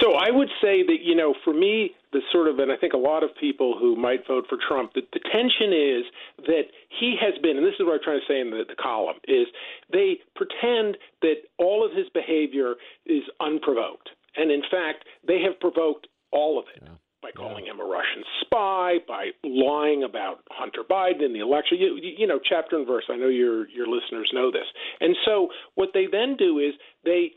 So 0.00 0.14
I 0.14 0.30
would 0.30 0.48
say 0.62 0.82
that, 0.82 0.98
you 1.02 1.14
know, 1.14 1.34
for 1.44 1.52
me, 1.52 1.90
the 2.12 2.20
sort 2.32 2.48
of, 2.48 2.58
and 2.58 2.72
I 2.72 2.76
think 2.76 2.92
a 2.92 2.98
lot 2.98 3.22
of 3.22 3.30
people 3.38 3.76
who 3.78 3.96
might 3.96 4.26
vote 4.26 4.46
for 4.48 4.58
Trump, 4.66 4.92
the, 4.94 5.02
the 5.12 5.20
tension 5.32 5.72
is 5.72 6.04
that 6.46 6.64
he 6.98 7.16
has 7.20 7.34
been, 7.42 7.56
and 7.56 7.66
this 7.66 7.74
is 7.78 7.86
what 7.86 7.94
I'm 7.94 8.00
trying 8.02 8.20
to 8.20 8.26
say 8.26 8.40
in 8.40 8.50
the, 8.50 8.64
the 8.68 8.74
column, 8.74 9.16
is 9.28 9.46
they 9.92 10.18
pretend 10.34 10.96
that 11.22 11.34
all 11.58 11.84
of 11.84 11.92
his 11.96 12.08
behavior 12.14 12.74
is 13.06 13.22
unprovoked. 13.40 14.08
And 14.36 14.50
in 14.50 14.62
fact, 14.70 15.04
they 15.26 15.40
have 15.42 15.60
provoked 15.60 16.08
all 16.32 16.58
of 16.58 16.64
it. 16.74 16.82
By 17.22 17.32
calling 17.32 17.66
him 17.66 17.80
a 17.80 17.84
Russian 17.84 18.24
spy, 18.40 18.96
by 19.06 19.28
lying 19.44 20.04
about 20.04 20.40
Hunter 20.50 20.82
Biden 20.88 21.22
in 21.22 21.34
the 21.34 21.40
election, 21.40 21.76
you, 21.78 21.98
you 22.00 22.26
know, 22.26 22.40
chapter 22.42 22.78
and 22.78 22.86
verse. 22.86 23.04
I 23.10 23.16
know 23.16 23.28
your 23.28 23.68
your 23.68 23.86
listeners 23.86 24.30
know 24.32 24.50
this, 24.50 24.64
and 25.00 25.14
so 25.26 25.48
what 25.74 25.90
they 25.92 26.06
then 26.10 26.36
do 26.38 26.58
is 26.58 26.72
they 27.04 27.32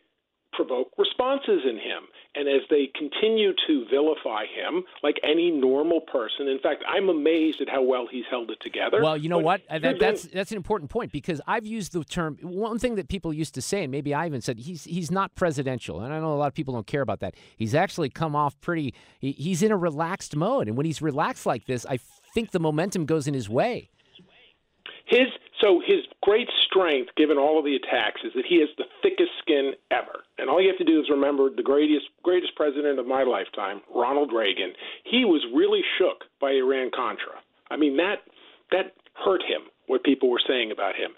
provoke 0.53 0.89
responses 0.97 1.61
in 1.69 1.75
him. 1.75 2.03
And 2.35 2.47
as 2.47 2.61
they 2.69 2.89
continue 2.97 3.53
to 3.67 3.85
vilify 3.91 4.45
him, 4.45 4.83
like 5.03 5.19
any 5.23 5.51
normal 5.51 6.01
person, 6.01 6.47
in 6.47 6.59
fact, 6.59 6.83
I'm 6.87 7.09
amazed 7.09 7.61
at 7.61 7.69
how 7.69 7.83
well 7.83 8.07
he's 8.09 8.25
held 8.29 8.49
it 8.49 8.59
together. 8.61 9.01
Well, 9.01 9.17
you 9.17 9.29
know 9.29 9.37
But 9.37 9.45
what? 9.69 9.81
That, 9.81 9.99
that's 9.99 10.23
that's 10.23 10.51
an 10.51 10.57
important 10.57 10.89
point 10.89 11.11
because 11.11 11.41
I've 11.45 11.65
used 11.65 11.93
the 11.93 12.03
term. 12.03 12.37
One 12.41 12.79
thing 12.79 12.95
that 12.95 13.07
people 13.07 13.33
used 13.33 13.53
to 13.55 13.61
say, 13.61 13.83
and 13.83 13.91
maybe 13.91 14.13
I 14.13 14.25
even 14.25 14.41
said, 14.41 14.57
he's 14.59 14.83
he's 14.83 15.11
not 15.11 15.35
presidential, 15.35 16.01
and 16.01 16.13
I 16.13 16.19
know 16.19 16.33
a 16.33 16.35
lot 16.35 16.47
of 16.47 16.55
people 16.55 16.73
don't 16.73 16.87
care 16.87 17.01
about 17.01 17.19
that. 17.19 17.35
He's 17.55 17.75
actually 17.75 18.09
come 18.09 18.35
off 18.35 18.59
pretty. 18.61 18.93
He, 19.19 19.33
he's 19.33 19.61
in 19.61 19.71
a 19.71 19.77
relaxed 19.77 20.35
mode, 20.35 20.67
and 20.67 20.75
when 20.75 20.85
he's 20.85 21.01
relaxed 21.01 21.45
like 21.45 21.65
this, 21.65 21.85
I 21.87 21.99
think 22.33 22.51
the 22.51 22.59
momentum 22.59 23.05
goes 23.05 23.27
in 23.27 23.33
his 23.33 23.49
way. 23.49 23.89
His 25.05 25.27
so 25.61 25.81
his 25.85 26.05
great 26.21 26.49
strength, 26.65 27.11
given 27.15 27.37
all 27.37 27.59
of 27.59 27.65
the 27.65 27.75
attacks, 27.75 28.21
is 28.23 28.31
that 28.35 28.45
he 28.45 28.59
has 28.59 28.69
the 28.77 28.85
thickest 29.01 29.31
skin 29.39 29.73
ever. 29.91 30.23
And 30.37 30.49
all 30.49 30.61
you 30.61 30.67
have 30.69 30.77
to 30.77 30.83
do 30.83 30.99
is 30.99 31.09
remember 31.09 31.49
the 31.49 31.63
greatest 31.63 32.07
greatest 32.23 32.55
president 32.55 32.99
of 32.99 33.07
my 33.07 33.23
lifetime, 33.23 33.81
Ronald 33.93 34.31
Reagan. 34.33 34.73
He 35.03 35.25
was 35.25 35.45
really 35.53 35.81
shook 35.97 36.25
by 36.39 36.51
Iran 36.51 36.91
Contra. 36.95 37.33
I 37.69 37.77
mean 37.77 37.97
that 37.97 38.23
that 38.71 38.93
hurt 39.13 39.41
him 39.43 39.61
what 39.87 40.03
people 40.03 40.29
were 40.29 40.41
saying 40.47 40.71
about 40.71 40.95
him. 40.95 41.11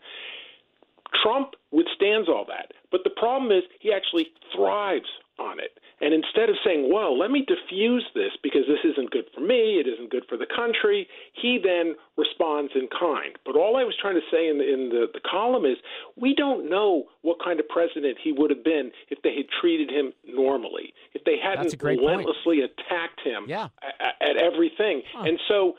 Trump 1.23 1.55
withstands 1.71 2.27
all 2.27 2.45
that, 2.47 2.71
but 2.91 3.01
the 3.03 3.09
problem 3.11 3.51
is 3.51 3.63
he 3.79 3.93
actually 3.93 4.27
thrives 4.55 5.09
on 5.39 5.59
it. 5.59 5.77
And 6.05 6.13
instead 6.13 6.49
of 6.49 6.55
saying, 6.63 6.93
well, 6.93 7.17
let 7.17 7.31
me 7.31 7.41
diffuse 7.47 8.05
this 8.13 8.29
because 8.43 8.61
this 8.69 8.77
isn't 8.85 9.09
good 9.09 9.25
for 9.33 9.41
me, 9.41 9.81
it 9.81 9.87
isn't 9.87 10.11
good 10.11 10.21
for 10.29 10.37
the 10.37 10.45
country, 10.45 11.07
he 11.33 11.57
then 11.57 11.95
responds 12.15 12.73
in 12.75 12.87
kind. 12.93 13.33
But 13.43 13.55
all 13.55 13.75
I 13.75 13.83
was 13.83 13.95
trying 13.99 14.13
to 14.13 14.27
say 14.31 14.47
in 14.47 14.59
the, 14.59 14.71
in 14.71 14.89
the, 14.89 15.07
the 15.11 15.19
column 15.19 15.65
is 15.65 15.77
we 16.15 16.35
don't 16.35 16.69
know 16.69 17.05
what 17.23 17.37
kind 17.43 17.59
of 17.59 17.67
president 17.67 18.19
he 18.23 18.31
would 18.31 18.51
have 18.51 18.63
been 18.63 18.91
if 19.09 19.17
they 19.23 19.33
had 19.35 19.47
treated 19.59 19.89
him 19.89 20.13
normally, 20.27 20.93
if 21.15 21.23
they 21.23 21.37
hadn't 21.41 21.75
great 21.79 21.97
point. 21.97 22.07
relentlessly 22.11 22.59
attacked 22.61 23.21
him 23.23 23.45
Yeah. 23.47 23.69
at, 23.81 24.13
at 24.21 24.37
everything. 24.37 25.01
And 25.15 25.39
so 25.47 25.73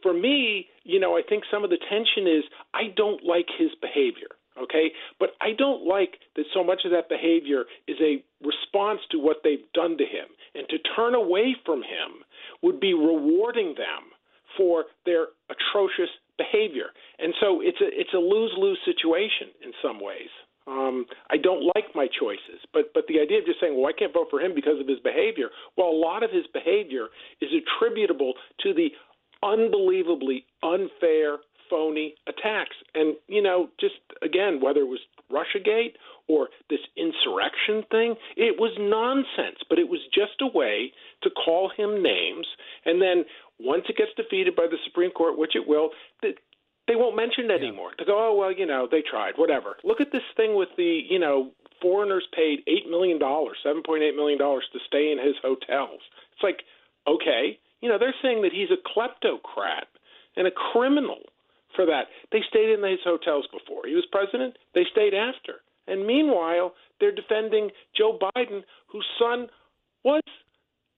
for 0.00 0.12
me, 0.12 0.68
you 0.84 1.00
know, 1.00 1.16
I 1.16 1.22
think 1.28 1.42
some 1.50 1.64
of 1.64 1.70
the 1.70 1.78
tension 1.90 2.28
is 2.28 2.44
I 2.72 2.94
don't 2.94 3.24
like 3.24 3.46
his 3.58 3.70
behavior. 3.80 4.30
Okay, 4.60 4.92
but 5.18 5.30
I 5.40 5.52
don't 5.56 5.86
like 5.86 6.18
that 6.36 6.44
so 6.52 6.62
much 6.62 6.82
of 6.84 6.90
that 6.90 7.08
behavior 7.08 7.64
is 7.88 7.96
a 8.02 8.22
response 8.44 9.00
to 9.10 9.18
what 9.18 9.38
they've 9.42 9.64
done 9.72 9.96
to 9.96 10.04
him, 10.04 10.28
and 10.54 10.68
to 10.68 10.76
turn 10.94 11.14
away 11.14 11.56
from 11.64 11.78
him 11.78 12.20
would 12.60 12.78
be 12.78 12.92
rewarding 12.92 13.74
them 13.78 14.12
for 14.56 14.84
their 15.06 15.28
atrocious 15.48 16.10
behavior. 16.36 16.92
And 17.18 17.32
so 17.40 17.60
it's 17.62 17.80
a 17.80 17.88
it's 17.88 18.12
a 18.14 18.18
lose 18.18 18.52
lose 18.58 18.78
situation 18.84 19.48
in 19.64 19.72
some 19.82 20.00
ways. 20.00 20.28
Um, 20.66 21.06
I 21.30 21.38
don't 21.38 21.64
like 21.74 21.94
my 21.94 22.06
choices, 22.06 22.60
but 22.72 22.92
but 22.94 23.06
the 23.08 23.20
idea 23.20 23.38
of 23.38 23.46
just 23.46 23.60
saying, 23.60 23.74
well, 23.76 23.86
I 23.86 23.98
can't 23.98 24.12
vote 24.12 24.28
for 24.30 24.40
him 24.40 24.54
because 24.54 24.78
of 24.80 24.86
his 24.86 25.00
behavior. 25.00 25.48
Well, 25.76 25.88
a 25.88 25.98
lot 25.98 26.22
of 26.22 26.30
his 26.30 26.44
behavior 26.52 27.08
is 27.40 27.50
attributable 27.50 28.34
to 28.62 28.72
the 28.72 28.90
unbelievably 29.42 30.46
unfair, 30.62 31.38
phony 31.72 32.14
attacks. 32.28 32.76
And 32.94 33.16
you 33.26 33.42
know, 33.42 33.70
just 33.80 33.94
again, 34.20 34.60
whether 34.60 34.80
it 34.80 34.92
was 34.92 35.00
RussiaGate 35.32 35.94
or 36.28 36.50
this 36.68 36.84
insurrection 36.96 37.88
thing, 37.90 38.16
it 38.36 38.60
was 38.60 38.76
nonsense. 38.78 39.64
But 39.68 39.78
it 39.78 39.88
was 39.88 40.00
just 40.12 40.36
a 40.42 40.46
way 40.46 40.92
to 41.22 41.30
call 41.30 41.72
him 41.74 42.02
names, 42.02 42.46
and 42.84 43.00
then 43.00 43.24
once 43.58 43.84
it 43.88 43.96
gets 43.96 44.10
defeated 44.16 44.54
by 44.54 44.66
the 44.70 44.76
Supreme 44.84 45.10
Court, 45.12 45.38
which 45.38 45.56
it 45.56 45.66
will, 45.66 45.90
they 46.20 46.96
won't 46.96 47.16
mention 47.16 47.50
it 47.50 47.62
anymore. 47.62 47.92
They 47.98 48.04
go, 48.04 48.18
oh 48.18 48.36
well, 48.36 48.52
you 48.52 48.66
know, 48.66 48.88
they 48.90 49.02
tried, 49.08 49.34
whatever. 49.36 49.76
Look 49.84 50.00
at 50.00 50.12
this 50.12 50.26
thing 50.36 50.56
with 50.56 50.68
the, 50.76 51.00
you 51.08 51.18
know, 51.18 51.52
foreigners 51.80 52.26
paid 52.34 52.60
eight 52.66 52.88
million 52.90 53.18
dollars, 53.18 53.56
seven 53.62 53.82
point 53.82 54.02
eight 54.02 54.16
million 54.16 54.38
dollars 54.38 54.64
to 54.72 54.78
stay 54.86 55.10
in 55.12 55.18
his 55.18 55.36
hotels. 55.42 56.00
It's 56.34 56.42
like, 56.42 56.62
okay, 57.06 57.58
you 57.80 57.88
know, 57.88 57.98
they're 57.98 58.14
saying 58.22 58.42
that 58.42 58.52
he's 58.52 58.70
a 58.70 58.78
kleptocrat 58.82 59.90
and 60.36 60.46
a 60.46 60.50
criminal 60.72 61.20
for 61.74 61.86
that. 61.86 62.06
They 62.30 62.40
stayed 62.48 62.70
in 62.70 62.82
his 62.82 63.00
hotels 63.04 63.46
before 63.52 63.82
he 63.86 63.94
was 63.94 64.04
president. 64.12 64.56
They 64.74 64.84
stayed 64.90 65.14
after, 65.14 65.60
and 65.86 66.06
meanwhile, 66.06 66.74
they're 67.00 67.14
defending 67.14 67.70
Joe 67.96 68.18
Biden, 68.18 68.62
whose 68.90 69.06
son 69.18 69.48
was 70.04 70.22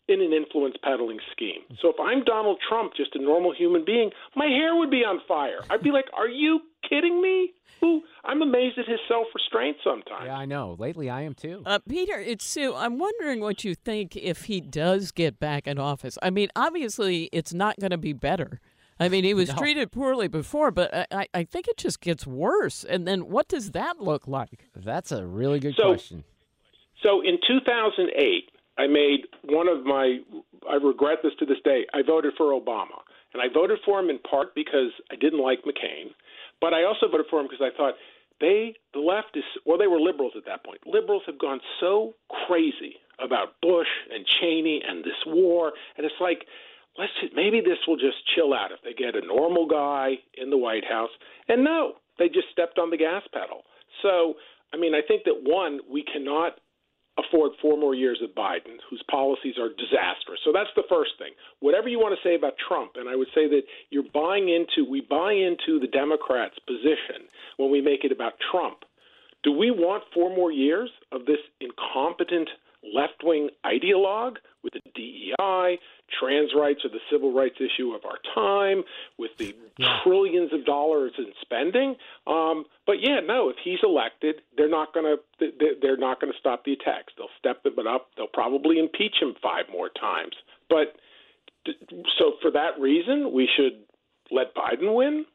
in 0.06 0.20
an 0.20 0.32
influence 0.34 0.76
peddling 0.82 1.18
scheme. 1.32 1.62
So 1.80 1.88
if 1.88 1.96
I'm 1.98 2.24
Donald 2.24 2.58
Trump, 2.68 2.92
just 2.94 3.16
a 3.16 3.22
normal 3.22 3.54
human 3.54 3.84
being, 3.86 4.10
my 4.36 4.46
hair 4.46 4.76
would 4.76 4.90
be 4.90 4.98
on 4.98 5.20
fire. 5.26 5.60
I'd 5.70 5.82
be 5.82 5.90
like, 5.90 6.06
"Are 6.16 6.28
you 6.28 6.60
kidding 6.88 7.22
me?" 7.22 7.54
Ooh, 7.82 8.02
I'm 8.24 8.40
amazed 8.40 8.78
at 8.78 8.86
his 8.86 9.00
self-restraint 9.08 9.78
sometimes. 9.82 10.26
Yeah, 10.26 10.36
I 10.36 10.44
know. 10.44 10.76
Lately, 10.78 11.10
I 11.10 11.22
am 11.22 11.34
too. 11.34 11.62
Uh, 11.66 11.78
Peder, 11.88 12.18
it's 12.18 12.44
Sue. 12.44 12.74
I'm 12.74 12.98
wondering 12.98 13.40
what 13.40 13.64
you 13.64 13.74
think 13.74 14.16
if 14.16 14.44
he 14.44 14.60
does 14.60 15.10
get 15.10 15.38
back 15.38 15.66
in 15.66 15.78
office. 15.78 16.16
I 16.22 16.30
mean, 16.30 16.48
obviously, 16.54 17.28
it's 17.32 17.52
not 17.52 17.78
going 17.80 17.90
to 17.90 17.98
be 17.98 18.12
better. 18.12 18.60
I 19.00 19.08
mean, 19.08 19.24
he 19.24 19.34
was 19.34 19.48
No. 19.48 19.56
treated 19.56 19.90
poorly 19.92 20.28
before, 20.28 20.70
but 20.70 20.94
I- 20.94 21.06
I, 21.10 21.26
I 21.34 21.44
think 21.44 21.66
it 21.68 21.76
just 21.76 22.00
gets 22.00 22.26
worse. 22.26 22.84
And 22.84 23.06
then 23.08 23.28
what 23.28 23.48
does 23.48 23.72
that 23.72 24.00
look 24.00 24.28
like? 24.28 24.68
That's 24.74 25.10
a 25.12 25.26
really 25.26 25.58
good 25.60 25.74
So- 25.76 25.88
question. 25.88 26.24
So 27.02 27.20
in 27.20 27.38
2008, 27.46 28.50
I 28.78 28.86
made 28.86 29.26
one 29.42 29.68
of 29.68 29.84
my, 29.84 30.20
I 30.68 30.74
regret 30.76 31.18
this 31.22 31.32
to 31.38 31.44
this 31.46 31.58
day, 31.64 31.86
I 31.92 32.02
voted 32.02 32.34
for 32.36 32.58
Obama. 32.58 33.02
And 33.32 33.42
I 33.42 33.48
voted 33.52 33.80
for 33.84 33.98
him 33.98 34.10
in 34.10 34.18
part 34.20 34.54
because 34.54 34.92
I 35.10 35.16
didn't 35.16 35.40
like 35.40 35.62
McCain, 35.64 36.14
but 36.60 36.72
I 36.72 36.84
also 36.84 37.08
voted 37.08 37.26
for 37.28 37.40
him 37.40 37.46
because 37.48 37.60
I 37.60 37.76
thought 37.76 37.94
they, 38.40 38.74
the 38.94 39.00
left 39.00 39.36
is, 39.36 39.42
well, 39.66 39.76
they 39.76 39.88
were 39.88 40.00
liberals 40.00 40.32
at 40.36 40.44
that 40.46 40.64
point. 40.64 40.86
Liberals 40.86 41.22
have 41.26 41.38
gone 41.38 41.60
so 41.80 42.14
crazy 42.46 42.96
about 43.18 43.60
Bush 43.60 43.88
and 44.12 44.24
Cheney 44.26 44.82
and 44.86 45.04
this 45.04 45.18
war. 45.26 45.72
And 45.96 46.06
it's 46.06 46.14
like, 46.20 46.46
let's 46.98 47.12
maybe 47.34 47.60
this 47.60 47.78
will 47.86 47.96
just 47.96 48.18
chill 48.34 48.54
out 48.54 48.72
if 48.72 48.80
they 48.82 48.92
get 48.92 49.16
a 49.16 49.26
normal 49.26 49.66
guy 49.66 50.14
in 50.34 50.50
the 50.50 50.58
White 50.58 50.84
House. 50.84 51.10
And 51.48 51.64
no, 51.64 51.94
they 52.18 52.28
just 52.28 52.48
stepped 52.52 52.78
on 52.78 52.90
the 52.90 52.96
gas 52.96 53.22
pedal. 53.32 53.62
So, 54.02 54.34
I 54.72 54.76
mean, 54.76 54.94
I 54.94 55.00
think 55.06 55.24
that 55.24 55.42
one, 55.42 55.80
we 55.90 56.04
cannot 56.04 56.58
afford 57.16 57.52
four 57.62 57.78
more 57.78 57.94
years 57.94 58.20
of 58.22 58.34
Biden, 58.34 58.82
whose 58.90 59.02
policies 59.08 59.54
are 59.58 59.68
disastrous. 59.68 60.40
So 60.44 60.50
that's 60.52 60.70
the 60.74 60.82
first 60.88 61.12
thing. 61.18 61.30
Whatever 61.60 61.88
you 61.88 61.98
want 61.98 62.18
to 62.18 62.28
say 62.28 62.34
about 62.34 62.54
Trump, 62.58 62.92
and 62.96 63.08
I 63.08 63.14
would 63.14 63.28
say 63.34 63.46
that 63.48 63.62
you're 63.90 64.10
buying 64.12 64.48
into, 64.48 64.88
we 64.88 65.00
buy 65.00 65.32
into 65.32 65.78
the 65.78 65.86
Democrats' 65.86 66.58
position 66.66 67.30
when 67.56 67.70
we 67.70 67.80
make 67.80 68.04
it 68.04 68.10
about 68.10 68.32
Trump. 68.50 68.78
Do 69.44 69.52
we 69.52 69.70
want 69.70 70.02
four 70.12 70.34
more 70.34 70.50
years 70.50 70.90
of 71.12 71.26
this 71.26 71.38
incompetent 71.60 72.48
left 72.92 73.22
wing 73.22 73.48
ideologue 73.64 74.36
with 74.62 74.72
the 74.72 74.80
DEI, 74.94 75.78
trans 76.18 76.50
rights 76.56 76.84
are 76.84 76.90
the 76.90 77.00
civil 77.10 77.32
rights 77.32 77.56
issue 77.58 77.92
of 77.92 78.04
our 78.04 78.18
time, 78.34 78.82
with 79.18 79.30
the 79.38 79.54
trillions 80.02 80.52
of 80.52 80.64
dollars 80.64 81.12
in 81.18 81.32
spending? 81.40 81.96
Um, 82.26 82.64
but 82.86 83.00
yeah, 83.00 83.20
no, 83.20 83.48
if 83.50 83.56
he's 83.62 83.78
elected, 83.82 84.36
they're 84.56 84.68
not 84.68 84.92
going 84.94 85.16
to 85.40 85.50
they're 85.80 85.96
not 85.96 86.20
going 86.20 86.32
to 86.32 86.38
stop 86.38 86.64
the 86.64 86.72
attacks. 86.72 87.12
They'll 87.16 87.28
step 87.38 87.62
it 87.64 87.86
up. 87.86 88.08
They'll 88.16 88.26
probably 88.26 88.78
impeach 88.78 89.16
him 89.20 89.34
five 89.42 89.64
more 89.70 89.88
times. 89.88 90.34
But 90.68 90.96
so 92.18 92.34
for 92.42 92.50
that 92.52 92.78
reason, 92.78 93.32
we 93.32 93.48
should 93.56 93.84
let 94.30 94.54
Biden 94.54 94.94
win. 94.94 95.26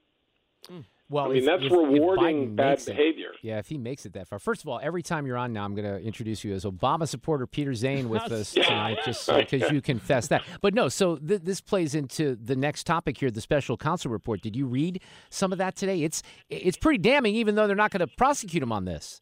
Well, 1.12 1.26
I 1.26 1.28
mean 1.30 1.38
if- 1.38 1.46
that's 1.46 1.64
if- 1.64 1.72
if 1.72 1.78
rewarding 1.78 2.52
Biden 2.52 2.56
bad 2.56 2.70
makes 2.70 2.88
it- 2.88 2.96
behavior. 2.96 3.32
yeah, 3.42 3.58
if 3.58 3.68
he 3.68 3.78
makes 3.78 4.06
it 4.06 4.14
that 4.14 4.28
far. 4.28 4.38
First 4.38 4.62
of 4.62 4.68
all, 4.70 4.80
every 4.84 5.02
time 5.02 5.26
you're 5.26 5.38
on 5.38 5.52
now, 5.54 5.66
I'm 5.66 5.74
going 5.74 5.88
to 5.92 6.00
introduce 6.06 6.44
you 6.44 6.54
as 6.54 6.66
Obama 6.66 7.08
supporter 7.08 7.48
Peder 7.48 7.74
Zane 7.74 8.10
with 8.10 8.22
us 8.32 8.52
tonight, 8.54 9.00
just 9.04 9.28
because 9.36 9.72
you 9.72 9.82
confess 9.82 10.28
that. 10.28 10.44
But 10.62 10.74
no, 10.76 10.88
so 10.88 11.16
th- 11.18 11.42
this 11.42 11.62
plays 11.62 11.96
into 11.96 12.36
the 12.36 12.56
next 12.56 12.84
topic 12.86 13.18
here, 13.18 13.32
the 13.32 13.42
special 13.42 13.76
counsel 13.76 14.12
report. 14.12 14.42
Did 14.42 14.56
you 14.56 14.68
read 14.68 15.02
some 15.32 15.52
of 15.52 15.58
that 15.58 15.76
today? 15.76 16.04
It's 16.04 16.22
it's 16.50 16.78
pretty 16.78 17.00
damning, 17.00 17.34
even 17.36 17.56
though 17.56 17.66
they're 17.66 17.76
not 17.76 17.90
going 17.92 18.08
to 18.08 18.16
prosecute 18.16 18.62
him 18.62 18.72
on 18.72 18.86
this. 18.86 19.20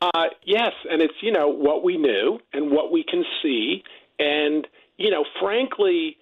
Uh, 0.00 0.26
yes, 0.44 0.72
and 0.90 1.00
it's 1.02 1.14
you 1.22 1.32
know 1.32 1.48
what 1.48 1.82
we 1.84 1.96
knew 1.96 2.38
and 2.52 2.70
what 2.70 2.90
we 2.92 3.04
can 3.04 3.24
see, 3.42 3.82
and 4.18 4.66
you 4.96 5.10
know, 5.10 5.24
frankly, 5.40 6.16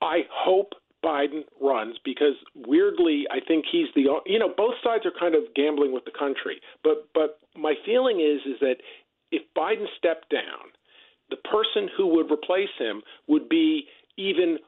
I 0.00 0.20
hope 0.32 0.72
Biden 1.04 1.42
runs 1.60 1.96
because 2.04 2.34
weirdly, 2.54 3.26
I 3.30 3.38
think 3.46 3.64
he's 3.70 3.86
the 3.94 4.06
you 4.26 4.38
know 4.38 4.52
both 4.56 4.74
sides 4.82 5.06
are 5.06 5.12
kind 5.18 5.34
of 5.34 5.42
gambling 5.54 5.92
with 5.92 6.04
the 6.04 6.10
country, 6.18 6.60
but 6.82 7.08
but 7.14 7.38
my 7.56 7.74
feeling 7.86 8.20
is 8.20 8.40
is 8.52 8.58
that 8.60 8.76
if 9.30 9.42
Biden 9.56 9.86
stepped 9.96 10.30
down, 10.30 10.72
the 11.30 11.36
person 11.36 11.88
who 11.96 12.06
would 12.16 12.30
replace 12.32 12.74
him 12.78 13.02
would 13.26 13.48
be 13.48 13.86
even 14.16 14.58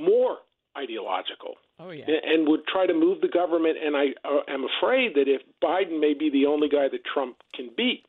more 0.00 0.38
ideological 0.76 1.54
Oh, 1.78 1.90
yeah. 1.90 2.04
and- 2.08 2.46
would 2.48 2.66
try 2.66 2.86
to 2.86 2.94
move 2.94 3.20
the 3.20 3.28
government. 3.28 3.76
And 3.84 3.96
I 3.96 4.06
uh, 4.24 4.40
am 4.48 4.64
afraid 4.64 5.14
that 5.16 5.28
if 5.28 5.42
Biden 5.62 6.00
may 6.00 6.14
be 6.14 6.30
the 6.30 6.46
only 6.46 6.68
guy 6.68 6.88
that 6.88 7.04
Trump 7.04 7.36
can 7.54 7.70
beat, 7.76 8.04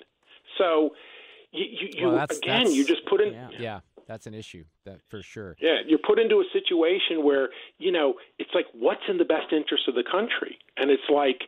so 0.58 0.92
you, 1.52 1.66
you, 1.94 2.08
Well, 2.08 2.16
that's- 2.16 2.38
again, 2.38 2.60
that's- 2.60 2.76
you 2.76 2.86
just 2.86 3.06
put 3.08 3.20
in. 3.22 3.34
Yeah, 3.60 3.80
that's 4.12 4.28
an 4.28 4.34
issue 4.34 4.66
that 4.86 5.00
for 5.08 5.24
sure. 5.24 5.56
Yeah, 5.62 5.78
you're 5.88 6.04
put 6.06 6.20
into 6.20 6.36
a 6.36 6.46
situation 6.52 7.24
where 7.24 7.50
you 7.78 7.92
know 7.92 8.16
it's 8.40 8.52
like 8.54 8.66
what's 8.74 9.02
in 9.08 9.18
the 9.18 9.26
best 9.26 9.54
interest 9.54 9.88
of 9.88 9.96
the 9.96 10.04
country, 10.04 10.58
and 10.76 10.92
it's 10.92 11.10
like, 11.10 11.48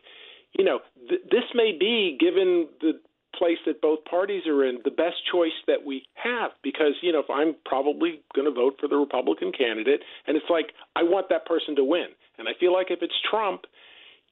you 0.58 0.64
know, 0.64 0.78
th- 1.08 1.20
this 1.30 1.44
may 1.54 1.76
be 1.78 2.16
given 2.18 2.68
the 2.80 2.92
place 3.36 3.58
that 3.66 3.82
both 3.82 3.98
parties 4.04 4.46
are 4.46 4.64
in 4.64 4.78
the 4.84 4.90
best 4.90 5.16
choice 5.30 5.58
that 5.66 5.84
we 5.84 6.06
have 6.14 6.52
because 6.62 6.94
you 7.02 7.12
know 7.12 7.18
if 7.18 7.28
I'm 7.28 7.54
probably 7.66 8.22
going 8.34 8.46
to 8.46 8.54
vote 8.54 8.76
for 8.80 8.88
the 8.88 8.96
Republican 8.96 9.52
candidate, 9.52 10.00
and 10.26 10.34
it's 10.34 10.48
like 10.48 10.72
I 10.96 11.02
want 11.02 11.28
that 11.28 11.44
person 11.44 11.76
to 11.76 11.84
win, 11.84 12.08
and 12.38 12.48
I 12.48 12.52
feel 12.58 12.72
like 12.72 12.86
if 12.88 13.00
it's 13.02 13.20
Trump, 13.30 13.62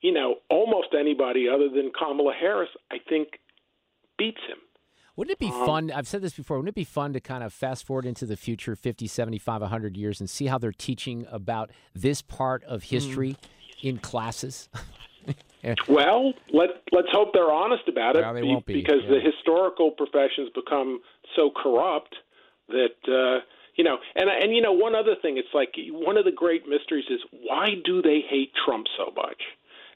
you 0.01 0.13
know, 0.13 0.37
almost 0.49 0.89
anybody 0.99 1.49
other 1.53 1.69
than 1.69 1.93
Kamala 1.93 2.33
Harris, 2.33 2.71
I 2.91 2.97
think 3.07 3.29
beats 4.17 4.41
him. 4.49 4.59
Wouldn't 5.23 5.35
it 5.35 5.39
be 5.39 5.53
Um, 5.53 5.67
fun? 5.67 5.91
I've 5.93 6.09
said 6.09 6.21
this 6.21 6.35
before. 6.35 6.57
Wouldn't 6.57 6.71
it 6.71 6.75
be 6.75 6.83
fun 6.83 7.13
to 7.13 7.21
kind 7.21 7.45
of 7.45 7.53
fast 7.53 7.87
forward 7.87 8.07
into 8.07 8.27
the 8.27 8.37
future 8.37 8.75
50, 8.75 9.07
75, 9.07 9.61
100 9.61 9.97
years 9.97 10.19
and 10.19 10.29
see 10.29 10.47
how 10.47 10.59
they're 10.59 10.73
teaching 10.73 11.29
about 11.31 11.71
this 11.95 12.23
part 12.23 12.65
of 12.65 12.83
history 12.83 13.37
in 13.83 13.99
classes? 13.99 14.69
Well, 15.87 16.33
let 16.53 16.71
let's 16.91 17.07
hope 17.13 17.33
they're 17.33 17.53
honest 17.53 17.85
about 17.87 18.17
it, 18.17 18.23
Well, 18.23 18.35
they 18.35 18.43
won't 18.43 18.67
be, 18.67 18.75
because 18.75 19.03
yeah. 19.05 19.11
the 19.11 19.21
historical 19.21 19.93
profession's 19.93 20.51
become 20.57 21.01
so 21.37 21.53
corrupt 21.55 22.17
that 22.67 22.97
uh, 23.07 23.45
you 23.77 23.85
know. 23.85 23.99
And 24.17 24.29
and 24.29 24.53
you 24.53 24.61
know, 24.61 24.73
one 24.73 24.97
other 24.97 25.15
thing, 25.23 25.39
it's 25.39 25.55
like 25.55 25.77
one 25.93 26.17
of 26.17 26.25
the 26.25 26.33
great 26.33 26.67
mysteries 26.67 27.05
is 27.09 27.21
why 27.31 27.75
do 27.85 28.03
they 28.03 28.23
hate 28.29 28.51
Trump 28.65 28.89
so 28.99 29.13
much? 29.15 29.41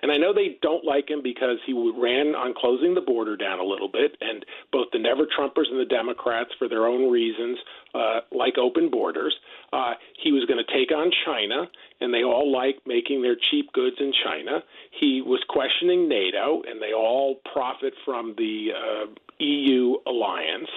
And 0.03 0.13
I 0.13 0.17
know 0.17 0.33
they 0.33 0.59
don't 0.63 0.85
like 0.85 1.09
him 1.11 1.23
because 1.23 1.59
he 1.67 1.73
ran 1.73 2.35
on 2.35 2.55
closing 2.57 2.95
the 2.95 3.01
border 3.01 3.37
down 3.37 3.59
a 3.59 3.65
little 3.65 3.89
bit, 3.89 4.17
and 4.21 4.45
both 4.73 4.89
the 4.93 4.99
Never 4.99 5.27
Trumpers 5.27 5.71
and 5.71 5.81
the 5.81 5.87
Democrats, 5.89 6.51
for 6.59 6.69
their 6.69 6.87
own 6.87 7.11
reasons, 7.11 7.59
uh, 7.95 8.21
like 8.33 8.59
open 8.59 8.91
borders. 8.91 9.35
Uh, 9.73 9.95
he 10.23 10.33
was 10.33 10.45
going 10.45 10.63
to 10.65 10.73
take 10.73 10.93
on 10.93 11.11
China, 11.25 11.69
and 12.01 12.13
they 12.13 12.23
all 12.23 12.51
like 12.51 12.77
making 12.87 13.23
their 13.23 13.37
cheap 13.51 13.73
goods 13.73 13.97
in 13.99 14.13
China. 14.25 14.63
He 15.01 15.23
was 15.23 15.43
questioning 15.49 16.09
NATO, 16.09 16.63
and 16.69 16.81
they 16.81 16.93
all 16.93 17.41
profit 17.53 17.95
from 18.05 18.35
the 18.37 18.69
uh, 18.75 19.07
EU 19.39 19.97
alliance. 20.07 20.71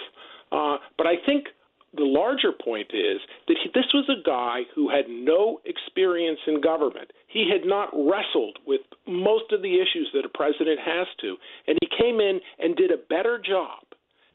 Uh, 0.51 0.77
but 0.97 1.07
I 1.07 1.15
think 1.25 1.47
the 1.95 2.03
larger 2.03 2.51
point 2.51 2.91
is 2.93 3.19
that 3.47 3.57
he, 3.63 3.69
this 3.73 3.91
was 3.93 4.09
a 4.09 4.21
guy 4.23 4.61
who 4.75 4.89
had 4.89 5.09
no 5.09 5.59
experience 5.65 6.39
in 6.47 6.61
government. 6.61 7.11
He 7.27 7.49
had 7.49 7.67
not 7.67 7.89
wrestled 7.93 8.59
with 8.65 8.81
most 9.07 9.51
of 9.51 9.61
the 9.61 9.75
issues 9.75 10.09
that 10.13 10.25
a 10.25 10.29
president 10.29 10.79
has 10.79 11.07
to, 11.21 11.35
and 11.67 11.77
he 11.81 11.89
came 12.01 12.19
in 12.19 12.39
and 12.59 12.75
did 12.75 12.91
a 12.91 12.97
better 12.97 13.39
job 13.39 13.79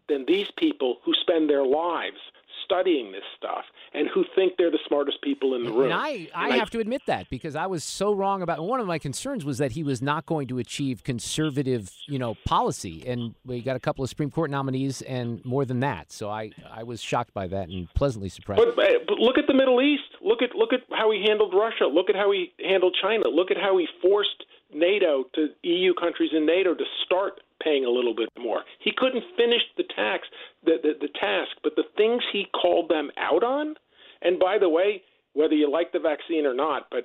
than 0.08 0.24
these 0.26 0.48
people 0.58 0.98
who 1.04 1.14
spend 1.14 1.48
their 1.48 1.64
lives 1.64 2.18
studying 2.64 3.12
this 3.12 3.22
stuff 3.36 3.64
and 3.92 4.08
who 4.12 4.24
think 4.34 4.54
they're 4.58 4.70
the 4.70 4.78
smartest 4.86 5.20
people 5.22 5.54
in 5.54 5.64
the 5.64 5.70
room. 5.70 5.84
And 5.84 5.92
I, 5.92 6.28
I 6.34 6.48
And 6.48 6.58
have 6.58 6.70
to 6.70 6.80
admit 6.80 7.02
that 7.06 7.30
because 7.30 7.54
I 7.54 7.66
was 7.66 7.84
so 7.84 8.12
wrong 8.12 8.42
about 8.42 8.62
one 8.64 8.80
of 8.80 8.86
my 8.86 8.98
concerns 8.98 9.44
was 9.44 9.58
that 9.58 9.72
he 9.72 9.82
was 9.82 10.02
not 10.02 10.26
going 10.26 10.48
to 10.48 10.58
achieve 10.58 11.04
conservative, 11.04 11.90
you 12.06 12.18
know, 12.18 12.36
policy. 12.44 13.04
And 13.06 13.34
we 13.44 13.62
got 13.62 13.76
a 13.76 13.80
couple 13.80 14.02
of 14.02 14.10
Supreme 14.10 14.30
Court 14.30 14.50
nominees 14.50 15.02
and 15.02 15.44
more 15.44 15.64
than 15.64 15.80
that. 15.80 16.10
So 16.10 16.28
I, 16.28 16.50
I 16.70 16.82
was 16.82 17.00
shocked 17.00 17.34
by 17.34 17.46
that 17.48 17.68
and 17.68 17.92
pleasantly 17.94 18.28
surprised. 18.28 18.62
But, 18.64 18.76
but 19.06 19.18
look 19.18 19.38
at 19.38 19.46
the 19.46 19.54
Middle 19.54 19.80
East. 19.80 20.02
Look 20.22 20.42
at 20.42 20.54
look 20.54 20.72
at 20.72 20.80
how 20.90 21.10
he 21.10 21.24
handled 21.26 21.54
Russia. 21.54 21.84
Look 21.84 22.08
at 22.08 22.16
how 22.16 22.32
he 22.32 22.52
handled 22.64 22.96
China. 23.00 23.28
Look 23.28 23.50
at 23.50 23.56
how 23.56 23.76
he 23.78 23.86
forced 24.02 24.44
NATO 24.72 25.24
to 25.34 25.48
EU 25.62 25.94
countries 25.94 26.30
in 26.34 26.46
NATO 26.46 26.74
to 26.74 26.84
start 27.04 27.40
paying 27.62 27.84
a 27.84 27.90
little 27.90 28.14
bit 28.14 28.28
more. 28.38 28.62
He 28.80 28.92
couldn't 28.96 29.24
finish 29.36 29.62
the 29.76 29.84
tax 29.94 30.26
the, 30.64 30.76
the 30.82 30.92
the 31.00 31.08
task, 31.20 31.50
but 31.62 31.76
the 31.76 31.84
things 31.96 32.22
he 32.32 32.46
called 32.60 32.88
them 32.88 33.10
out 33.16 33.42
on. 33.44 33.74
And 34.22 34.38
by 34.38 34.58
the 34.58 34.68
way, 34.68 35.02
whether 35.34 35.54
you 35.54 35.70
like 35.70 35.92
the 35.92 35.98
vaccine 35.98 36.46
or 36.46 36.54
not, 36.54 36.86
but 36.90 37.04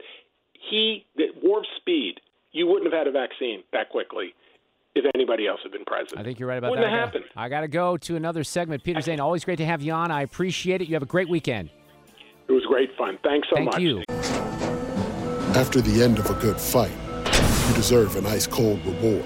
he 0.54 1.06
at 1.18 1.44
warp 1.44 1.66
speed, 1.78 2.16
you 2.52 2.68
wouldn't 2.68 2.92
have 2.92 2.98
had 2.98 3.08
a 3.08 3.12
vaccine 3.12 3.64
that 3.74 3.90
quickly 3.90 4.34
if 4.96 5.06
anybody 5.16 5.48
else 5.48 5.60
had 5.64 5.72
been 5.72 5.86
president. 5.86 6.20
I 6.20 6.24
think 6.24 6.40
you're 6.40 6.50
right 6.50 6.58
about 6.58 6.72
Wouldn't 6.72 6.86
that. 6.88 6.92
have 6.92 7.10
I 7.10 7.12
gotta- 7.12 7.20
happened. 7.20 7.32
I 7.36 7.50
got 7.50 7.62
to 7.62 7.68
go 7.68 7.96
to 7.98 8.16
another 8.16 8.44
segment. 8.44 8.84
Peder 8.84 9.02
Zane, 9.02 9.20
always 9.20 9.46
great 9.46 9.58
to 9.58 9.66
have 9.66 9.82
you 9.82 9.94
on. 9.94 10.10
I 10.12 10.24
appreciate 10.24 10.82
it. 10.82 10.88
You 10.88 10.96
have 10.96 11.04
a 11.04 11.08
great 11.08 11.30
weekend. 11.30 11.70
It 12.48 12.52
was 12.52 12.64
great 12.66 12.90
fun. 12.98 13.20
Thanks 13.24 13.48
so 13.54 13.62
much. 13.62 13.76
Thank 13.76 13.98
much. 14.00 14.10
you. 14.10 15.50
After 15.56 15.82
the 15.82 16.04
end 16.04 16.18
of 16.20 16.30
a 16.30 16.34
good 16.36 16.60
fight, 16.60 16.92
you 17.70 17.76
deserve 17.76 18.16
an 18.16 18.26
ice 18.26 18.48
cold 18.48 18.84
reward. 18.86 19.26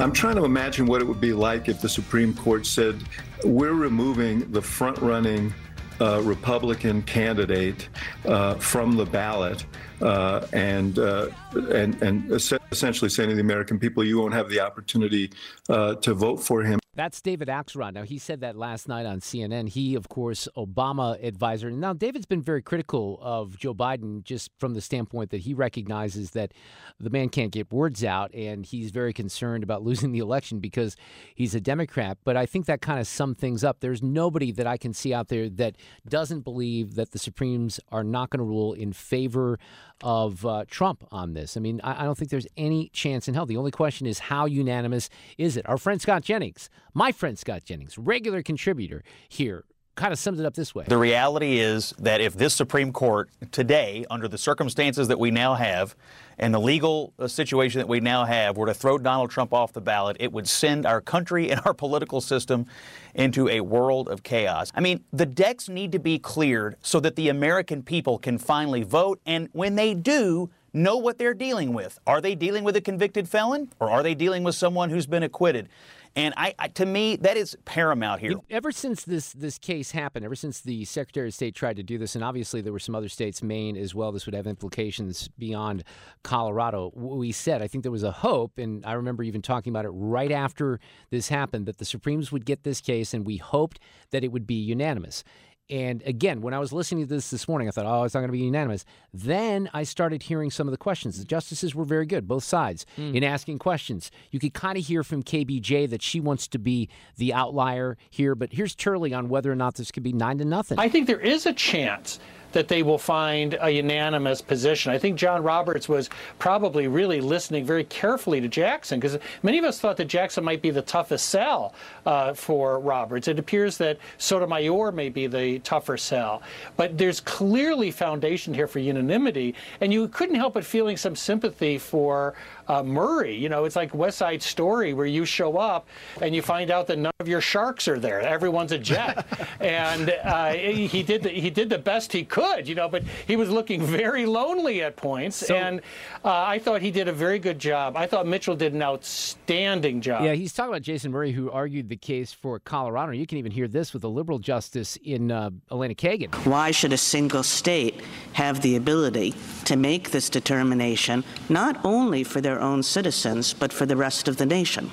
I'm 0.00 0.12
trying 0.12 0.36
to 0.36 0.44
imagine 0.44 0.86
what 0.86 1.02
it 1.02 1.04
would 1.04 1.20
be 1.20 1.34
like 1.34 1.68
if 1.68 1.82
the 1.82 1.88
Supreme 1.88 2.32
Court 2.32 2.64
said, 2.64 3.02
we're 3.44 3.74
removing 3.74 4.50
the 4.50 4.62
front 4.62 4.96
running 4.98 5.52
uh, 6.00 6.22
Republican 6.22 7.02
candidate 7.02 7.90
uh, 8.24 8.54
from 8.54 8.96
the 8.96 9.04
ballot 9.04 9.66
uh, 10.00 10.46
and, 10.54 10.98
uh, 10.98 11.28
and, 11.52 12.02
and 12.02 12.32
essentially 12.32 13.10
saying 13.10 13.28
to 13.28 13.34
the 13.34 13.42
American 13.42 13.78
people, 13.78 14.02
you 14.02 14.18
won't 14.18 14.32
have 14.32 14.48
the 14.48 14.58
opportunity 14.58 15.30
uh, 15.68 15.94
to 15.96 16.14
vote 16.14 16.38
for 16.38 16.62
him. 16.62 16.80
That's 16.94 17.22
David 17.22 17.46
Axelrod. 17.46 17.94
Now, 17.94 18.02
he 18.02 18.18
said 18.18 18.40
that 18.40 18.56
last 18.56 18.88
night 18.88 19.06
on 19.06 19.20
CNN. 19.20 19.68
He, 19.68 19.94
of 19.94 20.08
course, 20.08 20.48
Obama 20.56 21.22
advisor. 21.24 21.70
Now, 21.70 21.92
David's 21.92 22.26
been 22.26 22.42
very 22.42 22.62
critical 22.62 23.16
of 23.22 23.56
Joe 23.56 23.74
Biden 23.74 24.24
just 24.24 24.50
from 24.58 24.74
the 24.74 24.80
standpoint 24.80 25.30
that 25.30 25.42
he 25.42 25.54
recognizes 25.54 26.32
that 26.32 26.52
the 26.98 27.08
man 27.08 27.28
can't 27.28 27.52
get 27.52 27.72
words 27.72 28.02
out 28.02 28.34
and 28.34 28.66
he's 28.66 28.90
very 28.90 29.12
concerned 29.12 29.62
about 29.62 29.82
losing 29.84 30.10
the 30.10 30.18
election 30.18 30.58
because 30.58 30.96
he's 31.36 31.54
a 31.54 31.60
Democrat. 31.60 32.18
But 32.24 32.36
I 32.36 32.44
think 32.44 32.66
that 32.66 32.80
kind 32.80 32.98
of 32.98 33.06
sums 33.06 33.38
things 33.38 33.62
up. 33.62 33.78
There's 33.78 34.02
nobody 34.02 34.50
that 34.50 34.66
I 34.66 34.76
can 34.76 34.92
see 34.92 35.14
out 35.14 35.28
there 35.28 35.48
that 35.48 35.76
doesn't 36.08 36.40
believe 36.40 36.96
that 36.96 37.12
the 37.12 37.20
Supremes 37.20 37.78
are 37.92 38.02
not 38.02 38.30
going 38.30 38.38
to 38.38 38.44
rule 38.44 38.72
in 38.72 38.92
favor 38.92 39.60
of 40.02 40.44
uh, 40.46 40.64
Trump 40.68 41.04
on 41.10 41.34
this. 41.34 41.56
I 41.56 41.60
mean, 41.60 41.80
I, 41.82 42.02
I 42.02 42.04
don't 42.04 42.16
think 42.16 42.30
there's 42.30 42.46
any 42.56 42.88
chance 42.90 43.28
in 43.28 43.34
hell. 43.34 43.46
The 43.46 43.56
only 43.56 43.70
question 43.70 44.06
is 44.06 44.18
how 44.18 44.46
unanimous 44.46 45.08
is 45.38 45.56
it? 45.56 45.68
Our 45.68 45.78
friend 45.78 46.00
Scott 46.00 46.22
Jennings, 46.22 46.70
my 46.94 47.12
friend 47.12 47.38
Scott 47.38 47.64
Jennings, 47.64 47.98
regular 47.98 48.42
contributor 48.42 49.02
here, 49.28 49.64
kind 49.96 50.12
of 50.12 50.18
sums 50.18 50.40
it 50.40 50.46
up 50.46 50.54
this 50.54 50.74
way. 50.74 50.84
The 50.88 50.96
reality 50.96 51.58
is 51.58 51.92
that 51.98 52.20
if 52.20 52.34
this 52.34 52.54
Supreme 52.54 52.92
Court 52.92 53.28
today, 53.52 54.06
under 54.10 54.28
the 54.28 54.38
circumstances 54.38 55.08
that 55.08 55.18
we 55.18 55.30
now 55.30 55.54
have 55.54 55.94
and 56.40 56.52
the 56.52 56.58
legal 56.58 57.12
uh, 57.18 57.28
situation 57.28 57.78
that 57.78 57.86
we 57.86 58.00
now 58.00 58.24
have, 58.24 58.56
were 58.56 58.66
to 58.66 58.74
throw 58.74 58.98
Donald 58.98 59.30
Trump 59.30 59.52
off 59.52 59.72
the 59.72 59.80
ballot, 59.80 60.16
it 60.18 60.32
would 60.32 60.48
send 60.48 60.86
our 60.86 61.00
country 61.00 61.50
and 61.50 61.60
our 61.64 61.74
political 61.74 62.20
system 62.20 62.66
into 63.14 63.48
a 63.48 63.60
world 63.60 64.08
of 64.08 64.22
chaos. 64.22 64.72
I 64.74 64.80
mean, 64.80 65.04
the 65.12 65.26
decks 65.26 65.68
need 65.68 65.92
to 65.92 65.98
be 65.98 66.18
cleared 66.18 66.76
so 66.82 66.98
that 67.00 67.14
the 67.14 67.28
American 67.28 67.82
people 67.82 68.18
can 68.18 68.38
finally 68.38 68.82
vote. 68.82 69.20
And 69.26 69.48
when 69.52 69.76
they 69.76 69.94
do, 69.94 70.50
know 70.72 70.96
what 70.96 71.18
they're 71.18 71.34
dealing 71.34 71.72
with. 71.72 71.98
Are 72.06 72.20
they 72.20 72.34
dealing 72.34 72.64
with 72.64 72.76
a 72.76 72.80
convicted 72.80 73.28
felon 73.28 73.70
or 73.80 73.90
are 73.90 74.02
they 74.02 74.14
dealing 74.14 74.44
with 74.44 74.54
someone 74.54 74.90
who's 74.90 75.06
been 75.06 75.22
acquitted? 75.22 75.68
And 76.16 76.34
I, 76.36 76.54
I 76.58 76.68
to 76.68 76.86
me, 76.86 77.16
that 77.16 77.36
is 77.36 77.56
paramount 77.64 78.20
here. 78.20 78.34
Ever 78.50 78.72
since 78.72 79.04
this 79.04 79.32
this 79.32 79.58
case 79.58 79.92
happened, 79.92 80.24
ever 80.24 80.34
since 80.34 80.60
the 80.60 80.84
Secretary 80.84 81.28
of 81.28 81.34
State 81.34 81.54
tried 81.54 81.76
to 81.76 81.82
do 81.82 81.98
this, 81.98 82.14
and 82.14 82.24
obviously 82.24 82.60
there 82.60 82.72
were 82.72 82.80
some 82.80 82.94
other 82.94 83.08
states, 83.08 83.42
Maine 83.42 83.76
as 83.76 83.94
well, 83.94 84.10
this 84.10 84.26
would 84.26 84.34
have 84.34 84.46
implications 84.46 85.28
beyond 85.38 85.84
Colorado. 86.22 86.90
We 86.94 87.30
said, 87.32 87.62
I 87.62 87.68
think 87.68 87.82
there 87.82 87.92
was 87.92 88.02
a 88.02 88.10
hope, 88.10 88.58
and 88.58 88.84
I 88.84 88.92
remember 88.92 89.22
even 89.22 89.40
talking 89.40 89.72
about 89.72 89.84
it 89.84 89.90
right 89.90 90.32
after 90.32 90.80
this 91.10 91.28
happened, 91.28 91.66
that 91.66 91.78
the 91.78 91.84
Supremes 91.84 92.32
would 92.32 92.44
get 92.44 92.64
this 92.64 92.80
case, 92.80 93.14
and 93.14 93.24
we 93.24 93.36
hoped 93.36 93.78
that 94.10 94.24
it 94.24 94.32
would 94.32 94.46
be 94.46 94.54
unanimous. 94.54 95.22
And 95.70 96.02
again, 96.04 96.40
when 96.40 96.52
I 96.52 96.58
was 96.58 96.72
listening 96.72 97.06
to 97.06 97.14
this 97.14 97.30
this 97.30 97.46
morning, 97.46 97.68
I 97.68 97.70
thought, 97.70 97.86
oh, 97.86 98.02
it's 98.02 98.14
not 98.14 98.20
going 98.20 98.28
to 98.28 98.32
be 98.32 98.40
unanimous. 98.40 98.84
Then 99.14 99.70
I 99.72 99.84
started 99.84 100.24
hearing 100.24 100.50
some 100.50 100.66
of 100.66 100.72
the 100.72 100.78
questions. 100.78 101.18
The 101.18 101.24
justices 101.24 101.74
were 101.74 101.84
very 101.84 102.06
good, 102.06 102.26
both 102.26 102.42
sides, 102.44 102.84
Hmm. 102.96 103.14
in 103.14 103.22
asking 103.22 103.60
questions. 103.60 104.10
You 104.32 104.40
could 104.40 104.52
kind 104.52 104.76
of 104.76 104.84
hear 104.84 105.04
from 105.04 105.22
KBJ 105.22 105.88
that 105.90 106.02
she 106.02 106.18
wants 106.20 106.48
to 106.48 106.58
be 106.58 106.88
the 107.16 107.32
outlier 107.32 107.96
here. 108.10 108.34
But 108.34 108.52
here's 108.52 108.74
Turley 108.74 109.14
on 109.14 109.28
whether 109.28 109.50
or 109.52 109.56
not 109.56 109.76
this 109.76 109.90
could 109.92 110.02
be 110.02 110.12
nine 110.12 110.38
to 110.38 110.44
nothing. 110.44 110.78
I 110.78 110.88
think 110.88 111.06
there 111.06 111.20
is 111.20 111.46
a 111.46 111.52
chance 111.52 112.18
that 112.52 112.68
they 112.68 112.82
will 112.82 112.98
find 112.98 113.56
a 113.60 113.70
unanimous 113.70 114.40
position. 114.40 114.92
I 114.92 114.98
think 114.98 115.18
John 115.18 115.42
Roberts 115.42 115.88
was 115.88 116.10
probably 116.38 116.88
really 116.88 117.20
listening 117.20 117.64
very 117.64 117.84
carefully 117.84 118.40
to 118.40 118.48
Jackson 118.48 119.00
because 119.00 119.18
many 119.42 119.58
of 119.58 119.64
us 119.64 119.80
thought 119.80 119.96
that 119.98 120.06
Jackson 120.06 120.44
might 120.44 120.62
be 120.62 120.70
the 120.70 120.82
toughest 120.82 121.28
sell 121.28 121.74
uh, 122.06 122.34
for 122.34 122.78
Roberts. 122.80 123.28
It 123.28 123.38
appears 123.38 123.76
that 123.78 123.98
Sotomayor 124.18 124.92
may 124.92 125.08
be 125.08 125.26
the 125.26 125.58
tougher 125.60 125.96
sell. 125.96 126.42
But 126.76 126.98
there's 126.98 127.20
clearly 127.20 127.90
foundation 127.90 128.54
here 128.54 128.66
for 128.66 128.78
unanimity, 128.78 129.54
and 129.80 129.92
you 129.92 130.08
couldn't 130.08 130.36
help 130.36 130.54
but 130.54 130.64
feeling 130.64 130.96
some 130.96 131.16
sympathy 131.16 131.78
for 131.78 132.34
uh, 132.70 132.82
Murray. 132.84 133.34
You 133.34 133.48
know, 133.48 133.64
it's 133.64 133.74
like 133.74 133.92
West 133.92 134.18
Side 134.18 134.42
Story 134.42 134.94
where 134.94 135.06
you 135.06 135.24
show 135.24 135.56
up 135.56 135.88
and 136.22 136.34
you 136.34 136.40
find 136.40 136.70
out 136.70 136.86
that 136.86 136.98
none 136.98 137.12
of 137.18 137.26
your 137.26 137.40
sharks 137.40 137.88
are 137.88 137.98
there. 137.98 138.20
Everyone's 138.20 138.70
a 138.70 138.78
jet, 138.78 139.26
and 139.60 140.10
uh, 140.22 140.52
he 140.52 141.02
did 141.02 141.24
the, 141.24 141.30
he 141.30 141.50
did 141.50 141.68
the 141.68 141.78
best 141.78 142.12
he 142.12 142.24
could. 142.24 142.68
You 142.68 142.76
know, 142.76 142.88
but 142.88 143.02
he 143.26 143.34
was 143.34 143.50
looking 143.50 143.82
very 143.82 144.24
lonely 144.24 144.82
at 144.82 144.96
points, 144.96 145.50
and 145.50 145.80
uh, 146.24 146.44
I 146.46 146.60
thought 146.60 146.80
he 146.80 146.92
did 146.92 147.08
a 147.08 147.12
very 147.12 147.40
good 147.40 147.58
job. 147.58 147.96
I 147.96 148.06
thought 148.06 148.26
Mitchell 148.26 148.54
did 148.54 148.72
an 148.72 148.82
outstanding 148.82 150.00
job. 150.00 150.24
Yeah, 150.24 150.34
he's 150.34 150.52
talking 150.52 150.70
about 150.70 150.82
Jason 150.82 151.10
Murray, 151.10 151.32
who 151.32 151.50
argued 151.50 151.88
the 151.88 151.96
case 151.96 152.32
for 152.32 152.60
Colorado. 152.60 153.12
You 153.12 153.26
can 153.26 153.38
even 153.38 153.50
hear 153.50 153.66
this 153.66 153.92
with 153.92 154.04
a 154.04 154.08
liberal 154.08 154.38
justice 154.38 154.96
in 155.02 155.32
uh, 155.32 155.50
Elena 155.72 155.94
Kagan. 155.94 156.32
Why 156.46 156.70
should 156.70 156.92
a 156.92 156.98
single 156.98 157.42
state 157.42 158.00
have 158.34 158.62
the 158.62 158.76
ability 158.76 159.34
to 159.64 159.76
make 159.76 160.10
this 160.10 160.30
determination, 160.30 161.24
not 161.48 161.80
only 161.84 162.22
for 162.22 162.40
their 162.40 162.59
own 162.60 162.82
citizens, 162.82 163.54
but 163.54 163.72
for 163.72 163.86
the 163.86 163.96
rest 163.96 164.28
of 164.28 164.36
the 164.36 164.46
nation? 164.46 164.90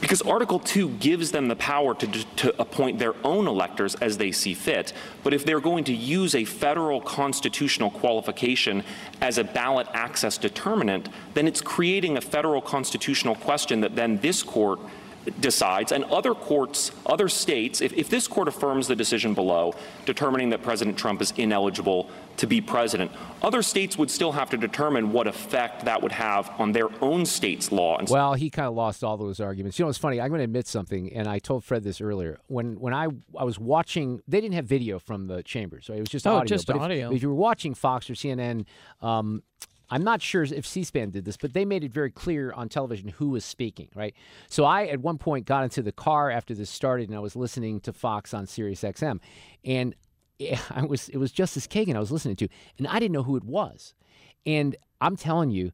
Because 0.00 0.22
Article 0.22 0.58
2 0.60 0.90
gives 0.90 1.32
them 1.32 1.48
the 1.48 1.56
power 1.56 1.94
to, 1.94 2.06
to 2.36 2.60
appoint 2.60 2.98
their 2.98 3.14
own 3.24 3.48
electors 3.48 3.94
as 3.96 4.18
they 4.18 4.30
see 4.30 4.54
fit. 4.54 4.92
But 5.24 5.34
if 5.34 5.44
they're 5.44 5.60
going 5.60 5.84
to 5.84 5.94
use 5.94 6.34
a 6.34 6.44
federal 6.44 7.00
constitutional 7.00 7.90
qualification 7.90 8.84
as 9.20 9.38
a 9.38 9.44
ballot 9.44 9.88
access 9.94 10.38
determinant, 10.38 11.08
then 11.34 11.48
it's 11.48 11.60
creating 11.60 12.18
a 12.18 12.20
federal 12.20 12.60
constitutional 12.60 13.34
question 13.34 13.80
that 13.80 13.96
then 13.96 14.18
this 14.18 14.42
court 14.42 14.78
decides, 15.40 15.92
and 15.92 16.04
other 16.04 16.34
courts, 16.34 16.92
other 17.04 17.28
states, 17.28 17.80
if, 17.80 17.92
if 17.92 18.08
this 18.08 18.28
court 18.28 18.48
affirms 18.48 18.88
the 18.88 18.96
decision 18.96 19.34
below, 19.34 19.74
determining 20.04 20.50
that 20.50 20.62
President 20.62 20.96
Trump 20.96 21.20
is 21.20 21.32
ineligible 21.36 22.10
to 22.36 22.46
be 22.46 22.60
president, 22.60 23.10
other 23.42 23.62
states 23.62 23.96
would 23.96 24.10
still 24.10 24.32
have 24.32 24.50
to 24.50 24.56
determine 24.56 25.12
what 25.12 25.26
effect 25.26 25.84
that 25.84 26.02
would 26.02 26.12
have 26.12 26.50
on 26.58 26.72
their 26.72 26.88
own 27.02 27.24
state's 27.24 27.72
law. 27.72 27.96
And 27.98 28.08
well, 28.08 28.34
he 28.34 28.50
kind 28.50 28.68
of 28.68 28.74
lost 28.74 29.02
all 29.02 29.16
those 29.16 29.40
arguments. 29.40 29.78
You 29.78 29.84
know, 29.84 29.88
it's 29.88 29.98
funny. 29.98 30.20
I'm 30.20 30.28
going 30.28 30.40
to 30.40 30.44
admit 30.44 30.66
something, 30.66 31.12
and 31.12 31.28
I 31.28 31.38
told 31.38 31.64
Fred 31.64 31.82
this 31.82 32.00
earlier. 32.00 32.38
When 32.46 32.78
when 32.78 32.94
I 32.94 33.08
I 33.38 33.44
was 33.44 33.58
watching, 33.58 34.20
they 34.28 34.40
didn't 34.40 34.54
have 34.54 34.66
video 34.66 34.98
from 34.98 35.26
the 35.26 35.42
chamber, 35.42 35.80
so 35.80 35.94
it 35.94 36.00
was 36.00 36.08
just 36.08 36.26
oh, 36.26 36.36
audio. 36.36 36.56
just 36.56 36.66
but 36.66 36.76
audio. 36.76 37.10
If, 37.10 37.16
if 37.16 37.22
you 37.22 37.28
were 37.28 37.34
watching 37.34 37.74
Fox 37.74 38.10
or 38.10 38.14
CNN, 38.14 38.66
um, 39.00 39.42
I'm 39.88 40.02
not 40.02 40.20
sure 40.20 40.42
if 40.42 40.66
C-SPAN 40.66 41.10
did 41.10 41.24
this, 41.24 41.36
but 41.36 41.52
they 41.52 41.64
made 41.64 41.84
it 41.84 41.92
very 41.92 42.10
clear 42.10 42.52
on 42.52 42.68
television 42.68 43.08
who 43.08 43.30
was 43.30 43.44
speaking, 43.44 43.88
right? 43.94 44.14
So 44.48 44.64
I, 44.64 44.86
at 44.86 45.00
one 45.00 45.18
point, 45.18 45.46
got 45.46 45.64
into 45.64 45.82
the 45.82 45.92
car 45.92 46.30
after 46.30 46.54
this 46.54 46.70
started, 46.70 47.08
and 47.08 47.16
I 47.16 47.20
was 47.20 47.36
listening 47.36 47.80
to 47.80 47.92
Fox 47.92 48.34
on 48.34 48.46
Sirius 48.46 48.82
XM, 48.82 49.20
and 49.64 49.94
I 50.70 50.84
was 50.84 51.08
it 51.08 51.18
was 51.18 51.32
Justice 51.32 51.66
Kagan 51.66 51.96
I 51.96 52.00
was 52.00 52.12
listening 52.12 52.36
to, 52.36 52.48
and 52.78 52.86
I 52.88 52.98
didn't 52.98 53.12
know 53.12 53.22
who 53.22 53.36
it 53.36 53.44
was, 53.44 53.94
and 54.44 54.76
I'm 55.00 55.16
telling 55.16 55.50
you, 55.50 55.72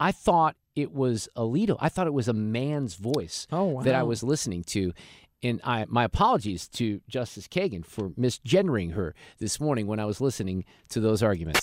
I 0.00 0.12
thought 0.12 0.56
it 0.76 0.92
was 0.92 1.28
Alito. 1.36 1.76
I 1.80 1.88
thought 1.88 2.06
it 2.06 2.12
was 2.12 2.28
a 2.28 2.32
man's 2.32 2.94
voice 2.94 3.46
oh, 3.50 3.64
wow. 3.64 3.82
that 3.82 3.94
I 3.94 4.02
was 4.02 4.22
listening 4.22 4.64
to. 4.64 4.92
And 5.40 5.60
I, 5.62 5.86
my 5.88 6.02
apologies 6.02 6.66
to 6.68 7.00
Justice 7.08 7.46
Kagan 7.46 7.84
for 7.84 8.10
misgendering 8.10 8.94
her 8.94 9.14
this 9.38 9.60
morning 9.60 9.86
when 9.86 10.00
I 10.00 10.04
was 10.04 10.20
listening 10.20 10.64
to 10.88 11.00
those 11.00 11.22
arguments. 11.22 11.60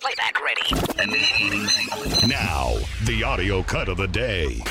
Playback 0.00 0.38
ready. 0.42 2.28
Now, 2.28 2.74
the 3.04 3.24
audio 3.24 3.62
cut 3.62 3.88
of 3.88 3.96
the 3.96 4.06
day. 4.06 4.62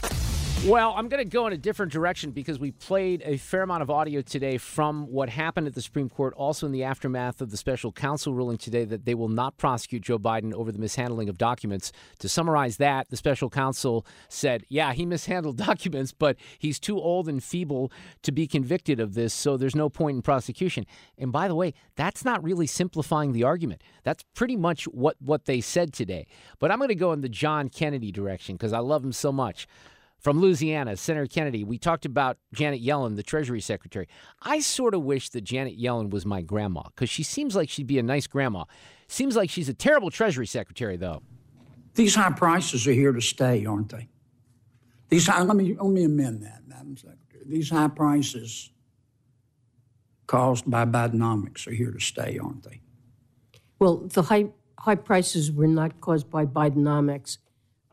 Well, 0.66 0.94
I'm 0.98 1.08
going 1.08 1.24
to 1.24 1.30
go 1.30 1.46
in 1.48 1.54
a 1.54 1.58
different 1.58 1.94
direction 1.94 2.32
because 2.32 2.60
we 2.60 2.72
played 2.72 3.22
a 3.24 3.38
fair 3.38 3.62
amount 3.62 3.84
of 3.84 3.92
audio 3.92 4.22
today 4.22 4.58
from 4.58 5.06
what 5.06 5.30
happened 5.30 5.68
at 5.68 5.76
the 5.76 5.82
Supreme 5.82 6.10
Court, 6.10 6.34
also 6.34 6.66
in 6.66 6.74
the 6.74 6.84
aftermath 6.84 7.42
of 7.42 7.52
the 7.52 7.58
special 7.58 7.92
counsel 7.92 8.34
ruling 8.34 8.58
today 8.58 8.84
that 8.84 9.06
they 9.06 9.14
will 9.14 9.30
not 9.30 9.56
prosecute 9.58 10.02
Joe 10.02 10.18
Biden 10.18 10.54
over 10.54 10.72
the 10.72 10.80
mishandling 10.80 11.30
of 11.30 11.38
documents. 11.38 11.94
To 12.20 12.28
summarize 12.28 12.78
that, 12.78 13.10
the 13.10 13.16
special 13.16 13.50
counsel 13.50 14.06
said, 14.30 14.66
yeah, 14.68 14.94
he 14.94 15.06
mishandled 15.06 15.58
documents, 15.66 16.12
but 16.12 16.36
he's 16.58 16.80
too 16.80 17.00
old 17.00 17.30
and 17.30 17.42
feeble 17.42 17.92
to 18.24 18.32
be 18.32 18.48
convicted 18.48 19.00
of 19.00 19.14
this, 19.14 19.34
so 19.34 19.56
there's 19.58 19.76
no 19.76 19.90
point 19.90 20.16
in 20.16 20.22
prosecution. 20.22 20.86
And 21.20 21.32
by 21.32 21.48
the 21.48 21.56
way, 21.56 21.76
that's 21.96 22.26
not 22.26 22.44
really 22.44 22.68
simplifying 22.68 23.32
the 23.32 23.44
argument. 23.44 23.84
That's 24.04 24.26
pretty 24.34 24.58
much 24.58 24.86
what, 24.86 25.16
what 25.20 25.46
they 25.46 25.62
said 25.62 25.94
today. 25.94 26.26
But 26.60 26.72
I'm 26.72 26.80
going 26.80 26.90
to 26.90 26.96
go 26.96 27.14
in 27.14 27.22
the 27.22 27.30
John 27.30 27.70
Kennedy 27.70 28.12
direction 28.12 28.56
because 28.56 28.74
I 28.74 28.80
love 28.80 29.06
him 29.06 29.14
so 29.14 29.32
much 29.32 29.68
from 30.20 30.40
Louisiana, 30.40 30.98
Senator 30.98 31.28
Kennedy. 31.28 31.64
We 31.64 31.78
talked 31.78 32.06
about 32.06 32.38
Janet 32.54 32.84
Yellen, 32.84 33.16
the 33.16 33.24
Treasury 33.24 33.62
Secretary. 33.62 34.08
I 34.42 34.60
sort 34.60 34.94
of 34.94 35.04
wish 35.04 35.30
that 35.30 35.42
Janet 35.42 35.80
Yellen 35.80 36.10
was 36.10 36.26
my 36.26 36.42
grandma 36.42 36.84
because 36.84 37.10
she 37.10 37.24
seems 37.24 37.56
like 37.56 37.70
she'd 37.70 37.88
be 37.88 38.00
a 38.00 38.04
nice 38.04 38.28
grandma. 38.28 38.66
Seems 39.08 39.36
like 39.36 39.50
she's 39.50 39.70
a 39.70 39.74
terrible 39.74 40.10
Treasury 40.10 40.48
Secretary, 40.48 40.98
though. 40.98 41.22
These 41.94 42.16
high 42.16 42.32
prices 42.32 42.88
are 42.88 42.94
here 42.94 43.12
to 43.12 43.22
stay, 43.22 43.66
aren't 43.66 43.90
they? 43.90 44.10
These 45.10 45.28
high, 45.28 45.42
let 45.42 45.56
me 45.56 45.76
let 45.80 45.92
me 45.92 46.04
amend 46.04 46.44
that, 46.44 46.64
Madam 46.68 46.98
Secretary. 46.98 47.44
These 47.46 47.70
high 47.70 47.88
prices 47.88 48.72
caused 50.28 50.70
by 50.70 50.86
Bidenomics 50.86 51.66
are 51.68 51.72
here 51.72 51.92
to 51.92 52.00
stay, 52.00 52.38
aren't 52.38 52.64
they? 52.64 52.82
Well, 53.80 53.98
the 53.98 54.24
high 54.24 54.50
high 54.78 54.96
prices 54.96 55.52
were 55.52 55.68
not 55.68 56.00
caused 56.02 56.30
by 56.30 56.46
Bidenomics. 56.46 57.38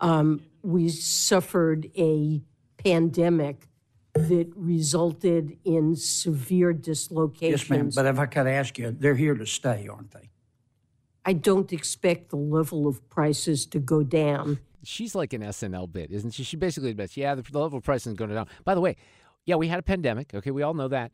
Um, 0.01 0.43
we 0.65 0.89
suffered 0.89 1.91
a 1.97 2.43
pandemic 2.79 3.69
that 4.15 4.51
resulted 4.55 5.59
in 5.65 5.97
severe 5.97 6.73
dislocations. 6.73 7.63
Yes, 7.63 7.71
ma'am. 7.71 7.91
But 7.95 8.07
if 8.07 8.19
I 8.19 8.27
could 8.27 8.47
ask 8.47 8.79
you, 8.79 8.91
they're 8.93 9.17
here 9.17 9.35
to 9.35 9.47
stay, 9.47 9.89
aren't 9.89 10.13
they? 10.13 10.31
I 11.25 11.33
don't 11.33 11.73
expect 11.73 12.31
the 12.31 12.37
level 12.37 12.87
of 12.87 13.09
prices 13.09 13.67
to 13.67 13.79
go 13.79 14.03
down. 14.03 14.61
She's 14.85 15.15
like 15.15 15.33
an 15.33 15.43
SNL 15.43 15.91
bit, 15.91 16.11
isn't 16.11 16.33
she? 16.33 16.45
She 16.45 16.57
basically 16.57 16.91
admits, 16.91 17.17
yeah, 17.17 17.35
the 17.35 17.43
level 17.59 17.79
of 17.79 17.85
prices 17.85 18.09
is 18.09 18.15
going 18.15 18.33
down. 18.33 18.47
By 18.65 18.75
the 18.75 18.81
way, 18.81 18.97
yeah, 19.47 19.57
we 19.57 19.69
had 19.69 19.79
a 19.79 19.83
pandemic. 19.83 20.35
Okay, 20.35 20.51
we 20.51 20.63
all 20.63 20.75
know 20.75 20.89
that. 20.89 21.11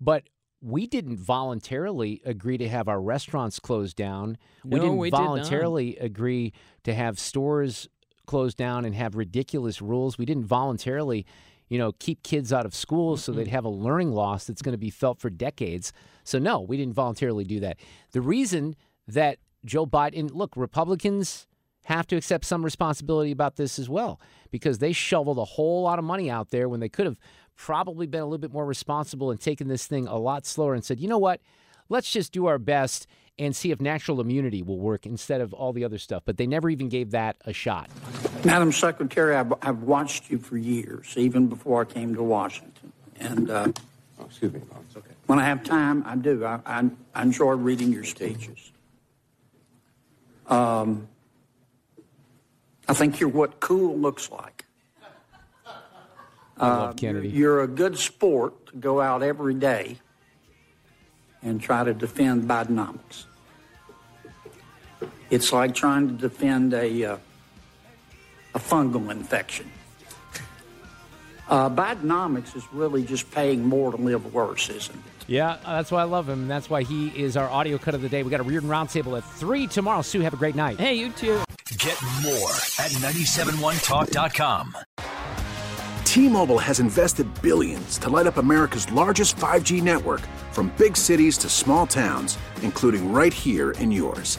But 0.00 0.24
we 0.62 0.86
didn't 0.86 1.18
voluntarily 1.18 2.20
agree 2.24 2.58
to 2.58 2.68
have 2.68 2.88
our 2.88 3.00
restaurants 3.00 3.58
closed 3.58 3.96
down. 3.96 4.38
No, 4.64 4.76
we 4.76 4.80
didn't 4.80 4.96
we 4.96 5.10
did 5.10 5.16
not. 5.16 5.24
voluntarily 5.24 5.96
agree 5.98 6.52
to 6.84 6.94
have 6.94 7.18
stores 7.18 7.88
closed 8.30 8.56
down 8.56 8.84
and 8.84 8.94
have 8.94 9.16
ridiculous 9.16 9.82
rules. 9.82 10.16
We 10.16 10.24
didn't 10.24 10.44
voluntarily, 10.44 11.26
you 11.68 11.78
know, 11.78 11.90
keep 11.98 12.22
kids 12.22 12.52
out 12.52 12.64
of 12.64 12.76
school 12.76 13.16
so 13.16 13.32
they'd 13.32 13.48
have 13.48 13.64
a 13.64 13.68
learning 13.68 14.12
loss 14.12 14.44
that's 14.44 14.62
going 14.62 14.72
to 14.72 14.78
be 14.78 14.88
felt 14.88 15.18
for 15.18 15.30
decades. 15.30 15.92
So 16.22 16.38
no, 16.38 16.60
we 16.60 16.76
didn't 16.76 16.94
voluntarily 16.94 17.42
do 17.42 17.58
that. 17.58 17.78
The 18.12 18.20
reason 18.20 18.76
that 19.08 19.38
Joe 19.64 19.84
Biden, 19.84 20.30
look, 20.32 20.56
Republicans 20.56 21.48
have 21.86 22.06
to 22.06 22.14
accept 22.14 22.44
some 22.44 22.64
responsibility 22.64 23.32
about 23.32 23.56
this 23.56 23.80
as 23.80 23.88
well 23.88 24.20
because 24.52 24.78
they 24.78 24.92
shoveled 24.92 25.38
a 25.38 25.44
whole 25.44 25.82
lot 25.82 25.98
of 25.98 26.04
money 26.04 26.30
out 26.30 26.50
there 26.50 26.68
when 26.68 26.78
they 26.78 26.88
could 26.88 27.06
have 27.06 27.18
probably 27.56 28.06
been 28.06 28.20
a 28.20 28.26
little 28.26 28.38
bit 28.38 28.52
more 28.52 28.64
responsible 28.64 29.32
and 29.32 29.40
taken 29.40 29.66
this 29.66 29.88
thing 29.88 30.06
a 30.06 30.16
lot 30.16 30.46
slower 30.46 30.72
and 30.72 30.84
said, 30.84 31.00
you 31.00 31.08
know 31.08 31.18
what? 31.18 31.40
Let's 31.88 32.12
just 32.12 32.30
do 32.30 32.46
our 32.46 32.58
best 32.58 33.08
and 33.40 33.56
see 33.56 33.70
if 33.70 33.80
natural 33.80 34.20
immunity 34.20 34.62
will 34.62 34.78
work 34.78 35.06
instead 35.06 35.40
of 35.40 35.52
all 35.54 35.72
the 35.72 35.82
other 35.82 35.98
stuff. 35.98 36.22
But 36.26 36.36
they 36.36 36.46
never 36.46 36.68
even 36.68 36.88
gave 36.88 37.10
that 37.12 37.36
a 37.46 37.52
shot. 37.52 37.88
Madam 38.44 38.72
Secretary, 38.72 39.34
I've, 39.36 39.52
I've 39.62 39.82
watched 39.82 40.30
you 40.30 40.38
for 40.38 40.56
years, 40.56 41.14
even 41.16 41.46
before 41.48 41.82
I 41.82 41.84
came 41.84 42.14
to 42.14 42.22
Washington. 42.22 42.92
And 43.18 43.50
uh, 43.50 43.72
oh, 44.18 44.24
excuse 44.24 44.52
me, 44.52 44.60
Bob. 44.60 44.82
It's 44.88 44.96
okay. 44.96 45.10
when 45.26 45.38
I 45.38 45.44
have 45.44 45.62
time, 45.62 46.02
I 46.06 46.16
do. 46.16 46.44
I, 46.44 46.60
I, 46.64 46.90
I 47.14 47.22
enjoy 47.22 47.52
reading 47.52 47.92
your 47.92 48.04
speeches. 48.04 48.72
Um, 50.46 51.08
I 52.88 52.94
think 52.94 53.20
you're 53.20 53.28
what 53.28 53.60
cool 53.60 53.96
looks 53.98 54.30
like. 54.30 54.64
I 56.56 56.68
love 56.68 56.90
Uh, 56.90 56.92
Kennedy. 56.94 57.28
You're, 57.28 57.38
you're 57.38 57.62
a 57.62 57.68
good 57.68 57.98
sport 57.98 58.66
to 58.66 58.76
go 58.76 59.00
out 59.00 59.22
every 59.22 59.54
day 59.54 59.98
and 61.42 61.60
try 61.60 61.84
to 61.84 61.94
defend 61.94 62.48
Bidenomics. 62.48 63.24
It's 65.30 65.52
like 65.52 65.74
trying 65.74 66.08
to 66.08 66.14
defend 66.14 66.74
a, 66.74 67.04
uh, 67.04 67.16
a 68.54 68.58
fungal 68.58 69.10
infection. 69.10 69.70
Uh, 71.48 71.68
Bidenomics 71.68 72.54
is 72.54 72.62
really 72.72 73.02
just 73.02 73.30
paying 73.32 73.64
more 73.64 73.90
to 73.90 73.96
live 73.96 74.32
worse, 74.32 74.68
isn't 74.68 74.94
it? 74.94 75.24
Yeah, 75.26 75.58
that's 75.64 75.90
why 75.90 76.00
I 76.00 76.04
love 76.04 76.28
him. 76.28 76.42
And 76.42 76.50
that's 76.50 76.70
why 76.70 76.82
he 76.82 77.08
is 77.08 77.36
our 77.36 77.48
audio 77.48 77.76
cut 77.76 77.94
of 77.94 78.02
the 78.02 78.08
day. 78.08 78.22
We 78.22 78.30
got 78.30 78.40
a 78.40 78.44
Reardon 78.44 78.68
Roundtable 78.68 79.16
at 79.18 79.24
3 79.24 79.66
tomorrow. 79.66 80.02
Sue, 80.02 80.20
have 80.20 80.32
a 80.32 80.36
great 80.36 80.54
night. 80.54 80.78
Hey, 80.78 80.94
you 80.94 81.10
too. 81.10 81.42
Get 81.78 82.00
more 82.22 82.50
at 82.78 82.90
971talk.com. 82.92 84.76
T-Mobile 86.04 86.58
has 86.58 86.80
invested 86.80 87.26
billions 87.40 87.96
to 87.98 88.10
light 88.10 88.26
up 88.26 88.36
America's 88.36 88.90
largest 88.90 89.36
5G 89.36 89.82
network 89.82 90.20
from 90.50 90.72
big 90.76 90.96
cities 90.96 91.38
to 91.38 91.48
small 91.48 91.86
towns, 91.86 92.36
including 92.62 93.12
right 93.12 93.32
here 93.32 93.70
in 93.72 93.92
yours. 93.92 94.38